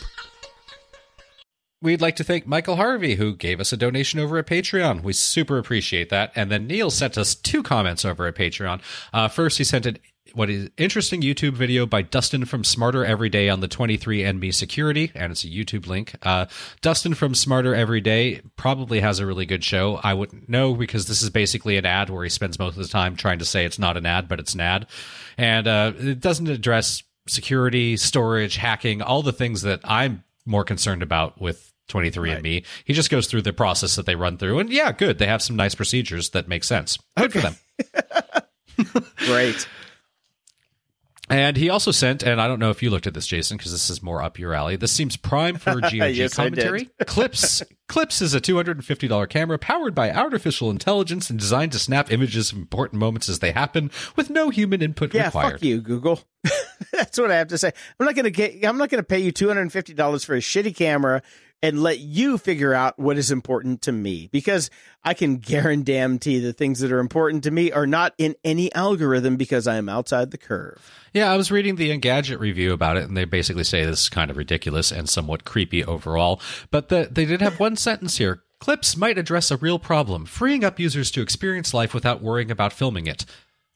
[1.83, 5.03] We'd like to thank Michael Harvey, who gave us a donation over at Patreon.
[5.03, 6.33] We super appreciate that.
[6.35, 8.81] And then Neil sent us two comments over at Patreon.
[9.13, 9.99] Uh, first, he sent an
[10.35, 15.33] what is interesting YouTube video by Dustin from Smarter Everyday on the 23andMe security, and
[15.33, 16.15] it's a YouTube link.
[16.23, 16.47] Uh,
[16.81, 20.01] Dustin from Smarter Everyday probably has a really good show.
[20.03, 22.89] I wouldn't know because this is basically an ad where he spends most of the
[22.89, 24.87] time trying to say it's not an ad, but it's an ad,
[25.39, 31.03] and uh, it doesn't address security, storage, hacking, all the things that I'm more concerned
[31.03, 32.65] about with 23andMe.
[32.85, 35.19] He just goes through the process that they run through, and yeah, good.
[35.19, 36.99] They have some nice procedures that make sense.
[37.17, 37.57] Good for them.
[39.17, 39.67] Great.
[41.29, 43.73] And he also sent, and I don't know if you looked at this, Jason, because
[43.73, 44.77] this is more up your alley.
[44.77, 46.89] This seems prime for GOG Yes, commentary.
[47.07, 47.63] Clips.
[47.89, 52.59] Clips is a $250 camera powered by artificial intelligence and designed to snap images of
[52.59, 55.53] important moments as they happen with no human input Yeah, required.
[55.55, 56.21] fuck you, Google.
[56.93, 57.73] That's what I have to say.
[57.99, 58.65] I'm not gonna get.
[58.65, 61.23] I'm not gonna pay you two hundred and fifty dollars for a shitty camera
[61.63, 64.71] and let you figure out what is important to me because
[65.03, 69.37] I can guarantee the things that are important to me are not in any algorithm
[69.37, 70.79] because I am outside the curve.
[71.13, 74.09] Yeah, I was reading the Engadget review about it, and they basically say this is
[74.09, 76.41] kind of ridiculous and somewhat creepy overall.
[76.71, 78.43] But the, they did have one sentence here.
[78.59, 82.73] Clips might address a real problem, freeing up users to experience life without worrying about
[82.73, 83.25] filming it.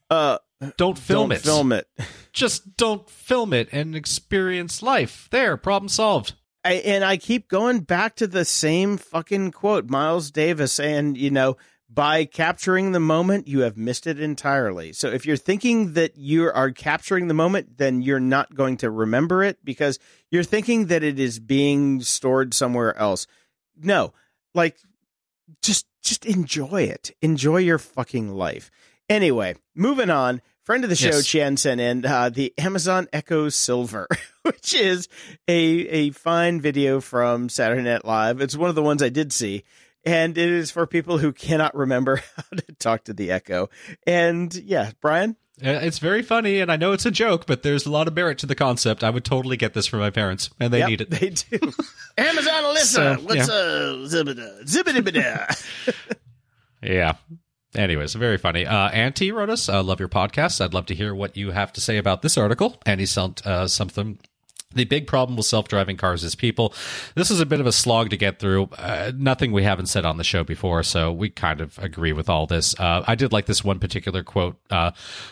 [0.09, 0.37] Uh,
[0.77, 1.41] Don't film don't it.
[1.41, 1.87] film it.
[2.33, 5.27] Just don't film it and experience life.
[5.31, 6.33] There, problem solved.
[6.63, 11.31] I, and I keep going back to the same fucking quote, Miles Davis, and you
[11.31, 11.57] know,
[11.89, 14.93] by capturing the moment, you have missed it entirely.
[14.93, 18.89] So if you're thinking that you are capturing the moment, then you're not going to
[18.89, 23.27] remember it because you're thinking that it is being stored somewhere else.
[23.75, 24.13] No,
[24.53, 24.77] like
[25.61, 27.11] just just enjoy it.
[27.21, 28.71] Enjoy your fucking life.
[29.09, 30.41] Anyway, moving on.
[30.63, 31.25] Friend of the show, Yes.
[31.25, 34.07] Chan sent in uh, the Amazon Echo Silver,
[34.43, 35.07] which is
[35.47, 38.41] a a fine video from Saturday Night Live.
[38.41, 39.63] It's one of the ones I did see,
[40.05, 43.69] and it is for people who cannot remember how to talk to the Echo.
[44.05, 47.91] And yeah, Brian, It's very funny, and I know it's a joke, but there's a
[47.91, 49.03] lot of merit to the concept.
[49.03, 51.09] I would totally get this for my parents, and they Yep, need it.
[51.09, 51.57] They do.
[52.19, 55.95] Amazon Alyssa, So, what's uh, zibida, zibida,
[56.83, 57.13] Yeah.
[57.75, 58.65] Anyways, very funny.
[58.65, 60.59] Uh, Auntie wrote us, uh, love your podcast.
[60.59, 62.81] I'd love to hear what you have to say about this article.
[62.85, 64.19] And he sent uh, something.
[64.73, 66.73] The big problem with self driving cars is people.
[67.15, 68.69] This is a bit of a slog to get through.
[68.77, 72.29] Uh, nothing we haven't said on the show before, so we kind of agree with
[72.29, 72.77] all this.
[72.79, 74.57] Uh, I did like this one particular quote.
[74.69, 74.91] Uh,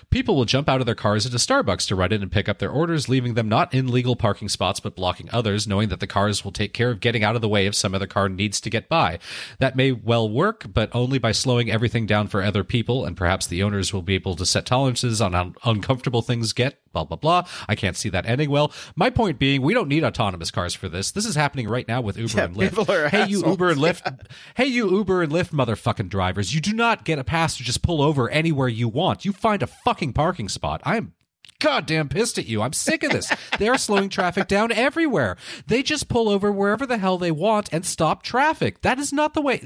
[0.10, 2.60] people will jump out of their cars into Starbucks to run in and pick up
[2.60, 6.07] their orders, leaving them not in legal parking spots but blocking others, knowing that the
[6.07, 8.60] cars will take care of getting out of the way if some other car needs
[8.61, 9.20] to get by.
[9.60, 13.48] That may well work, but only by slowing everything down for other people, and perhaps
[13.48, 16.80] the owners will be able to set tolerances on how uncomfortable things get.
[16.91, 17.44] Blah blah blah.
[17.68, 18.72] I can't see that ending well.
[18.95, 21.11] My point being, we don't need autonomous cars for this.
[21.11, 23.10] This is happening right now with Uber Yeah, and Lyft.
[23.10, 23.45] hey, you.
[23.45, 24.28] Uber and Lyft.
[24.56, 26.53] hey, you Uber and Lyft motherfucking drivers.
[26.53, 29.26] You do not get a pass to just pull over anywhere you want.
[29.26, 30.82] You find a fucking parking spot.
[30.84, 31.14] I'm
[31.60, 32.61] goddamn pissed at you.
[32.61, 33.32] I'm sick of this.
[33.60, 35.38] They're slowing traffic down everywhere.
[35.68, 38.82] They just pull over wherever the hell they want and stop traffic.
[38.82, 39.61] That is not the way.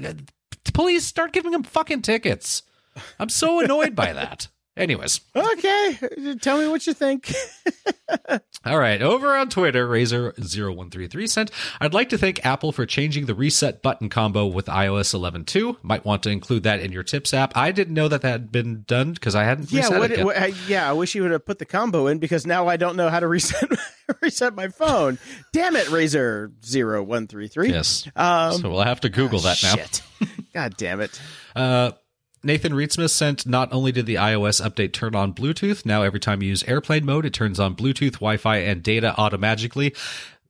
[0.72, 2.62] Please start giving them fucking tickets.
[3.18, 4.48] I'm so annoyed by that.
[4.76, 5.98] Anyways, Okay,
[6.40, 7.32] tell me what you think.
[8.64, 9.00] all right.
[9.00, 14.08] Over on Twitter, Razor0133 sent, I'd like to thank Apple for changing the reset button
[14.08, 15.76] combo with iOS 11.2.
[15.82, 17.56] Might want to include that in your tips app.
[17.56, 20.18] I didn't know that that had been done because I hadn't yeah, reset what, it
[20.18, 20.26] yet.
[20.26, 20.90] what, uh, yeah.
[20.90, 23.20] I wish you would have put the combo in because now I don't know how
[23.20, 23.70] to reset
[24.20, 25.18] reset my phone.
[25.52, 27.70] Damn it, Razor 0133.
[27.70, 28.08] yes.
[28.16, 29.76] Um, so we'll have to Google that now.
[29.76, 30.02] Shit.
[30.52, 31.20] God damn it.
[31.54, 31.92] Uh,
[32.44, 36.42] Nathan Reedsmith sent not only did the iOS update turn on Bluetooth, now every time
[36.42, 39.94] you use airplane mode, it turns on Bluetooth, Wi Fi, and data automatically.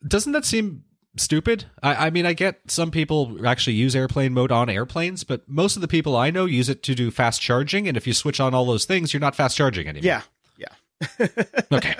[0.06, 0.84] Doesn't that seem
[1.16, 1.66] stupid?
[1.82, 5.76] I, I mean, I get some people actually use airplane mode on airplanes, but most
[5.76, 7.88] of the people I know use it to do fast charging.
[7.88, 10.04] And if you switch on all those things, you're not fast charging anymore.
[10.06, 10.22] Yeah.
[10.58, 11.26] Yeah.
[11.72, 11.94] Okay.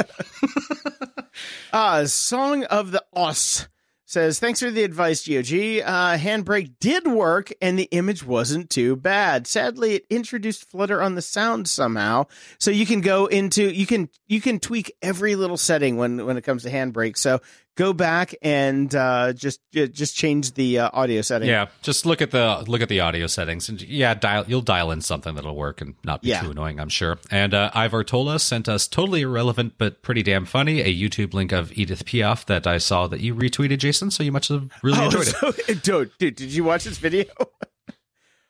[1.73, 3.67] Uh, Song of the Os
[4.05, 5.83] says, Thanks for the advice, GOG.
[5.85, 9.47] Uh, Handbrake did work and the image wasn't too bad.
[9.47, 12.27] Sadly, it introduced flutter on the sound somehow.
[12.59, 16.37] So you can go into, you can, you can tweak every little setting when, when
[16.37, 17.17] it comes to Handbrake.
[17.17, 17.41] So
[17.77, 21.49] go back and, uh, just, just change the uh, audio setting.
[21.49, 24.91] Yeah, just look at the look at the audio settings, and yeah, dial you'll dial
[24.91, 26.43] in something that'll work and not be Yeah.
[26.43, 27.19] too annoying, I'm sure.
[27.31, 31.53] And uh, Ivar Tola sent us totally irrelevant but pretty damn funny a YouTube link
[31.53, 34.11] of Edith Piaf that I saw that you retweeted, Jason.
[34.11, 35.29] So you must have really Oh, enjoyed
[35.69, 35.83] it.
[35.83, 37.25] dude, dude, did you watch this video?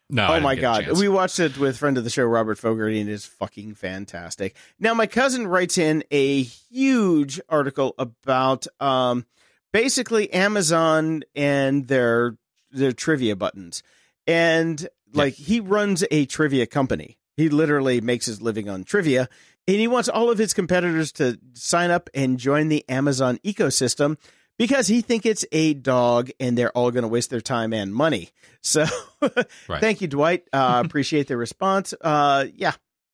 [0.09, 3.09] No, Oh my god, we watched it with friend of the show Robert Fogarty, and
[3.09, 4.55] it's fucking fantastic.
[4.79, 9.25] Now, my cousin writes in a huge article about um,
[9.73, 12.37] basically Amazon and their
[12.71, 13.81] their trivia buttons,
[14.27, 17.17] and like he runs a trivia company.
[17.35, 19.27] He literally makes his living on trivia,
[19.67, 24.17] and he wants all of his competitors to sign up and join the Amazon ecosystem
[24.57, 27.93] because he think it's a dog and they're all going to waste their time and
[27.93, 28.29] money.
[28.61, 28.85] So
[29.67, 29.81] Right.
[29.81, 30.43] thank you, Dwight.
[30.53, 31.93] Uh, appreciate the response.
[31.99, 32.73] Uh, yeah,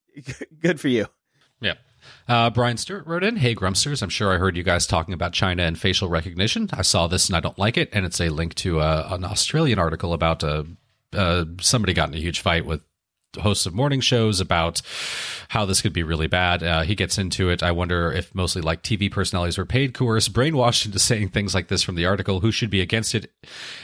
[0.59, 1.07] good for you.
[1.59, 1.73] Yeah.
[2.27, 5.33] Uh, Brian Stewart wrote in, Hey Grumpsters, I'm sure I heard you guys talking about
[5.33, 6.69] China and facial recognition.
[6.73, 7.89] I saw this and I don't like it.
[7.93, 10.63] And it's a link to uh, an Australian article about uh,
[11.13, 12.81] uh, somebody got in a huge fight with
[13.39, 14.81] hosts of morning shows about
[15.49, 16.63] how this could be really bad.
[16.63, 17.61] Uh, he gets into it.
[17.63, 21.67] I wonder if mostly like TV personalities were paid, coerced, brainwashed into saying things like
[21.67, 22.39] this from the article.
[22.41, 23.31] Who should be against it?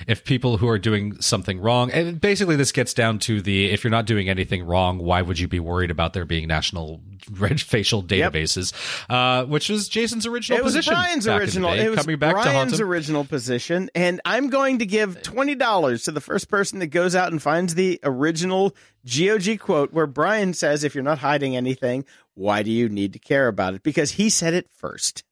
[0.07, 3.83] If people who are doing something wrong, and basically this gets down to the if
[3.83, 7.01] you're not doing anything wrong, why would you be worried about there being national
[7.31, 8.73] reg- facial databases?
[9.09, 10.93] Uh, which was Jason's original It was position.
[10.93, 11.71] Brian's in the original.
[11.73, 16.03] day, It was coming back Brian's original position, and I'm going to give twenty dollars
[16.03, 18.75] to the first person that goes out and finds the original
[19.07, 23.19] GOG quote where Brian says, "If you're not hiding anything, why do you need to
[23.19, 25.23] care about it?" Because he said it first.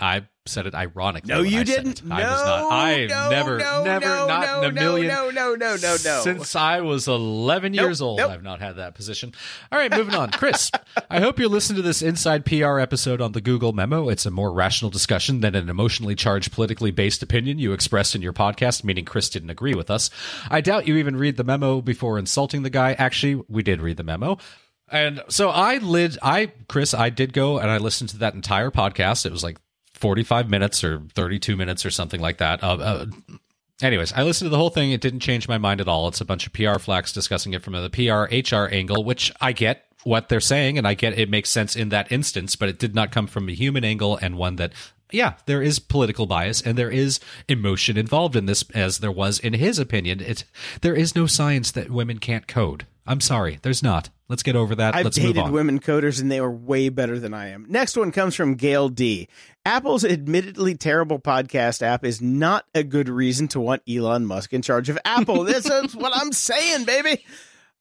[0.00, 1.32] I said it ironically.
[1.32, 2.04] No, you I didn't.
[2.04, 2.72] No, I was not.
[2.72, 5.08] I no, never, no, never, no, not no, in a million.
[5.08, 6.20] No, no, no, no, no.
[6.22, 8.30] Since I was 11 Nope, years old, nope.
[8.30, 9.32] I've not had that position.
[9.70, 10.30] All right, moving on.
[10.30, 10.70] Chris,
[11.10, 14.08] I hope you listen to this inside PR episode on the Google memo.
[14.08, 18.22] It's a more rational discussion than an emotionally charged, politically based opinion you expressed in
[18.22, 20.10] your podcast, meaning Chris didn't agree with us.
[20.50, 22.94] I doubt you even read the memo before insulting the guy.
[22.94, 24.38] Actually, we did read the memo.
[24.90, 28.72] And so I lid, I, Chris, I did go and I listened to that entire
[28.72, 29.24] podcast.
[29.24, 29.58] It was like
[30.00, 32.62] 45 minutes or 32 minutes or something like that.
[32.62, 33.06] Uh, uh,
[33.82, 34.92] anyways, I listened to the whole thing.
[34.92, 36.08] It didn't change my mind at all.
[36.08, 39.52] It's a bunch of PR flacks discussing it from the PR HR angle, which I
[39.52, 42.78] get what they're saying and I get it makes sense in that instance, but it
[42.78, 44.72] did not come from a human angle and one that
[45.12, 49.38] yeah, there is political bias and there is emotion involved in this as there was
[49.38, 50.20] in his opinion.
[50.20, 50.44] It
[50.80, 52.86] there is no science that women can't code.
[53.06, 54.10] I'm sorry, there's not.
[54.28, 54.94] Let's get over that.
[54.94, 57.66] I've Let's move dated women coders and they were way better than I am.
[57.68, 59.28] Next one comes from Gail D.
[59.64, 64.62] Apple's admittedly terrible podcast app is not a good reason to want Elon Musk in
[64.62, 65.42] charge of Apple.
[65.42, 67.24] this is what I'm saying, baby.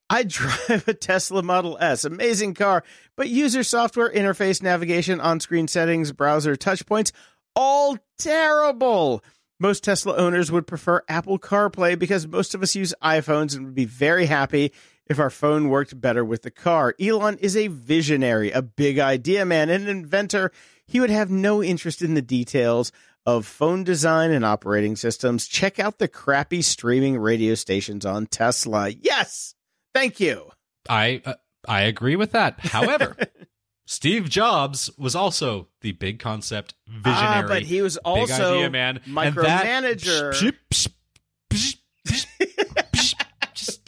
[0.09, 2.83] I drive a Tesla Model S, amazing car,
[3.15, 7.11] but user software, interface, navigation, on screen settings, browser touch points,
[7.55, 9.23] all terrible.
[9.59, 13.75] Most Tesla owners would prefer Apple CarPlay because most of us use iPhones and would
[13.75, 14.71] be very happy
[15.09, 16.95] if our phone worked better with the car.
[17.01, 20.51] Elon is a visionary, a big idea man, and an inventor.
[20.87, 22.91] He would have no interest in the details
[23.25, 25.47] of phone design and operating systems.
[25.47, 28.89] Check out the crappy streaming radio stations on Tesla.
[28.89, 29.55] Yes.
[29.93, 30.49] Thank you.
[30.87, 31.33] I uh,
[31.67, 32.59] I agree with that.
[32.59, 33.17] However,
[33.85, 37.43] Steve Jobs was also the big concept visionary.
[37.43, 38.99] Ah, but he was big also idea man.
[39.05, 40.53] And that- micromanager.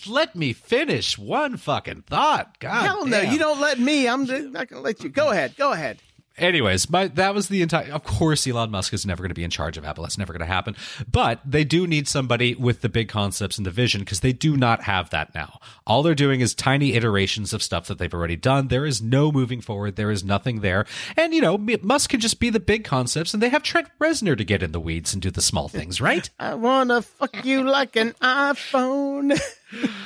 [0.01, 2.57] Just let me finish one fucking thought.
[2.59, 3.31] God, Hell no, damn.
[3.31, 4.07] you don't let me.
[4.07, 5.09] I'm not to let you.
[5.11, 5.55] Go ahead.
[5.57, 6.01] Go ahead.
[6.37, 7.91] Anyways, my that was the entire.
[7.91, 10.03] Of course, Elon Musk is never going to be in charge of Apple.
[10.03, 10.77] That's never going to happen.
[11.09, 14.55] But they do need somebody with the big concepts and the vision because they do
[14.55, 15.59] not have that now.
[15.85, 18.69] All they're doing is tiny iterations of stuff that they've already done.
[18.69, 19.97] There is no moving forward.
[19.97, 20.85] There is nothing there.
[21.17, 24.37] And you know, Musk can just be the big concepts, and they have Trent Reznor
[24.37, 26.29] to get in the weeds and do the small things, right?
[26.39, 29.37] I wanna fuck you like an iPhone.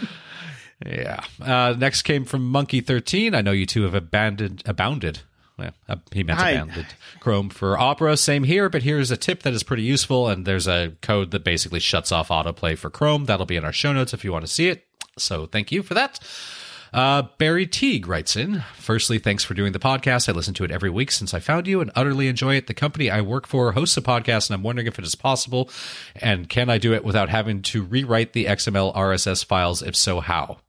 [0.85, 1.23] yeah.
[1.39, 3.35] Uh, next came from Monkey Thirteen.
[3.35, 5.19] I know you two have abandoned, abounded
[5.57, 8.17] well, uh, he meant abandoned Chrome for Opera.
[8.17, 11.43] Same here, but here's a tip that is pretty useful, and there's a code that
[11.43, 13.25] basically shuts off autoplay for Chrome.
[13.25, 14.85] That'll be in our show notes if you want to see it.
[15.17, 16.19] So thank you for that.
[16.93, 20.29] Uh, Barry Teague writes in Firstly, thanks for doing the podcast.
[20.29, 22.67] I listen to it every week since I found you and utterly enjoy it.
[22.67, 25.69] The company I work for hosts a podcast, and I'm wondering if it is possible
[26.15, 29.81] and can I do it without having to rewrite the XML RSS files?
[29.81, 30.59] If so, how?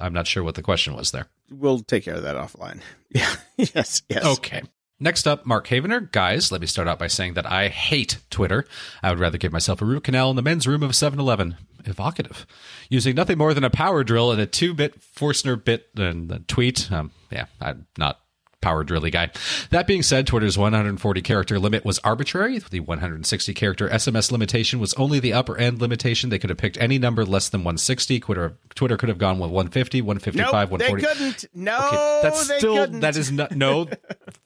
[0.00, 1.26] I'm not sure what the question was there.
[1.52, 2.80] We'll take care of that offline.
[3.14, 3.30] Yeah.
[3.58, 4.00] yes.
[4.08, 4.24] Yes.
[4.24, 4.62] Okay.
[4.98, 6.10] Next up, Mark Havener.
[6.10, 8.64] Guys, let me start out by saying that I hate Twitter.
[9.02, 11.56] I would rather give myself a root canal in the men's room of 7 Eleven.
[11.84, 12.46] Evocative.
[12.88, 16.90] Using nothing more than a power drill and a 2 bit Forstner bit and tweet.
[16.90, 18.21] Um, yeah, I'm not
[18.62, 19.30] power drilly guy.
[19.70, 22.58] That being said, Twitter's 140 character limit was arbitrary.
[22.58, 26.30] The 160 character SMS limitation was only the upper end limitation.
[26.30, 28.20] They could have picked any number less than 160.
[28.20, 31.02] Twitter, Twitter could have gone with 150, 155, Nope, they 140.
[31.02, 31.44] couldn't.
[31.54, 33.00] No, Okay, that's they still couldn't.
[33.00, 33.88] that is not no.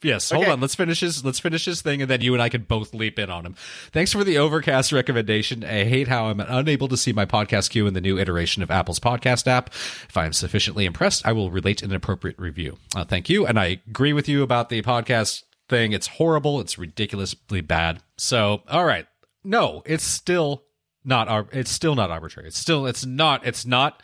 [0.03, 0.53] Yes, hold Okay.
[0.53, 0.61] on.
[0.61, 1.25] Let's finish his.
[1.25, 3.55] Let's finish his thing, and then you and I can both leap in on him.
[3.93, 5.63] Thanks for the Overcast recommendation.
[5.65, 8.71] I hate how I'm unable to see my podcast queue in the new iteration of
[8.71, 9.69] Apple's podcast app.
[10.09, 12.79] If I am sufficiently impressed, I will relate an appropriate review.
[12.95, 15.93] Uh, thank you, and I agree with you about the podcast thing.
[15.93, 16.61] It's horrible.
[16.61, 18.03] It's ridiculously bad.
[18.19, 19.07] So, all right,
[19.45, 20.65] no, it's still
[21.05, 21.49] not.
[21.53, 22.49] It's still not arbitrary.
[22.49, 22.87] It's still.
[22.87, 23.47] It's not.
[23.47, 24.03] It's not.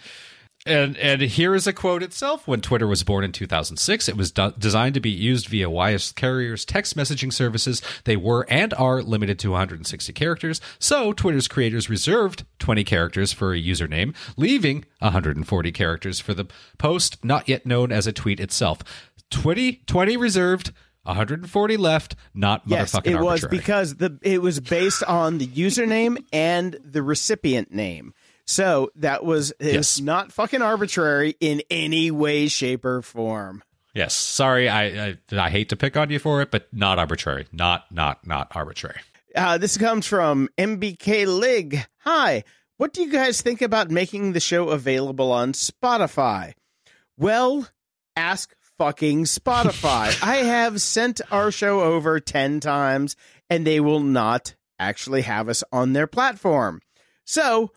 [0.65, 2.47] And and here is a quote itself.
[2.47, 6.13] When Twitter was born in 2006, it was do- designed to be used via wireless
[6.13, 7.83] carriers' text messaging services.
[8.05, 10.61] They were and are limited to 160 characters.
[10.79, 16.47] So Twitter's creators reserved 20 characters for a username, leaving 140 characters for the
[16.79, 18.85] post, not yet known as a tweet itself.
[19.33, 20.73] 20, 20 reserved,
[21.05, 22.15] 140 left.
[22.35, 23.59] Not Yes, motherfucking it was arbitrary.
[23.59, 28.15] because the it was based on the username and the recipient name.
[28.45, 30.01] So that was it Yes.
[30.01, 33.63] not fucking arbitrary in any way, shape, or form.
[33.95, 34.15] yes.
[34.15, 37.47] Sorry, I, I I hate to pick on you for it, but not arbitrary.
[37.53, 39.01] Not not not arbitrary.
[39.35, 41.87] Uh, this comes from MBK Lig.
[42.01, 42.45] Hi,
[42.77, 46.53] what do you guys think about making the show available on Spotify?
[47.17, 47.69] Well,
[48.17, 50.21] ask fucking Spotify.
[50.25, 53.15] I have sent our show over 10 times
[53.49, 56.81] and they will not actually have us on their platform.
[57.25, 57.71] So,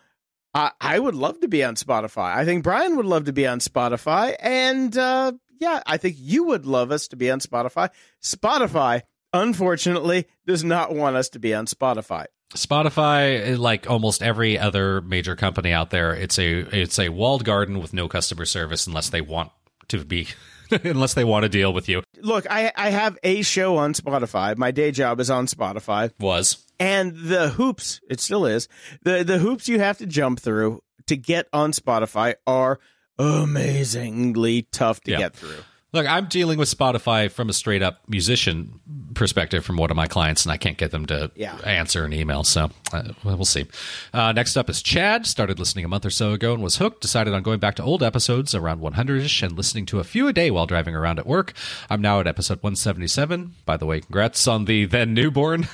[0.56, 2.36] I I would love to be on Spotify.
[2.36, 4.36] I think Brian would love to be on Spotify.
[4.40, 7.90] And uh, yeah, I think you would love us to be on Spotify.
[8.23, 12.26] Spotify, unfortunately, does not want us to be on Spotify.
[12.56, 17.77] Spotify, like almost every other major company out there, it's a it's a walled garden
[17.77, 19.52] with no customer service unless they want
[19.90, 20.30] to be
[20.83, 22.01] unless they want to deal with you.
[22.21, 24.57] Look, I, I have a show on Spotify.
[24.57, 26.11] My day job is on Spotify.
[26.19, 28.67] Was And the hoops, it still is,
[29.03, 32.79] the, the hoops you have to jump through to get on Spotify are
[33.17, 35.17] amazingly tough to Yeah.
[35.17, 35.63] get through.
[35.95, 38.81] Look, I'm dealing with Spotify from a straight up musician
[39.13, 41.55] perspective from one of my clients, and I can't get them to Yeah.
[41.63, 42.43] answer an email.
[42.43, 43.65] So uh, well, see.
[44.13, 45.26] Uh, next up is Chad.
[45.26, 46.99] Started listening a month or so ago and was hooked.
[47.01, 50.27] Decided on going back to old episodes around 100 ish and listening to a few
[50.27, 51.53] a day while driving around at work.
[51.89, 53.53] I'm now at episode 177.
[53.65, 55.69] By the way, congrats on the then newborn.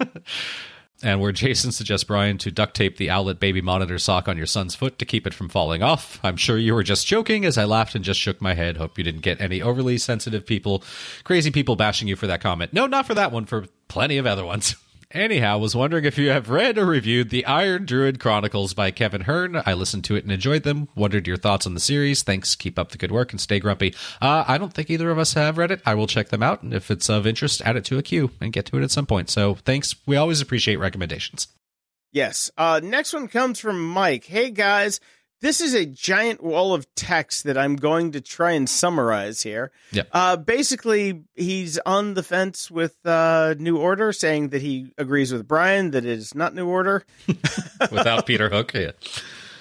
[1.02, 4.46] and where Jason suggests Brian to duct tape the outlet baby monitor sock on your
[4.46, 6.20] son's foot to keep it from falling off.
[6.22, 8.76] I'm sure you were just joking as I laughed and just shook my head.
[8.76, 10.82] Hope you didn't get any overly sensitive people,
[11.24, 12.72] crazy people bashing you for that comment.
[12.72, 14.76] No, not for that one, for plenty of other ones.
[15.12, 19.22] Anyhow, was wondering if you have read or reviewed the Iron Druid Chronicles by Kevin
[19.22, 19.60] Hearne.
[19.66, 20.88] I listened to it and enjoyed them.
[20.94, 22.22] Wondered your thoughts on the series.
[22.22, 22.54] Thanks.
[22.54, 23.92] Keep up the good work and stay grumpy.
[24.22, 25.82] Uh, I don't think either of us have read it.
[25.84, 28.30] I will check them out, and if it's of interest, add it to a queue
[28.40, 29.30] and get to it at some point.
[29.30, 29.96] So thanks.
[30.06, 31.48] We always appreciate recommendations.
[32.12, 32.52] Yes.
[32.56, 34.26] Uh, next one comes from Mike.
[34.26, 35.00] Hey guys,
[35.40, 39.72] this is a giant wall of text that I'm going to try and summarize here.
[39.92, 40.08] Yep.
[40.12, 45.48] Uh, basically, he's on the fence with uh, New Order, saying that he agrees with
[45.48, 47.04] Brian that it is not New Order.
[47.90, 48.92] Without Peter Hook, yeah.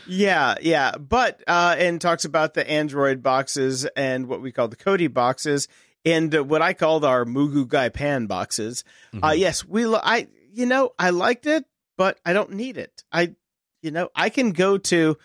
[0.07, 4.75] Yeah, yeah, but uh, and talks about the Android boxes and what we call the
[4.75, 5.67] Kodi boxes
[6.03, 8.83] and uh, what I called our Mugu Gai Pan boxes.
[9.21, 9.85] Uh, yes, we.
[9.85, 11.63] Lo- I you know I liked it,
[11.95, 13.03] but I don't need it.
[13.11, 13.35] I
[13.83, 15.17] you know I can go to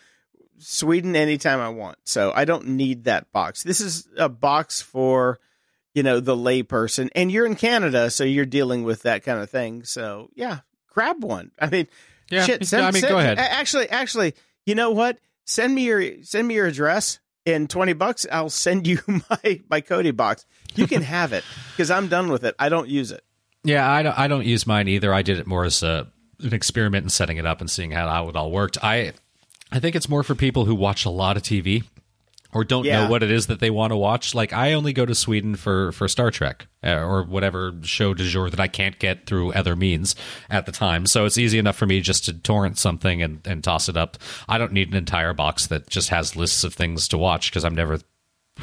[0.58, 3.62] Sweden anytime I want, so I don't need that box.
[3.62, 5.38] This is a box for
[5.94, 7.08] you know, the layperson.
[7.14, 9.84] And you're in Canada, so you're dealing with that kind of thing.
[9.84, 10.58] So yeah,
[10.90, 11.52] grab one.
[11.58, 11.86] I mean,
[12.30, 12.66] Yeah, shit.
[12.66, 13.38] Send, I mean, send- go ahead.
[13.38, 14.34] Actually, actually,
[14.66, 15.18] you know what?
[15.46, 17.20] Send me your send me your address.
[17.46, 20.46] In twenty bucks, I'll send you my my Kodi box.
[20.74, 22.54] You can have it because I'm done with it.
[22.58, 23.22] I don't use it.
[23.62, 25.12] Yeah, I don't, I don't use mine either.
[25.12, 26.06] I did it more as a,
[26.40, 28.82] an experiment and setting it up and seeing how, how it all worked.
[28.82, 29.12] I
[29.74, 31.82] I think it's more for people who watch a lot of TV
[32.52, 33.02] or don't Yeah.
[33.04, 34.32] know what it is that they want to watch.
[34.32, 38.22] Like I only go to Sweden for for Star Trek uh, or whatever show du
[38.24, 40.14] jour that I can't get through other means
[40.48, 41.06] at the time.
[41.06, 44.16] So it's easy enough for me just to torrent something and, and toss it up.
[44.48, 47.64] I don't need an entire box that just has lists of things to watch because
[47.64, 47.98] I'm never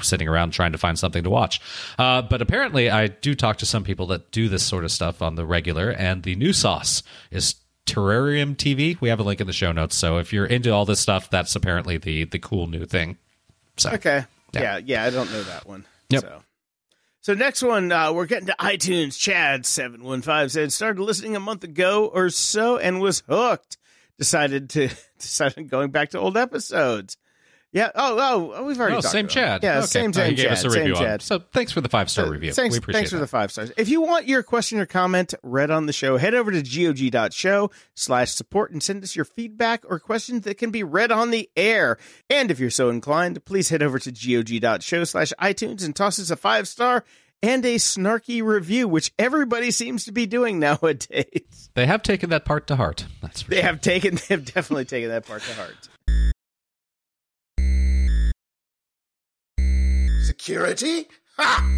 [0.01, 1.59] sitting around trying to find something to watch.
[1.99, 5.21] Uh, but apparently, I do talk to some people that do this sort of stuff
[5.21, 7.55] on the regular, and the new sauce is
[7.85, 8.99] Terrarium TV.
[9.01, 11.29] We have a link in the show notes, so if you're into all this stuff,
[11.29, 13.17] that's apparently the the cool new thing.
[13.77, 14.25] So Okay.
[14.53, 14.61] Yeah.
[14.61, 15.85] Yeah, yeah, I don't know that one.
[16.09, 16.21] Yep.
[16.21, 16.43] So,
[17.21, 19.17] so next one, uh, we're getting to iTunes.
[19.17, 23.77] Chad seven one five said started listening a month ago or so and was hooked.
[24.17, 24.89] Decided to
[25.19, 27.17] decided going back to old episodes.
[27.73, 27.89] Yeah.
[27.95, 28.97] Oh, oh, we've already.
[28.97, 29.39] Oh, talked same about it.
[29.39, 29.63] Chad.
[29.63, 29.85] Yeah, Okay.
[29.87, 30.35] same Oh, Chad.
[30.35, 30.93] gave us a same.
[30.95, 31.21] Chad.
[31.21, 32.51] So thanks for the five star Uh, review.
[32.51, 33.21] Thanks, we appreciate thanks for that.
[33.21, 33.71] the five stars.
[33.77, 37.71] If you want your question or comment read on the show, head over to gog.show
[37.95, 41.49] slash support and send us your feedback or questions that can be read on the
[41.55, 41.97] air.
[42.29, 46.29] And if you're so inclined, please head over to gog.show slash iTunes and toss us
[46.29, 47.05] a five star
[47.43, 50.59] and a snarky review, which everybody seems to be doing
[51.05, 51.69] nowadays.
[51.73, 53.05] They have taken that part to heart.
[53.21, 53.63] That's They sure.
[53.63, 55.87] have taken, they have definitely taken that part to heart.
[60.31, 61.09] Security?
[61.35, 61.69] Ha!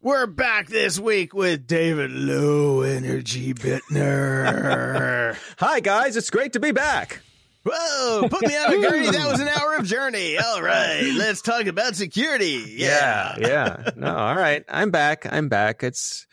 [0.00, 5.36] We're back this week with David Low Energy Bittner.
[5.58, 6.16] Hi, guys.
[6.16, 7.20] It's great to be back.
[7.62, 9.10] Whoa, put me out of gurney.
[9.10, 10.38] That was an hour of journey.
[10.38, 12.64] All right, let's talk about security.
[12.66, 13.34] Yeah.
[13.38, 13.90] Yeah.
[13.94, 14.64] No, all right.
[14.66, 15.30] I'm back.
[15.30, 15.84] I'm back.
[15.84, 16.26] It's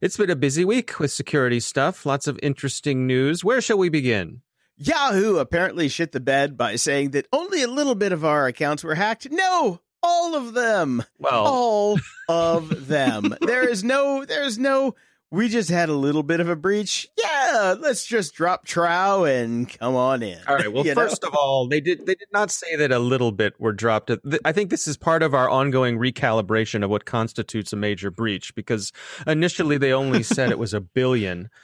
[0.00, 2.04] it's been a busy week with security stuff.
[2.04, 3.44] Lots of interesting news.
[3.44, 4.42] Where shall we begin?
[4.86, 8.82] Yahoo apparently shit the bed by saying that only a little bit of our accounts
[8.84, 9.28] were hacked.
[9.30, 11.02] No, all of them.
[11.18, 11.98] Well, All
[12.28, 13.34] of them.
[13.42, 14.94] there is no, there's no,
[15.30, 17.08] we just had a little bit of a breach.
[17.16, 20.38] Yeah, let's just drop trow and come on in.
[20.48, 20.72] all right.
[20.72, 21.00] Well, You know?
[21.02, 24.10] first of all, they did they did not say that a little bit were dropped.
[24.44, 28.54] I think this is part of our ongoing recalibration of what constitutes a major breach
[28.54, 28.92] because
[29.26, 31.48] initially they only said it was a billion.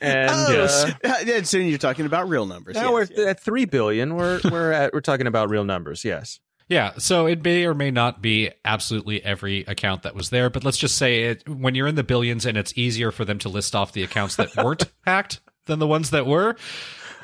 [0.00, 2.74] And Oh, uh, s- and soon you're talking about real numbers.
[2.76, 3.28] now Yes, we're yes.
[3.30, 4.14] at 3 billion.
[4.16, 6.04] We're we're at we're talking about real numbers.
[6.04, 6.40] Yes.
[6.68, 10.64] Yeah, so it may or may not be absolutely every account that was there, but
[10.64, 13.48] let's just say it when you're in the billions and it's easier for them to
[13.50, 16.56] list off the accounts that weren't hacked than the ones that were.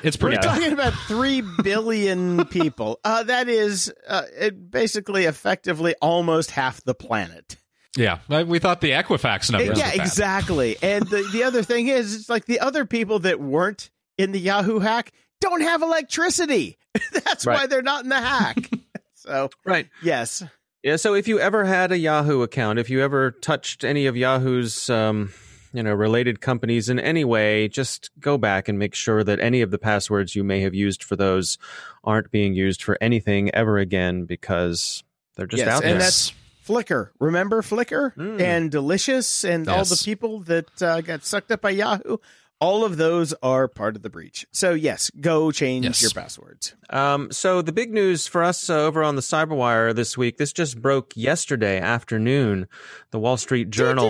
[0.03, 2.99] It's pretty We're talking about three billion people.
[3.03, 7.57] Uh, that is uh, it basically, effectively, almost half the planet.
[7.97, 9.77] Yeah, we thought the Equifax numbers.
[9.77, 10.05] yeah, were bad.
[10.05, 10.77] exactly.
[10.81, 14.39] And the, the other thing is, it's like the other people that weren't in the
[14.39, 15.11] Yahoo hack
[15.41, 16.77] don't have electricity.
[17.11, 18.69] That's why they're not in the hack.
[19.15, 19.87] so, Right.
[20.03, 20.43] yes,
[20.83, 24.15] Yeah, so if you ever had a Yahoo account, if you ever touched any of
[24.15, 25.33] Yahoo's um,
[25.73, 29.61] you know, related companies in any way, just go back and make sure that any
[29.61, 31.57] of the passwords you may have used for those
[32.03, 35.03] aren't being used for anything ever again because
[35.35, 35.99] they're just Yes, out and there.
[35.99, 36.33] that's-
[36.69, 37.09] Flickr.
[37.19, 38.39] Remember Flickr Mm.
[38.41, 42.17] and Delicious and all the people that uh, got sucked up by Yahoo?
[42.61, 44.45] All of those are part of the breach.
[44.51, 46.01] So, yes, go change Yes.
[46.01, 46.75] your passwords.
[46.89, 50.51] Um, so the big news for us uh, over on the Cyberwire this week, this
[50.51, 52.67] just broke yesterday afternoon.
[53.11, 54.09] The Wall Street Journal,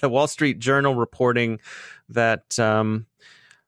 [0.00, 1.60] the Wall Street Journal reporting
[2.10, 3.06] that um,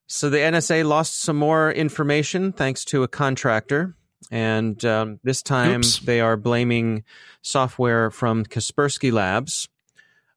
[0.06, 3.96] so the NSA lost some more information thanks to a contractor,
[4.30, 5.98] and um, this time Oops.
[6.00, 7.04] they are blaming
[7.42, 9.68] software from Kaspersky Labs.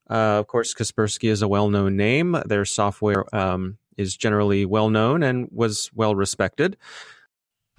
[0.10, 2.38] Uh, of course, Kaspersky is a well-known name.
[2.45, 6.78] Their software um, is generally well-known and was well respected.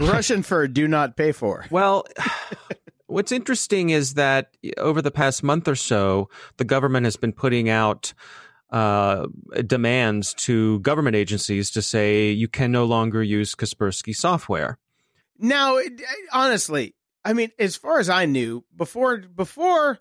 [0.01, 1.66] Russian for do not pay for.
[1.70, 2.05] Well,
[3.07, 7.69] what's interesting is that over the past month or so, the government has been putting
[7.69, 8.12] out
[8.70, 9.27] uh,
[9.66, 14.78] demands to government agencies to say you can no longer use Kaspersky software.
[15.39, 16.01] Now, it-
[16.32, 16.94] honestly,
[17.24, 19.98] I mean, as far as I knew, before before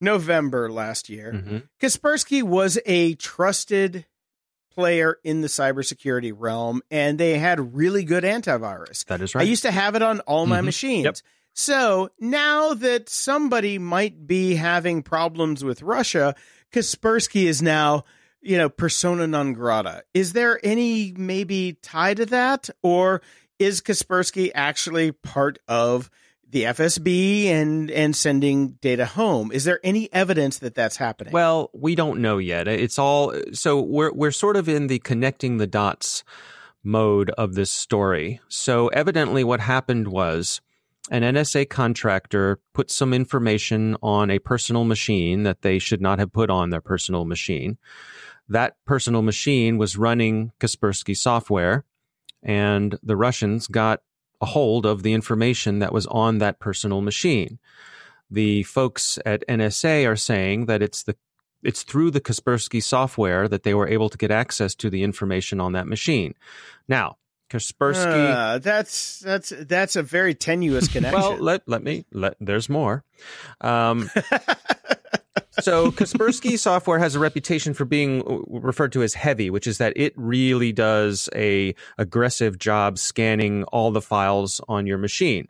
[0.00, 1.62] November last year, Mhm.
[1.80, 4.06] Kaspersky was a trusted
[4.70, 9.04] player in the cybersecurity realm, and they had really good antivirus.
[9.06, 9.40] That is right.
[9.40, 10.64] I used to have it on all my Mhm.
[10.66, 11.04] machines.
[11.04, 11.16] Yep.
[11.54, 16.34] So now that somebody might be having problems with Russia,
[16.70, 18.04] Kaspersky is now,
[18.42, 20.04] you know, persona non grata.
[20.12, 22.68] Is there any maybe tie to that?
[22.82, 23.22] Or
[23.58, 26.10] is Kaspersky actually part of
[26.48, 29.50] the FSB and and sending data home.
[29.52, 31.32] Is there any evidence that that's happening?
[31.32, 32.68] Well, we don't know yet.
[32.68, 36.24] It's all so we're we're sort of in the connecting the dots
[36.84, 38.40] mode of this story.
[38.48, 40.60] So evidently what happened was
[41.10, 46.32] an NSA contractor put some information on a personal machine that they should not have
[46.32, 47.76] put on their personal machine.
[48.48, 51.84] That personal machine was running Kaspersky software
[52.46, 54.00] and the Russians got
[54.40, 57.58] a hold of the information that was on that personal machine.
[58.30, 61.16] The folks at NSA are saying that it's the
[61.62, 65.60] it's through the Kaspersky software that they were able to get access to the information
[65.60, 66.34] on that machine.
[66.86, 67.16] Now,
[67.50, 68.30] Kaspersky.
[68.30, 71.20] Uh, that's that's that's a very tenuous connection.
[71.20, 72.36] well, let let me let.
[72.40, 73.04] There's more.
[73.60, 74.08] Um,
[75.60, 79.92] so Kaspersky software has a reputation for being referred to as heavy, which is that
[79.96, 85.48] it really does a aggressive job scanning all the files on your machine.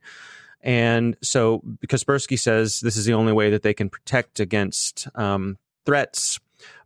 [0.60, 5.58] And so Kaspersky says this is the only way that they can protect against um,
[5.84, 6.40] threats.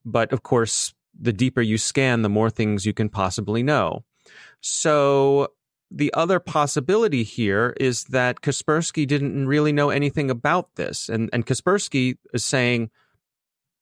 [0.04, 4.04] But of course, the deeper you scan, the more things you can possibly know.
[4.60, 5.48] So
[5.90, 11.08] the other possibility here is that Kaspersky didn't really know anything about this.
[11.08, 12.90] And, and Kaspersky is saying,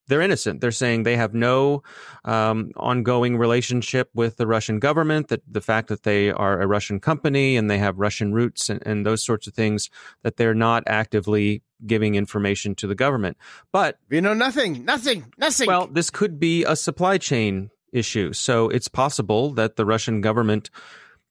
[0.09, 0.61] they're innocent.
[0.61, 1.83] They're saying they have no
[2.25, 6.99] um, ongoing relationship with the Russian government, that the fact that they are a Russian
[6.99, 9.91] company and they have Russian roots and, and those sorts of things,
[10.23, 13.37] that they're not actively giving information to the government.
[13.73, 15.69] But you know, nothing, nothing, nothing.
[15.69, 18.33] Well, this could be a supply chain issue.
[18.33, 20.71] So it's possible that the Russian government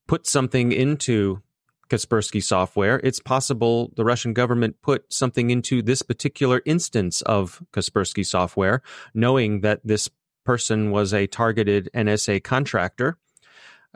[0.07, 1.41] put something into
[1.89, 8.26] Kaspersky software, it's possible the Russian government put something into this particular instance of Kaspersky
[8.26, 8.81] software,
[9.14, 10.09] knowing that this
[10.45, 13.18] person was a targeted NSA contractor.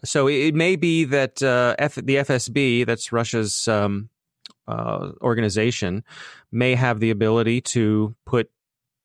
[0.03, 4.09] So it may be that uh, F- the FSB, that's Russia's um,
[4.67, 6.03] uh, organization,
[6.51, 8.49] may have the ability to put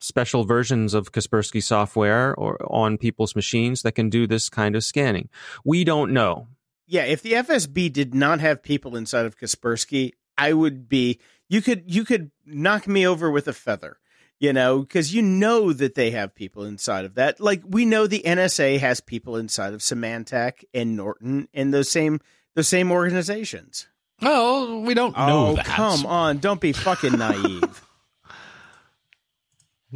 [0.01, 4.85] special versions of Kaspersky software or on people's machines that can do this kind of
[4.85, 5.29] scanning.
[5.65, 6.49] We don't know
[6.87, 11.19] yeah, if the FSB did not have people inside of Kaspersky, I would be
[11.49, 13.99] you could you could knock me over with a feather,
[14.39, 17.41] you know, because you know that they have people inside of that.
[17.41, 22.21] Like we know the NSA has people inside of Symantec and Norton and those same
[22.55, 23.89] those same organizations.
[24.23, 25.67] Oh, we don't oh, know oh, that.
[25.67, 27.87] come on, don't be fucking naive.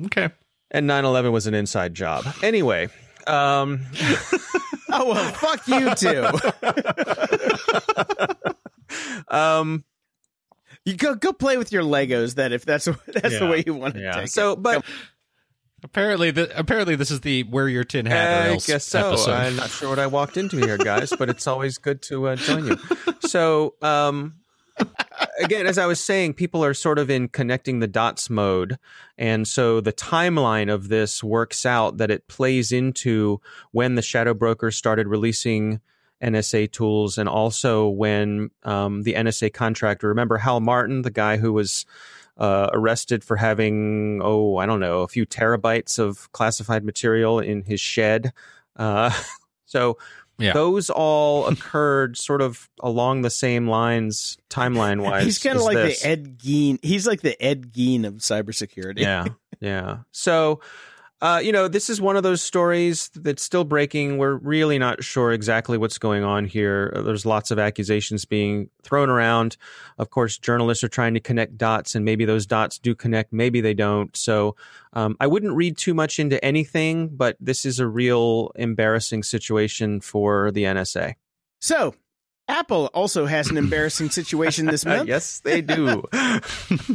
[0.06, 0.30] okay.
[0.72, 2.24] And 9/11 was an inside job.
[2.42, 2.90] Anyway,
[3.30, 3.80] um
[4.90, 6.26] oh well, fuck you too.
[9.28, 9.84] um,
[10.84, 12.34] you go go play with your Legos.
[12.34, 13.38] Then, if that's that's Yeah.
[13.40, 14.12] the way you want to yeah.
[14.12, 14.62] take So, it.
[14.62, 14.84] but
[15.82, 19.08] Apparently, the, apparently this is the wear your tin hat or I guess so.
[19.12, 19.30] Episode.
[19.32, 22.36] I'm not sure what I walked into here, guys, but it's always good to uh,
[22.36, 22.76] join you.
[23.20, 24.39] So, um,
[25.38, 28.78] again, as I was saying, people are sort of in connecting the dots mode.
[29.18, 33.40] And so the timeline of this works out that it plays into
[33.72, 35.80] when the shadow brokers started releasing
[36.22, 41.52] NSA tools and also when um, the NSA contractor, remember Hal Martin, the guy who
[41.52, 41.86] was
[42.36, 47.62] uh, arrested for having, oh, I don't know, a few terabytes of classified material in
[47.62, 48.32] his shed.
[48.76, 49.10] Uh,
[49.66, 49.98] so
[50.40, 50.52] Yeah.
[50.54, 55.24] those all occurred sort of along the same lines, timeline wise.
[55.26, 56.78] he's kind of like the Ed Gein.
[56.82, 59.00] He's like the Ed Gein of cybersecurity.
[59.00, 59.26] yeah,
[59.60, 59.98] yeah.
[60.12, 60.60] So,
[61.22, 64.16] uh, you know, this is one of those stories that's still breaking.
[64.16, 66.92] We're really not sure exactly what's going on here.
[66.94, 69.58] There's lots of accusations being thrown around.
[69.98, 73.60] Of course, journalists are trying to connect dots, and maybe those dots do connect, maybe
[73.60, 74.16] they don't.
[74.16, 74.56] So,
[74.94, 80.00] um, I wouldn't read too much into anything, but this is a real embarrassing situation
[80.00, 81.14] for the NSA.
[81.60, 81.94] So,
[82.50, 85.08] Apple also has an embarrassing situation this month.
[85.08, 86.04] yes, they do.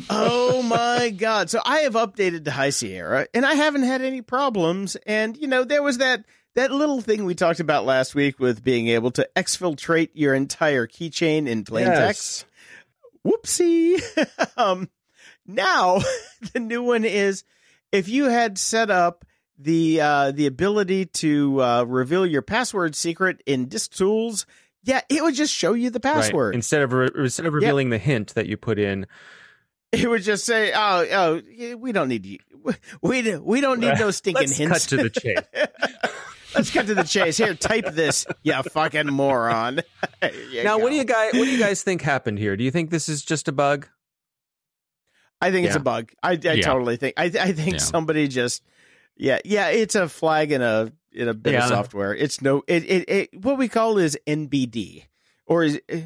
[0.10, 1.50] oh my god!
[1.50, 4.96] So I have updated to High Sierra, and I haven't had any problems.
[5.08, 6.26] And you know, there was that
[6.56, 10.88] that little thing we talked about last week with being able to exfiltrate your entire
[10.88, 12.46] keychain in plain text.
[13.26, 14.02] Whoopsie!
[14.58, 14.90] um,
[15.48, 16.00] now
[16.54, 17.44] the new one is
[17.92, 19.26] if you had set up
[19.58, 24.46] the uh, the ability to uh, reveal your password secret in Disk Tools,
[24.86, 26.14] yeah, it would just show you the Right.
[26.14, 26.56] password.
[26.56, 29.06] Instead of re- instead of revealing the hint that you put in,
[29.92, 32.40] It would just say, "Oh, oh, we don't need you.
[32.64, 36.12] We we we don't need no stinking let's hints." cut to the chase.
[36.56, 37.36] Let's cut to the chase.
[37.36, 39.82] Here, type this, Yeah, fucking moron.
[40.22, 42.56] There you now, what do you guys what do you guys think happened here?
[42.56, 43.88] Do you think this is just a bug?
[45.42, 46.12] I think it's a bug.
[46.24, 46.62] I, I Yeah.
[46.66, 47.16] totally think.
[47.18, 47.78] I I think Yeah.
[47.80, 48.64] somebody just,
[49.18, 49.68] yeah, yeah.
[49.70, 51.64] It's a flag in a in a bit Yeah.
[51.64, 52.14] of software.
[52.16, 52.64] It's no.
[52.68, 55.04] It, it it what we call is NBD
[55.46, 56.02] or is eh,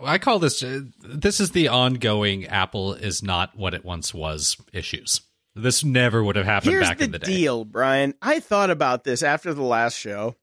[0.00, 4.56] I call this uh, this is the ongoing Apple is not what it once was
[4.72, 5.20] issues.
[5.54, 7.26] This never would have happened Here's back the, in the day.
[7.26, 8.14] deal, Brian.
[8.20, 10.34] I thought about this after the last show.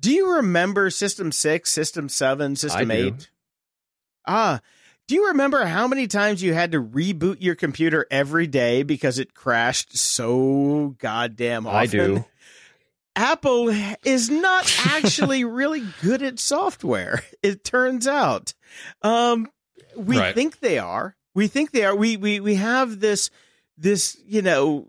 [0.00, 3.06] Do you remember System 6, System 7, System I do.
[3.18, 3.30] 8?
[4.26, 4.60] Ah,
[5.06, 9.18] do you remember how many times you had to reboot your computer every day because
[9.18, 11.78] it crashed so goddamn often?
[11.78, 12.24] I do.
[13.18, 13.68] Apple
[14.04, 17.24] is not actually really good at software.
[17.42, 18.54] It turns out,
[19.02, 19.48] um,
[19.96, 20.34] we Right.
[20.34, 21.16] think they are.
[21.34, 21.94] We think they are.
[21.96, 23.30] We we we have this
[23.76, 24.88] this you know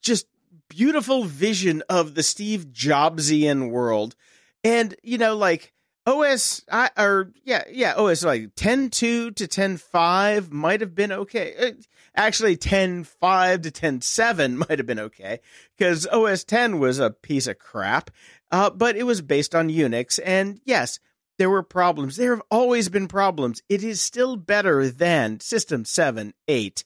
[0.00, 0.26] just
[0.68, 4.14] beautiful vision of the Steve Jobsian world,
[4.62, 5.72] and you know like
[6.06, 8.90] OS I, or yeah yeah OS like 10.2
[9.34, 11.54] to 10.5 might have been okay.
[11.56, 11.72] Uh,
[12.16, 15.40] Actually, 10.5 to 10.7 might have been okay
[15.76, 18.10] because OS 10 was a piece of crap,
[18.52, 20.20] uh, but it was based on Unix.
[20.24, 21.00] And yes,
[21.38, 22.16] there were problems.
[22.16, 23.62] There have always been problems.
[23.68, 26.84] It is still better than System 7, 8.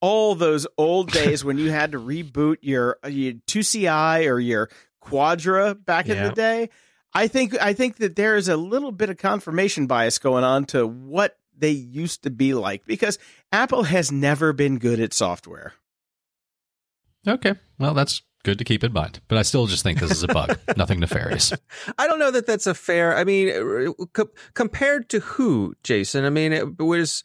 [0.00, 4.70] All those old days when you had to reboot your, uh, your 2CI or your
[5.00, 6.70] Quadra back in the day.
[7.12, 10.64] I think I think that there is a little bit of confirmation bias going on
[10.66, 13.18] to what they used to be like because
[13.52, 15.74] Apple has never been good at software.
[17.28, 20.22] Okay, well that's good to keep in mind, but I still just think this is
[20.22, 21.52] a bug, nothing nefarious.
[21.98, 23.14] I don't know that that's a fair.
[23.16, 26.24] I mean, uh, co- compared to who, Jason?
[26.24, 27.22] I mean, it was.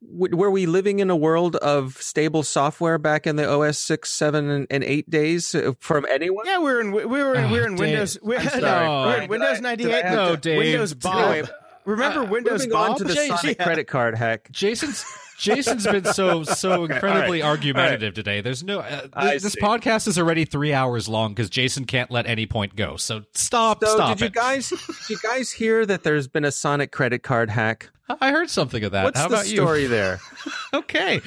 [0.00, 4.50] Were we living in a world of stable software back in the OS six, seven,
[4.50, 6.44] and, and eight days uh, from anyone?
[6.46, 7.78] Yeah, we're in we were in, Oh, we're in Dave.
[7.78, 8.18] Windows.
[8.24, 9.06] We, I'm no, sorry.
[9.18, 10.04] we're in Windows I- ninety did I eight.
[10.04, 10.58] have No, Dave.
[10.58, 11.32] Windows Bob.
[11.32, 11.50] Dave.
[11.84, 12.98] Remember Uh, Windows Bob?
[12.98, 13.64] to the Jason- Sonic Yeah.
[13.64, 14.48] credit card hack.
[14.52, 15.04] Jason's
[15.38, 18.40] Jason's been so so incredibly argumentative today.
[18.40, 19.60] There's no uh, th- this see.
[19.60, 22.96] podcast is already three hours long because Jason can't let any point go.
[22.96, 24.68] So stop, So, stop did you guys
[25.08, 27.90] did you guys hear that there's been a Sonic credit card hack?
[28.20, 29.04] I heard something of that.
[29.04, 30.20] What's How the about story there?
[30.74, 31.20] Okay,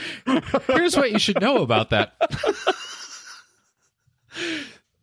[0.68, 2.14] here's what you should know about that.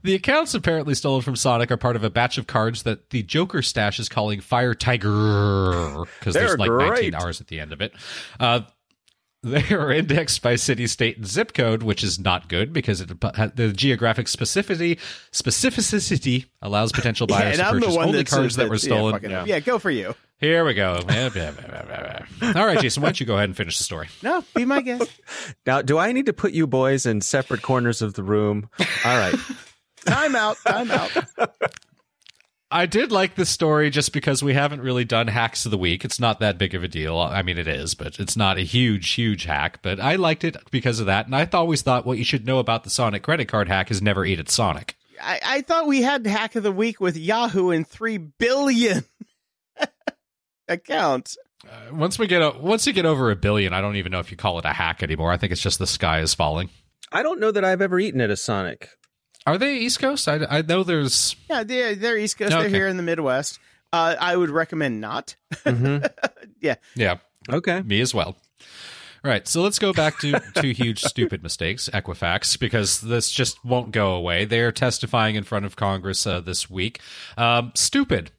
[0.03, 3.23] The accounts apparently stolen from Sonic are part of a batch of cards that the
[3.23, 7.15] Joker stash is calling Fire Tiger because there's They're like 19 great.
[7.15, 7.93] R's at the end of it.
[8.41, 8.63] Uh,
[9.45, 13.09] they are indexed by city, state, and zip code, which is not good because it,
[13.57, 14.99] the geographic specificity
[15.33, 18.57] specificity allows potential Yeah, buyers and to I'm the purchase one only that cards says
[18.57, 19.47] that were yeah, stolen.
[19.47, 20.15] Yeah, go for you.
[20.39, 20.95] Here we go.
[22.55, 24.09] All right, Jason, why don't you go ahead and finish the story?
[24.25, 25.09] No, be my guest.
[25.67, 28.69] Now, do I need to put you boys in separate corners of the room?
[29.05, 29.35] All right.
[30.05, 30.57] Time out.
[30.67, 31.11] Time out.
[32.73, 36.07] I did like this story just because we haven't really done hacks of the week.
[36.07, 37.19] It's not that big of a deal.
[37.19, 39.81] I mean, it is, but it's not a huge, huge hack.
[39.83, 41.27] But I liked it because of that.
[41.27, 44.01] And I always thought what you should know about the Sonic credit card hack is
[44.01, 44.97] never eat at Sonic.
[45.21, 49.05] I, I thought we had hack of the week with Yahoo and three billion
[50.69, 51.37] accounts.
[51.65, 54.19] Uh, once we get o- once you get over a billion, I don't even know
[54.19, 55.31] if you call it a hack anymore.
[55.31, 56.71] I think it's just the sky is falling.
[57.13, 58.89] I don't know that I've ever eaten at a Sonic.
[59.47, 60.29] Are they East Coast?
[60.29, 61.35] I, I know there's.
[61.51, 62.53] Yeah, they're, they're East Coast.
[62.53, 62.63] Okay.
[62.63, 63.59] They're here in the Midwest.
[63.93, 65.37] Uh, I would recommend not.
[65.65, 66.09] Mhm.
[66.97, 67.17] Yeah,
[67.51, 67.83] Okay.
[67.83, 68.37] Me as well.
[69.25, 73.65] All right, so let's go back to two huge stupid mistakes, Equifax, because this just
[73.65, 74.45] won't go away.
[74.45, 77.01] They are testifying in front of Congress uh, this week.
[77.37, 78.31] Um, stupid,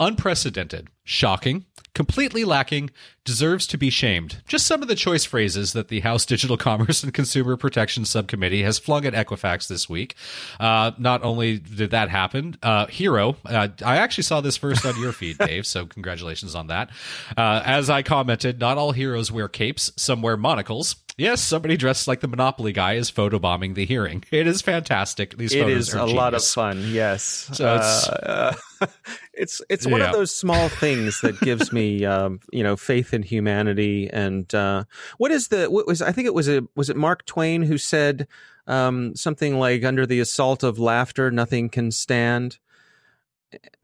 [0.00, 1.66] unprecedented, shocking,
[1.96, 2.90] completely lacking,
[3.24, 4.42] deserves to be shamed.
[4.46, 8.62] Just some of the choice phrases that the House Digital Commerce and Consumer Protection Subcommittee
[8.64, 10.14] has flung at Equifax this week.
[10.60, 15.00] Uh, not only did that happen, uh, Hero, uh, I actually saw this first on
[15.00, 16.90] your feed, Dave, so congratulations on that.
[17.34, 20.96] Uh, as I commented, not all heroes wear capes, some wear monocles.
[21.18, 24.22] Yes, somebody dressed like the Monopoly guy is photobombing the hearing.
[24.30, 25.36] It is fantastic.
[25.38, 26.82] These It is a lot of fun.
[26.88, 27.22] Yes.
[27.52, 28.86] So it's- Uh, uh,
[29.32, 30.08] it's it's one Yeah.
[30.08, 34.10] of those small things that gives me um, you know faith in humanity.
[34.12, 34.84] And uh,
[35.16, 37.78] what is the what was I think it was a was it Mark Twain who
[37.78, 38.28] said
[38.66, 42.58] um, something like under the assault of laughter nothing can stand.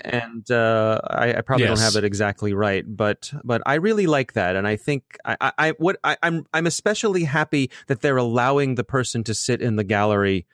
[0.00, 4.32] And uh, I, I probably don't have it exactly right, but but I really like
[4.34, 8.16] that, and I think I, I, I what I, I'm I'm especially happy that they're
[8.16, 10.46] allowing the person to sit in the gallery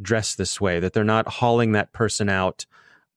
[0.00, 2.66] dressed this way, that they're not hauling that person out.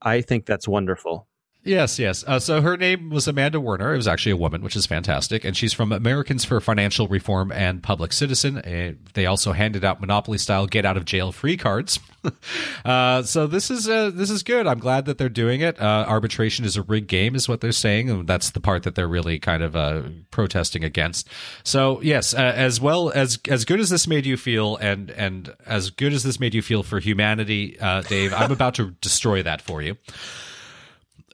[0.01, 1.27] I think that's wonderful.
[1.65, 2.23] Yes, yes.
[2.27, 3.95] Uh, so her name was Amanda Werner.
[3.95, 5.43] It was actually a woman, which is fantastic.
[5.43, 8.59] And she's from Americans for Financial Reform and Public Citizen.
[8.59, 11.99] Uh, they also handed out Monopoly style get out of jail free cards.
[12.85, 14.67] uh, so this is uh, this is good.
[14.67, 15.81] I'm glad that they're doing it.
[15.81, 18.93] Uh, arbitration is a rigged game, is what they're saying, and that's the part that
[18.93, 21.27] they're really kind of uh, protesting against.
[21.63, 25.89] So yes, as well as as good as this made you feel, and and as
[25.89, 27.75] good as this made you feel for humanity,
[28.07, 29.97] Dave, I'm about to destroy that for you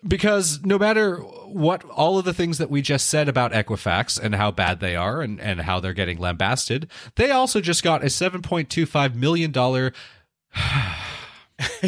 [0.07, 4.35] because no matter what all of the things that we just said about Equifax and
[4.35, 8.05] how bad they are and, and how they're getting lambasted, they also just got a
[8.07, 9.51] $7.25 million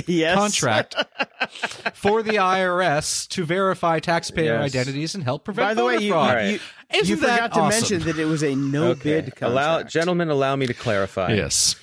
[0.06, 0.35] yes.
[0.38, 0.95] contract
[1.94, 4.64] for the IRS to verify taxpayer Yes.
[4.76, 6.45] identities and help prevent By the way, voter you, fraud.
[6.45, 6.60] you,
[6.94, 7.69] Isn't you that forgot to awesome?
[7.69, 9.41] mention that it was a no bid contract.
[9.41, 11.34] Allow, gentlemen, allow me to clarify.
[11.34, 11.76] Yes.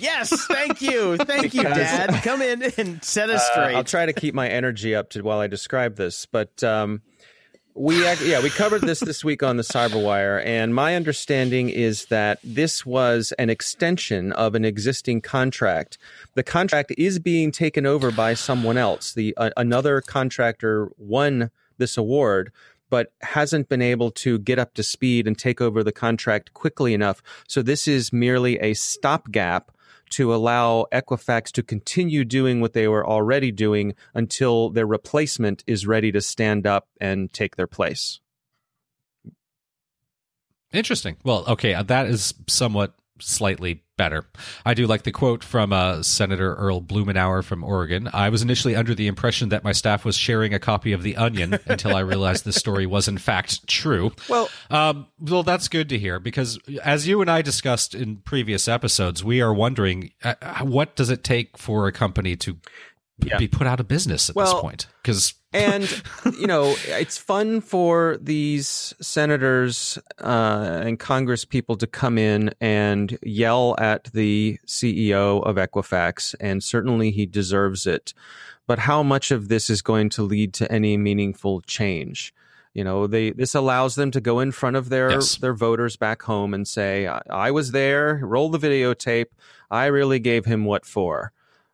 [0.00, 2.22] Yes, thank you, thank you, Dad.
[2.22, 3.76] Come in and set us Uh, straight.
[3.76, 7.02] I'll try to keep my energy up to while I describe this, but um,
[7.74, 12.38] we yeah we covered this this week on the Cyberwire, and my understanding is that
[12.42, 15.98] this was an extension of an existing contract.
[16.34, 19.12] The contract is being taken over by someone else.
[19.12, 22.52] The uh, another contractor won this award.
[22.90, 26.92] But hasn't been able to get up to speed and take over the contract quickly
[26.92, 27.22] enough.
[27.46, 29.70] So this is merely a stopgap
[30.10, 35.86] to allow Equifax to continue doing what they were already doing until their replacement is
[35.86, 38.20] ready to stand up and take their place.
[40.72, 41.16] Interesting.
[41.24, 44.24] Well, okay, uh, that is somewhat slightly better.
[44.64, 48.08] I do like the quote from uh, Senator Earl Blumenauer from Oregon.
[48.12, 51.16] I was initially under the impression that my staff was sharing a copy of The
[51.16, 54.12] Onion until I realized the story was in fact true.
[54.28, 58.68] Well- um, well, that's good to hear because as you and I discussed in previous
[58.68, 62.56] episodes, we are wondering uh, what does it take for a company to
[63.22, 63.36] Yeah.
[63.36, 64.86] be put out of business at this point?
[65.02, 66.02] Because And,
[66.38, 73.18] you know, it's fun for these senators uh, and Congress people to come in and
[73.22, 78.14] yell at the CEO of Equifax, and certainly he deserves it.
[78.68, 82.32] But how much of this is going to lead to any meaningful change?
[82.72, 85.34] You know, they this allows them to go in front of their Yes.
[85.38, 88.20] their voters back home and say, I, "I was there.
[88.22, 89.26] Roll the videotape.
[89.72, 91.32] I really gave him what for."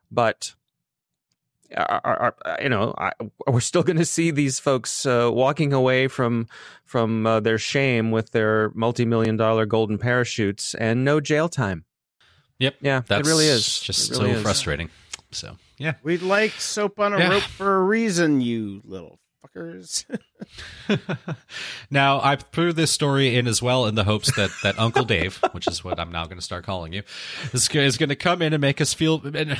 [0.09, 0.55] But
[1.75, 3.11] are, are, are- you know, I,
[3.47, 6.47] we're still going to see these folks uh, walking away from
[6.85, 11.83] from uh, their shame with their multi-million dollar golden parachutes and no jail time.
[12.59, 13.79] yep, Yeah, that's it really is.
[13.79, 14.41] just really so is.
[14.41, 14.89] frustrating.
[15.31, 15.95] So yeah.
[16.03, 17.29] we like soap on a Yeah.
[17.31, 20.05] rope for a reason, you little fuckers.
[21.91, 25.37] now I threw this story in as well in the hopes that that Uncle Dave,
[25.51, 27.03] which is what I'm now going to start calling you,
[27.53, 29.57] is, is going to come in and make us feel and,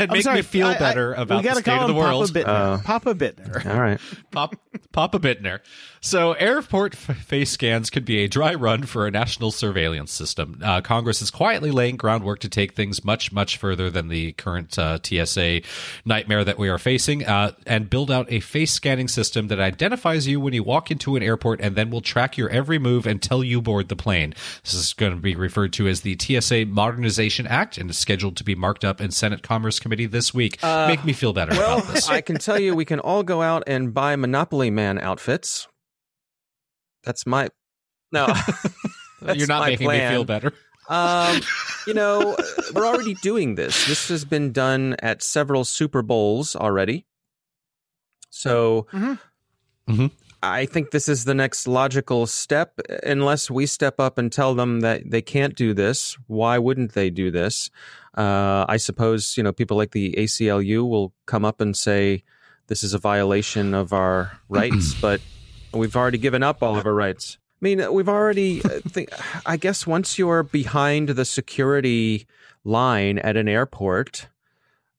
[0.00, 2.32] and make sorry, me feel I- I- better about the state call of the world.
[2.32, 2.48] Papa Bittner.
[2.48, 3.66] Uh, Papa Bittner.
[3.74, 4.00] All right.
[4.30, 4.54] Pop,
[4.92, 5.60] Papa Bittner.
[6.04, 10.58] So, airport f- face scans could be a dry run for a national surveillance system.
[10.62, 14.76] Uh, Congress is quietly laying groundwork to take things much, much further than the current
[14.76, 15.60] uh, TSA
[16.04, 20.11] nightmare that we are facing, uh, and build out a face scanning system that identifies
[20.20, 23.42] you when you walk into an airport and then will track your every move until
[23.42, 24.34] you board the plane.
[24.62, 28.36] This is going to be referred to as the TSA Modernization Act and is scheduled
[28.36, 30.62] to be marked up in Senate Commerce Committee this week.
[30.62, 32.08] Make me feel better Well, about this.
[32.08, 35.66] I can tell you, we can all go out and buy Monopoly Man outfits.
[37.04, 37.48] That's my
[38.12, 38.26] no.
[39.20, 40.52] that's You're not my making me feel better.
[40.88, 41.40] Um,
[41.86, 42.36] you know,
[42.74, 43.86] we're already doing this.
[43.86, 47.06] This has been done at several Super Bowls already.
[48.30, 49.18] So, Mhm.
[49.88, 50.10] Mhm.
[50.44, 52.80] I think this is the next logical step.
[53.04, 57.10] Unless we step up and tell them that they can't do this, why wouldn't they
[57.10, 57.70] do this?
[58.18, 62.24] Uh, I suppose you know people like the ACLU will come up and say
[62.66, 65.20] this is a violation of our rights, but
[65.72, 67.38] we've already given up all of our rights.
[67.60, 68.60] I mean, we've already.
[68.64, 69.10] uh, Think,
[69.46, 72.26] I guess once you're behind the security
[72.64, 74.26] line at an airport,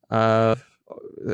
[0.09, 0.55] uh,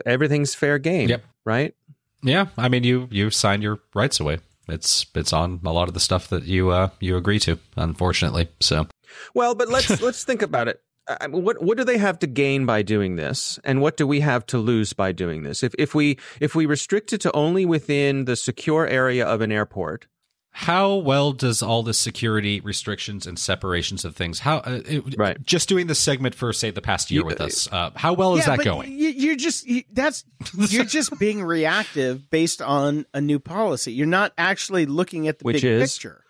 [0.06, 1.24] everything's fair game, Yep.
[1.46, 1.76] right?
[2.22, 4.40] Yeah, I mean, you you sign your rights away.
[4.68, 7.60] It's it's on a lot of the stuff that you uh you agree to.
[7.76, 8.88] Unfortunately, so
[9.34, 10.82] Well, but let's let's think about it.
[11.08, 14.06] I mean, what what do they have to gain by doing this, and what do
[14.06, 15.64] we have to lose by doing this?
[15.64, 19.52] If if we if we restrict it to only within the secure area of an
[19.52, 20.08] airport,
[20.52, 24.40] how well does all the security restrictions and separations of things?
[24.40, 25.42] How uh, it, Right.
[25.46, 27.68] Just doing this segment for say the past year You- with us.
[27.72, 28.92] Uh, how well is that going?
[28.92, 30.26] You, you're just you, that's
[30.58, 33.94] you're just being reactive based on a new policy.
[33.94, 35.94] You're not actually looking at the Which big is?
[35.94, 36.24] picture.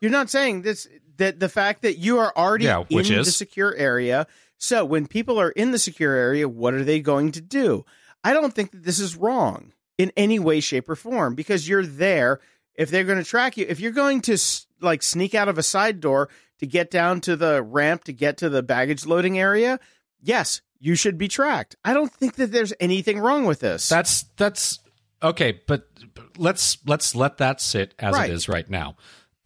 [0.00, 0.86] You're not saying this
[1.16, 3.26] that the fact that you are already Yeah, which in is?
[3.26, 4.26] the secure area.
[4.58, 7.84] So when people are in the secure area, what are they going to do?
[8.22, 11.84] I don't think that this is wrong in any way, shape, or form because you're
[11.86, 12.40] there.
[12.74, 14.38] If they're going to track you, if you're going to
[14.80, 16.28] like sneak out of a side door
[16.58, 19.78] to get down to the ramp to get to the baggage loading area,
[20.20, 21.76] yes, you should be tracked.
[21.84, 23.88] I don't think that there's anything wrong with this.
[23.88, 24.80] That's that's
[25.22, 25.88] okay, but
[26.36, 28.30] let's let's let that sit as Right.
[28.30, 28.96] it is right now.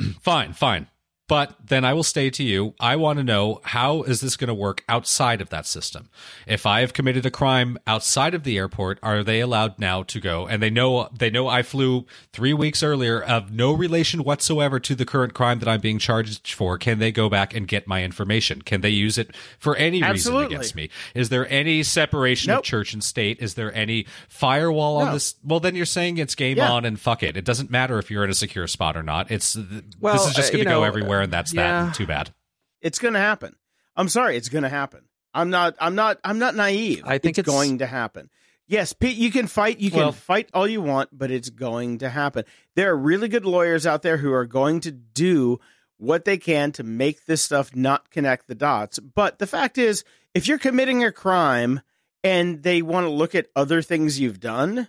[0.22, 0.88] fine, fine.
[1.28, 4.48] But then I will say to you, I want to know how is this going
[4.48, 6.08] to work outside of that system?
[6.46, 10.20] If I have committed a crime outside of the airport, are they allowed now to
[10.20, 10.46] go?
[10.46, 14.94] And they know they know I flew three weeks earlier of no relation whatsoever to
[14.94, 16.78] the current crime that I'm being charged for.
[16.78, 18.62] Can they go back and get my information?
[18.62, 20.44] Can they use it for any Absolutely.
[20.44, 20.90] reason against me?
[21.14, 22.60] Is there any separation Nope.
[22.60, 23.38] of church and state?
[23.40, 25.34] Is there any firewall on this?
[25.44, 26.70] Well, then you're saying it's game Yeah.
[26.72, 27.36] on and fuck it.
[27.36, 29.30] It doesn't matter if you're in a secure spot or not.
[29.30, 29.56] It's
[30.00, 31.86] Well, this is just uh, going to go know, everywhere, and that's yeah.
[31.86, 31.94] that.
[31.94, 32.32] Too bad.
[32.80, 33.56] It's going to happen.
[33.96, 35.04] I'm sorry, it's going to happen.
[35.34, 35.76] I'm not.
[35.80, 36.18] I'm not.
[36.24, 37.02] I'm not naive.
[37.04, 38.30] I think it's, it's- going to happen.
[38.70, 39.80] Yes, Pete, you can fight.
[39.80, 42.44] You can Well- fight all you want, but it's going to happen.
[42.74, 45.58] There are really good lawyers out there who are going to do
[45.96, 48.98] what they can to make this stuff not connect the dots.
[48.98, 50.04] But the fact is,
[50.34, 51.80] if you're committing a crime
[52.22, 54.88] and they want to look at other things you've done,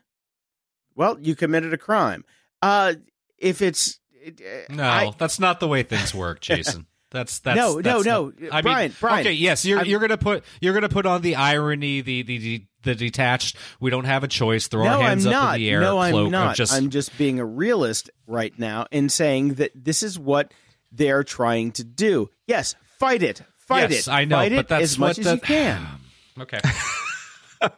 [0.93, 2.25] well, you committed a crime.
[2.61, 2.95] Uh,
[3.37, 6.85] if it's Uh, no, I- that's not the way things work, Jason.
[7.11, 8.33] That's that's No, no, that's no.
[8.39, 11.05] not- I Brian, mean, Brian, okay, yes, you're I'm- you're gonna put you're gonna put
[11.07, 13.55] on the irony, the the the, the detached.
[13.79, 14.67] We don't have a choice.
[14.67, 15.55] Throw no, our hands I'm up not.
[15.55, 15.81] in the air.
[15.81, 16.55] no, I'm not.
[16.55, 20.53] Just I'm just being a realist right now and saying that this is what
[20.91, 22.29] they're trying to do.
[22.45, 23.41] Yes, fight it.
[23.57, 24.11] Fight Yes, it.
[24.11, 25.87] I know, Fight but that's as much what as you can.
[26.41, 26.59] okay.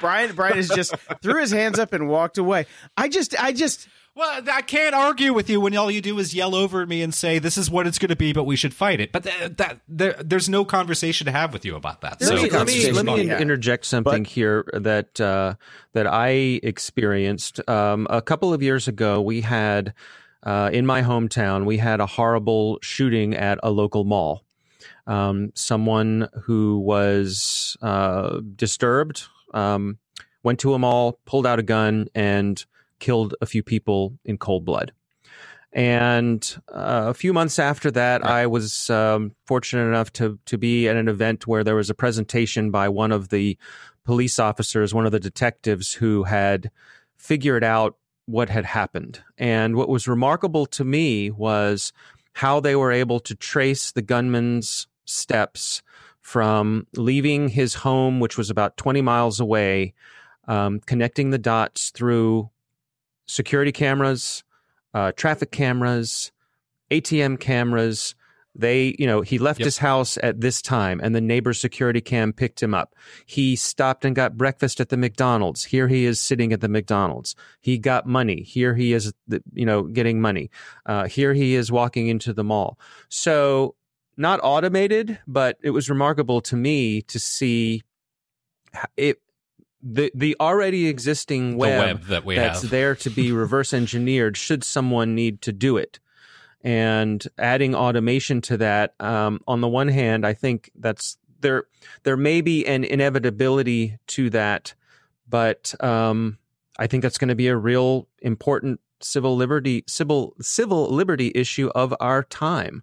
[0.00, 2.66] Brian Brian is just threw his hands up and walked away.
[2.96, 6.34] I just I just Well, I can't argue with you when all you do is
[6.34, 8.56] yell over at me and say this is what it's going to be, but we
[8.56, 9.12] should fight it.
[9.12, 12.20] But th- that there, there's no conversation to have with you about that.
[12.20, 13.40] So let me, let me, conversation let me on that.
[13.40, 15.54] interject something But- here that uh,
[15.92, 19.20] that I experienced um, a couple of years ago.
[19.20, 19.94] We had
[20.42, 24.44] uh, in my hometown we had a horrible shooting at a local mall.
[25.06, 29.24] Um, someone who was uh, disturbed
[29.54, 29.98] um,
[30.42, 32.64] went to a mall, pulled out a gun, and
[33.00, 34.92] killed a few people in cold blood.
[35.72, 40.88] And uh, a few months after that, I was um, fortunate enough to to be
[40.88, 43.56] at an event where there was a presentation by one of the
[44.04, 46.70] police officers, one of the detectives who had
[47.16, 47.96] figured out
[48.26, 49.22] what had happened.
[49.38, 51.92] And what was remarkable to me was
[52.34, 55.82] how they were able to trace the gunman's steps
[56.20, 59.94] from leaving his home, which was about 20 miles away,
[60.46, 62.50] um, connecting the dots through
[63.30, 64.44] security cameras,
[64.94, 66.32] uh, traffic cameras,
[66.90, 68.14] ATM cameras.
[68.56, 69.64] They, you know, he left Yep.
[69.64, 72.96] his house at this time and the neighbor's security cam picked him up.
[73.24, 75.64] He stopped and got breakfast at the McDonald's.
[75.66, 77.36] Here he is sitting at the McDonald's.
[77.60, 78.42] He got money.
[78.42, 79.12] Here he is,
[79.54, 80.50] you know, getting money.
[80.84, 82.76] Uh, here he is walking into the mall.
[83.08, 83.76] So,
[84.16, 87.82] not automated, but it was remarkable to me to see
[88.96, 89.18] it
[89.82, 92.70] the the already existing web, web that we that's have.
[92.70, 95.98] there to be reverse engineered should someone need to do it.
[96.62, 101.64] And adding automation to that, um, on the one hand, I think that's there.
[102.02, 104.74] There may be an inevitability to that,
[105.28, 106.38] but um,
[106.78, 111.70] I think that's going to be a real important civil liberty civil civil liberty issue
[111.74, 112.82] of our time.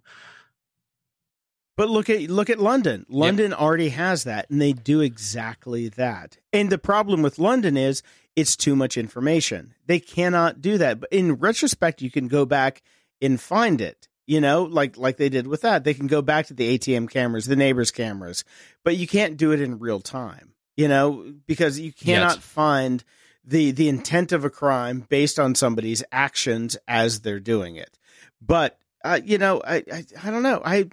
[1.78, 3.06] But look at look at London.
[3.08, 6.36] London already has that, and they do exactly that.
[6.52, 8.02] And the problem with London is
[8.34, 9.74] it's too much information.
[9.86, 10.98] They cannot do that.
[10.98, 12.82] But in retrospect, you can go back
[13.22, 14.08] and find it.
[14.26, 15.84] You know, like like they did with that.
[15.84, 18.42] They can go back to the ATM cameras, the neighbors' cameras,
[18.82, 20.54] but you can't do it in real time.
[20.76, 23.04] You know, because you cannot find
[23.44, 28.00] the the intent of a crime based on somebody's actions as they're doing it.
[28.42, 30.60] But uh, you know, I, I I don't know.
[30.64, 30.88] I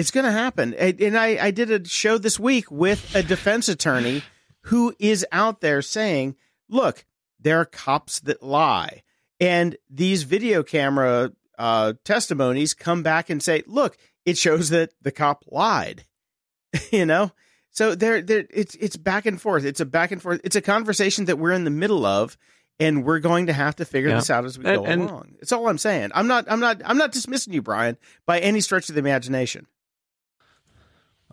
[0.00, 0.72] it's going to happen.
[0.74, 4.22] And I, I did a show this week with a defense attorney
[4.62, 6.36] who is out there saying,
[6.70, 7.04] look,
[7.38, 9.02] there are cops that lie.
[9.40, 15.12] And these video camera uh, testimonies come back and say, look, it shows that the
[15.12, 16.06] cop lied.
[16.90, 17.30] you know?
[17.70, 19.64] So there, there, it's it's back and forth.
[19.66, 20.40] It's a back and forth.
[20.44, 22.36] It's a conversation that we're in the middle of,
[22.80, 24.16] and we're going to have to figure Yeah.
[24.16, 25.34] this out as we And- go along.
[25.40, 26.10] It's all I'm saying.
[26.14, 26.46] I'm not.
[26.50, 26.80] I'm not.
[26.84, 27.96] I'm not dismissing you, Brian,
[28.26, 29.66] by any stretch of the imagination.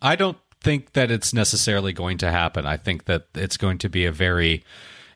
[0.02, 2.66] I don't think that it's necessarily going to happen.
[2.66, 4.64] I think that it's going to be a very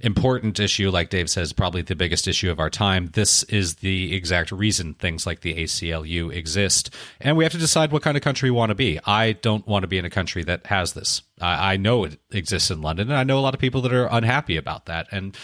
[0.04, 3.10] important issue, like Dave says, probably the biggest issue of our time.
[3.14, 6.90] This is the exact reason things like the ACLU exist.
[7.20, 9.00] And we have to decide what kind of country we want to be.
[9.06, 11.22] I don't want to be in a country that has this.
[11.40, 13.94] I, I know it exists in London, and I know a lot of people that
[13.94, 15.08] are unhappy about that.
[15.12, 15.38] And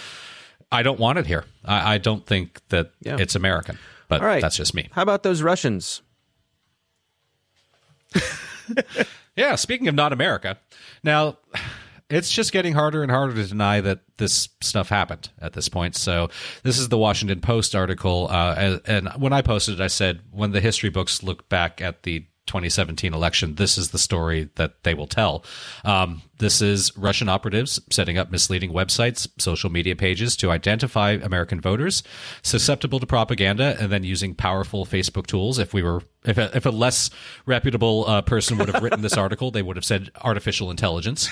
[0.71, 1.45] I don't want it here.
[1.63, 3.17] I, I don't think that Yeah.
[3.19, 3.77] it's American.
[4.07, 4.41] But All right.
[4.41, 4.89] that's just me.
[4.93, 6.01] How about those Russians?
[9.37, 10.57] Yeah, speaking of not America,
[11.03, 11.37] now
[12.09, 15.95] it's just getting harder and harder to deny that this stuff happened at this point.
[15.95, 16.29] So
[16.63, 20.21] this is the Washington Post article, uh, and, and when I posted it, I said
[20.31, 24.83] when the history books look back at the 2017 election, this is the story that
[24.83, 25.43] they will tell.
[25.83, 31.61] Um, this is Russian operatives setting up misleading websites, social media pages to identify American
[31.61, 32.03] voters
[32.41, 35.59] susceptible to propaganda, and then using powerful Facebook tools.
[35.59, 37.09] If we were, if a, if a less
[37.45, 41.29] reputable uh, person would have written this article, they would have said artificial intelligence.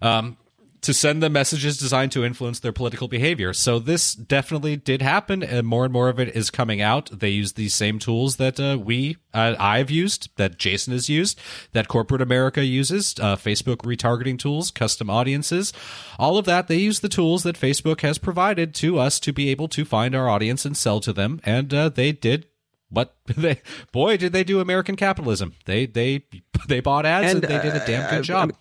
[0.00, 0.36] Um,
[0.82, 3.52] to send them messages designed to influence their political behavior.
[3.52, 7.08] So this definitely did happen, and more and more of it is coming out.
[7.12, 11.40] They use these same tools that uh, we, uh, I've used, that Jason has used,
[11.72, 15.72] that corporate America uses, uh, Facebook retargeting tools, custom audiences,
[16.18, 16.66] all of that.
[16.66, 20.16] They use the tools that Facebook has provided to us to be able to find
[20.16, 22.46] our audience and sell to them, and uh, they did
[22.88, 23.60] what they
[23.92, 25.54] boy did they do American capitalism.
[25.64, 26.24] They they
[26.68, 28.52] they bought ads and, And, they did a damn uh, good job.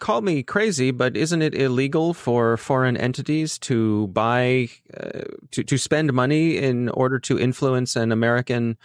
[0.00, 5.76] Call me crazy, but isn't it illegal for foreign entities to buy, uh, to to
[5.76, 8.76] spend money in order to influence an American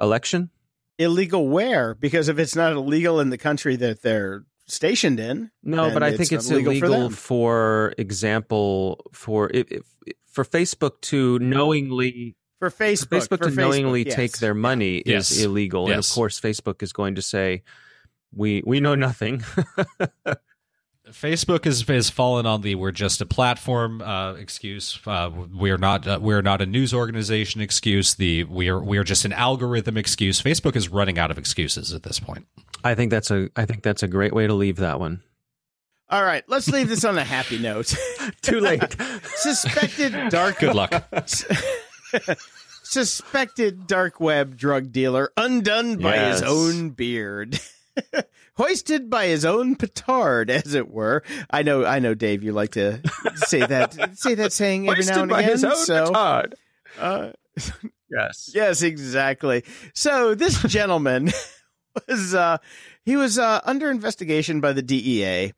[0.00, 0.48] election?
[0.98, 1.94] Illegal where?
[1.94, 6.16] Because if it's not illegal in the country that they're stationed in, No, but I
[6.16, 9.82] think it's not illegal, for for, example, for if, if,
[10.30, 13.08] for Facebook to knowingly for for Facebook.
[13.08, 14.14] Facebook for to knowingly yes.
[14.14, 15.30] take their money Yes.
[15.32, 15.94] is illegal, yes.
[15.94, 17.62] and of course, Facebook is going to say,
[18.34, 19.44] "We we know nothing."
[21.12, 24.98] Facebook has has fallen on the we're just a platform uh, excuse.
[25.06, 28.14] Uh, we're not uh, we're not a news organization excuse.
[28.14, 30.42] The we are we are just an algorithm excuse.
[30.42, 32.46] Facebook is running out of excuses at this point.
[32.84, 35.22] I think that's a I think that's a great way to leave that one.
[36.10, 37.94] All right, let's leave this on a happy note.
[38.42, 38.96] Too late.
[39.24, 41.04] Suspected dark Good luck.
[42.82, 47.58] suspected dark web drug dealer undone by his own beard.
[48.56, 51.22] Hoisted by his own petard, as it were.
[51.50, 52.42] I know, I know, Dave.
[52.42, 53.00] You like to
[53.34, 55.52] say that, say that saying every now and by again.
[55.52, 56.54] his own so, petard.
[56.98, 57.30] uh,
[58.10, 58.50] Yes.
[58.54, 59.64] Yes, exactly.
[59.94, 61.30] So this gentleman
[62.08, 62.58] was uh
[63.06, 65.52] he was uh under investigation by the DEA,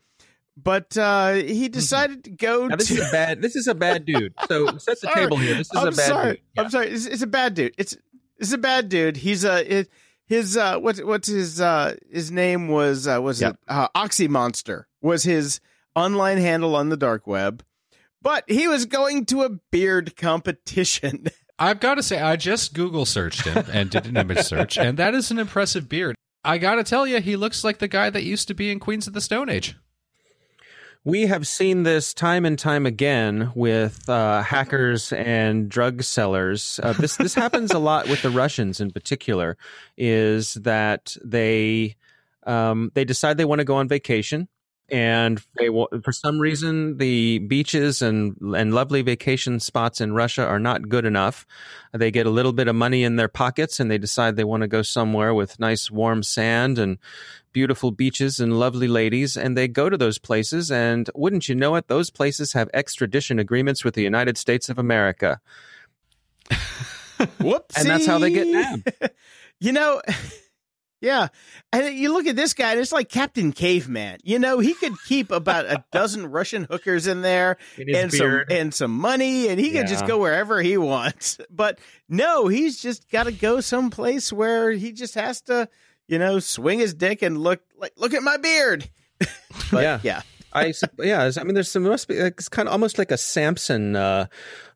[0.56, 3.42] but uh he decided to go Now, this to is a bad.
[3.42, 4.34] This is a bad dude.
[4.46, 5.54] So set the table here.
[5.56, 6.30] This is I'm a bad sorry.
[6.30, 6.40] dude.
[6.54, 6.62] Yeah.
[6.62, 6.88] I'm sorry.
[6.90, 7.74] It's, it's a bad dude.
[7.76, 7.96] It's
[8.38, 9.16] it's a bad dude.
[9.16, 9.88] He's a it,
[10.34, 14.88] his uh what's what's his uh his name was uh was it uh, Oxy Monster
[15.00, 15.60] was his
[15.94, 17.62] online handle on the dark web.
[18.20, 21.26] But he was going to a beard competition.
[21.58, 24.98] I've got to say, I just Google searched him and did an image search, and
[24.98, 26.16] that is an impressive beard.
[26.42, 28.80] I got to tell you, he looks like the guy that used to be in
[28.80, 29.76] Queens of the Stone Age.
[31.06, 36.80] We have seen this time and time again with uh, hackers and drug sellers.
[36.82, 39.58] Uh, this this happens a lot with the Russians in particular.
[39.98, 41.96] Is that they
[42.46, 44.48] um, they decide they want to go on vacation,
[44.90, 45.68] and they
[46.02, 51.04] for some reason the beaches and and lovely vacation spots in Russia are not good
[51.04, 51.46] enough.
[51.92, 54.60] They get a little bit of money in their pockets, and they decide they want
[54.62, 56.98] to go somewhere with nice warm sand and
[57.52, 60.70] beautiful beaches and lovely ladies, and they go to those places.
[60.70, 64.78] And wouldn't you know it, those places have extradition agreements with the United States of
[64.78, 65.40] America.
[67.40, 67.78] Whoops.
[67.78, 68.92] And that's how they get nabbed.
[69.60, 70.02] you know,
[71.04, 71.28] yeah.
[71.72, 74.18] And you look at this guy, and it's like Captain Caveman.
[74.24, 78.46] You know, he could keep about a dozen Russian hookers in there In and beard.
[78.48, 81.38] some and some money, and he could just go wherever he wants.
[81.50, 81.78] But
[82.08, 85.68] no, he's just got to go someplace where he just has to,
[86.08, 88.88] you know, swing his dick and look like look at my beard.
[89.70, 90.00] But, Yeah.
[90.02, 90.22] yeah.
[90.52, 93.96] I yeah, I mean, there's some must be it's kind of almost like a Samson
[93.96, 94.26] uh,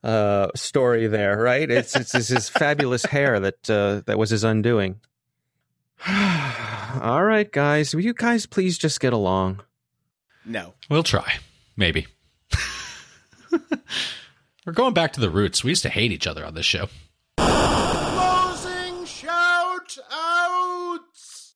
[0.02, 1.70] uh, story there, right?
[1.70, 5.00] It's it's, it's his fabulous hair that uh, that was his undoing.
[7.00, 9.62] All right, guys, will you guys please just get along?
[10.44, 10.74] No.
[10.88, 11.38] We'll try,
[11.76, 12.06] maybe.
[14.66, 15.64] We're going back to the roots.
[15.64, 16.88] We used to hate each other on this show.
[17.38, 21.54] Closing shout outs.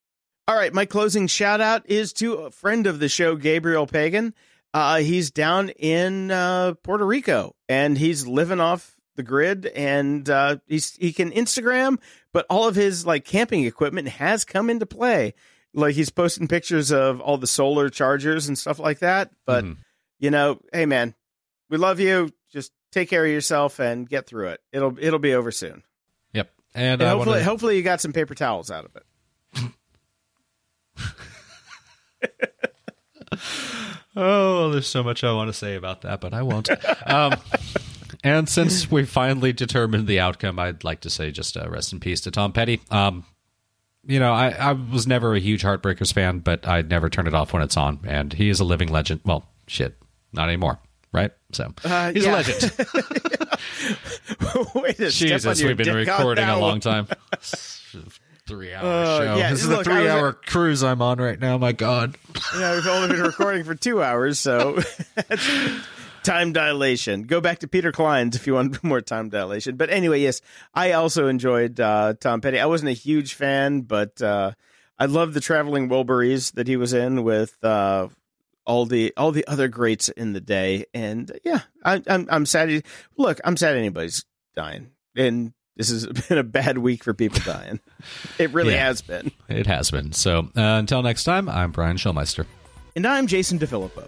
[0.49, 4.35] All right, my closing shout out is to a friend of the show, Gabriel Pagan.
[4.75, 10.57] Uh, he's down in uh, Puerto Rico and he's living off the grid and uh,
[10.67, 11.99] he's he can Instagram,
[12.33, 15.35] but all of his like camping equipment has come into play.
[15.75, 19.31] Like he's posting pictures of all the solar chargers and stuff like that.
[19.47, 19.77] But Mhm.
[20.19, 21.15] you know, hey man,
[21.71, 22.31] we love you.
[22.51, 24.61] Just take care of yourself and get through it.
[24.73, 25.83] It'll it'll be over soon.
[26.35, 26.51] Yep.
[26.75, 29.03] And, And I hopefully, wanna- hopefully you got some paper towels out of it.
[34.15, 36.69] Oh, there's so much I want to say about that, but I won't.
[37.11, 37.33] um,
[38.23, 42.01] and since we finally determined the outcome, I'd like to say just uh, rest in
[42.01, 42.81] peace to Tom Petty.
[42.91, 43.25] Um,
[44.05, 47.35] you know, I, I was never a huge Heartbreakers fan, but I'd never turn it
[47.35, 48.01] off when it's on.
[48.05, 49.21] And he is a living legend.
[49.25, 49.97] Well, shit,
[50.33, 50.79] not anymore,
[51.13, 51.31] right?
[51.53, 52.33] So Uh, he's yeah.
[52.35, 52.73] a legend.
[52.73, 52.89] Step
[54.77, 57.07] on Jesus, we've been recording a long time.
[58.45, 59.37] Three hour Uh, show.
[59.37, 61.59] yeah, this is look, the three hour cruise I'm on right now.
[61.59, 62.17] My God.
[62.59, 64.81] Yeah, we've only been recording for two hours, so
[66.23, 67.23] time dilation.
[67.23, 69.77] Go back to Peter Clines' if you want more time dilation.
[69.77, 70.41] But anyway, yes,
[70.75, 72.59] I also enjoyed uh, Tom Petty.
[72.61, 74.53] I wasn't a huge fan, but uh,
[74.99, 78.09] I loved the Traveling Wilburys that he was in with uh,
[78.65, 80.85] all the all the other greats in the day.
[80.95, 82.85] And yeah, I, I'm I'm sad.
[83.17, 84.25] Look, I'm sad anybody's
[84.55, 87.81] dying, and this has been a bad week for people dying.
[88.39, 88.87] It really Yeah.
[88.87, 89.33] has been.
[89.49, 90.13] It has been.
[90.13, 92.47] So uh, until next time, I'm Brian Schulmeister.
[92.95, 94.07] And I'm Jason DeFilippo.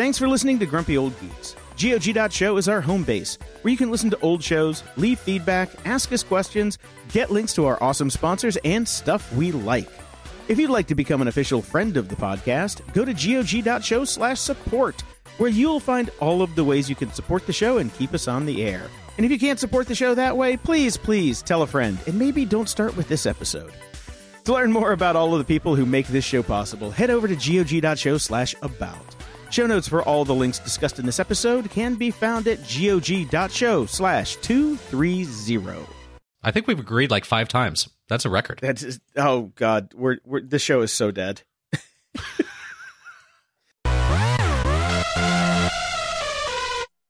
[0.00, 1.54] Thanks for listening to Grumpy Old Geeks.
[1.76, 6.10] GOG.show is our home base, where you can listen to old shows, leave feedback, ask
[6.10, 6.78] us questions,
[7.12, 9.90] get links to our awesome sponsors, and stuff we like.
[10.48, 14.40] If you'd like to become an official friend of the podcast, go to GOG.show slash
[14.40, 15.02] support,
[15.36, 18.26] where you'll find all of the ways you can support the show and keep us
[18.26, 18.84] on the air.
[19.18, 22.18] And if you can't support the show that way, please, please tell a friend, and
[22.18, 23.74] maybe don't start with this episode.
[24.44, 27.28] To learn more about all of the people who make this show possible, head over
[27.28, 29.19] to gog.show slash about.
[29.50, 33.86] Show notes for all the links discussed in this episode can be found at gog.show
[33.86, 35.86] slash 230.
[36.42, 37.88] I think we've agreed like five times.
[38.08, 38.60] That's a record.
[38.62, 41.42] That's, oh God, we're, we're, the show is so dead.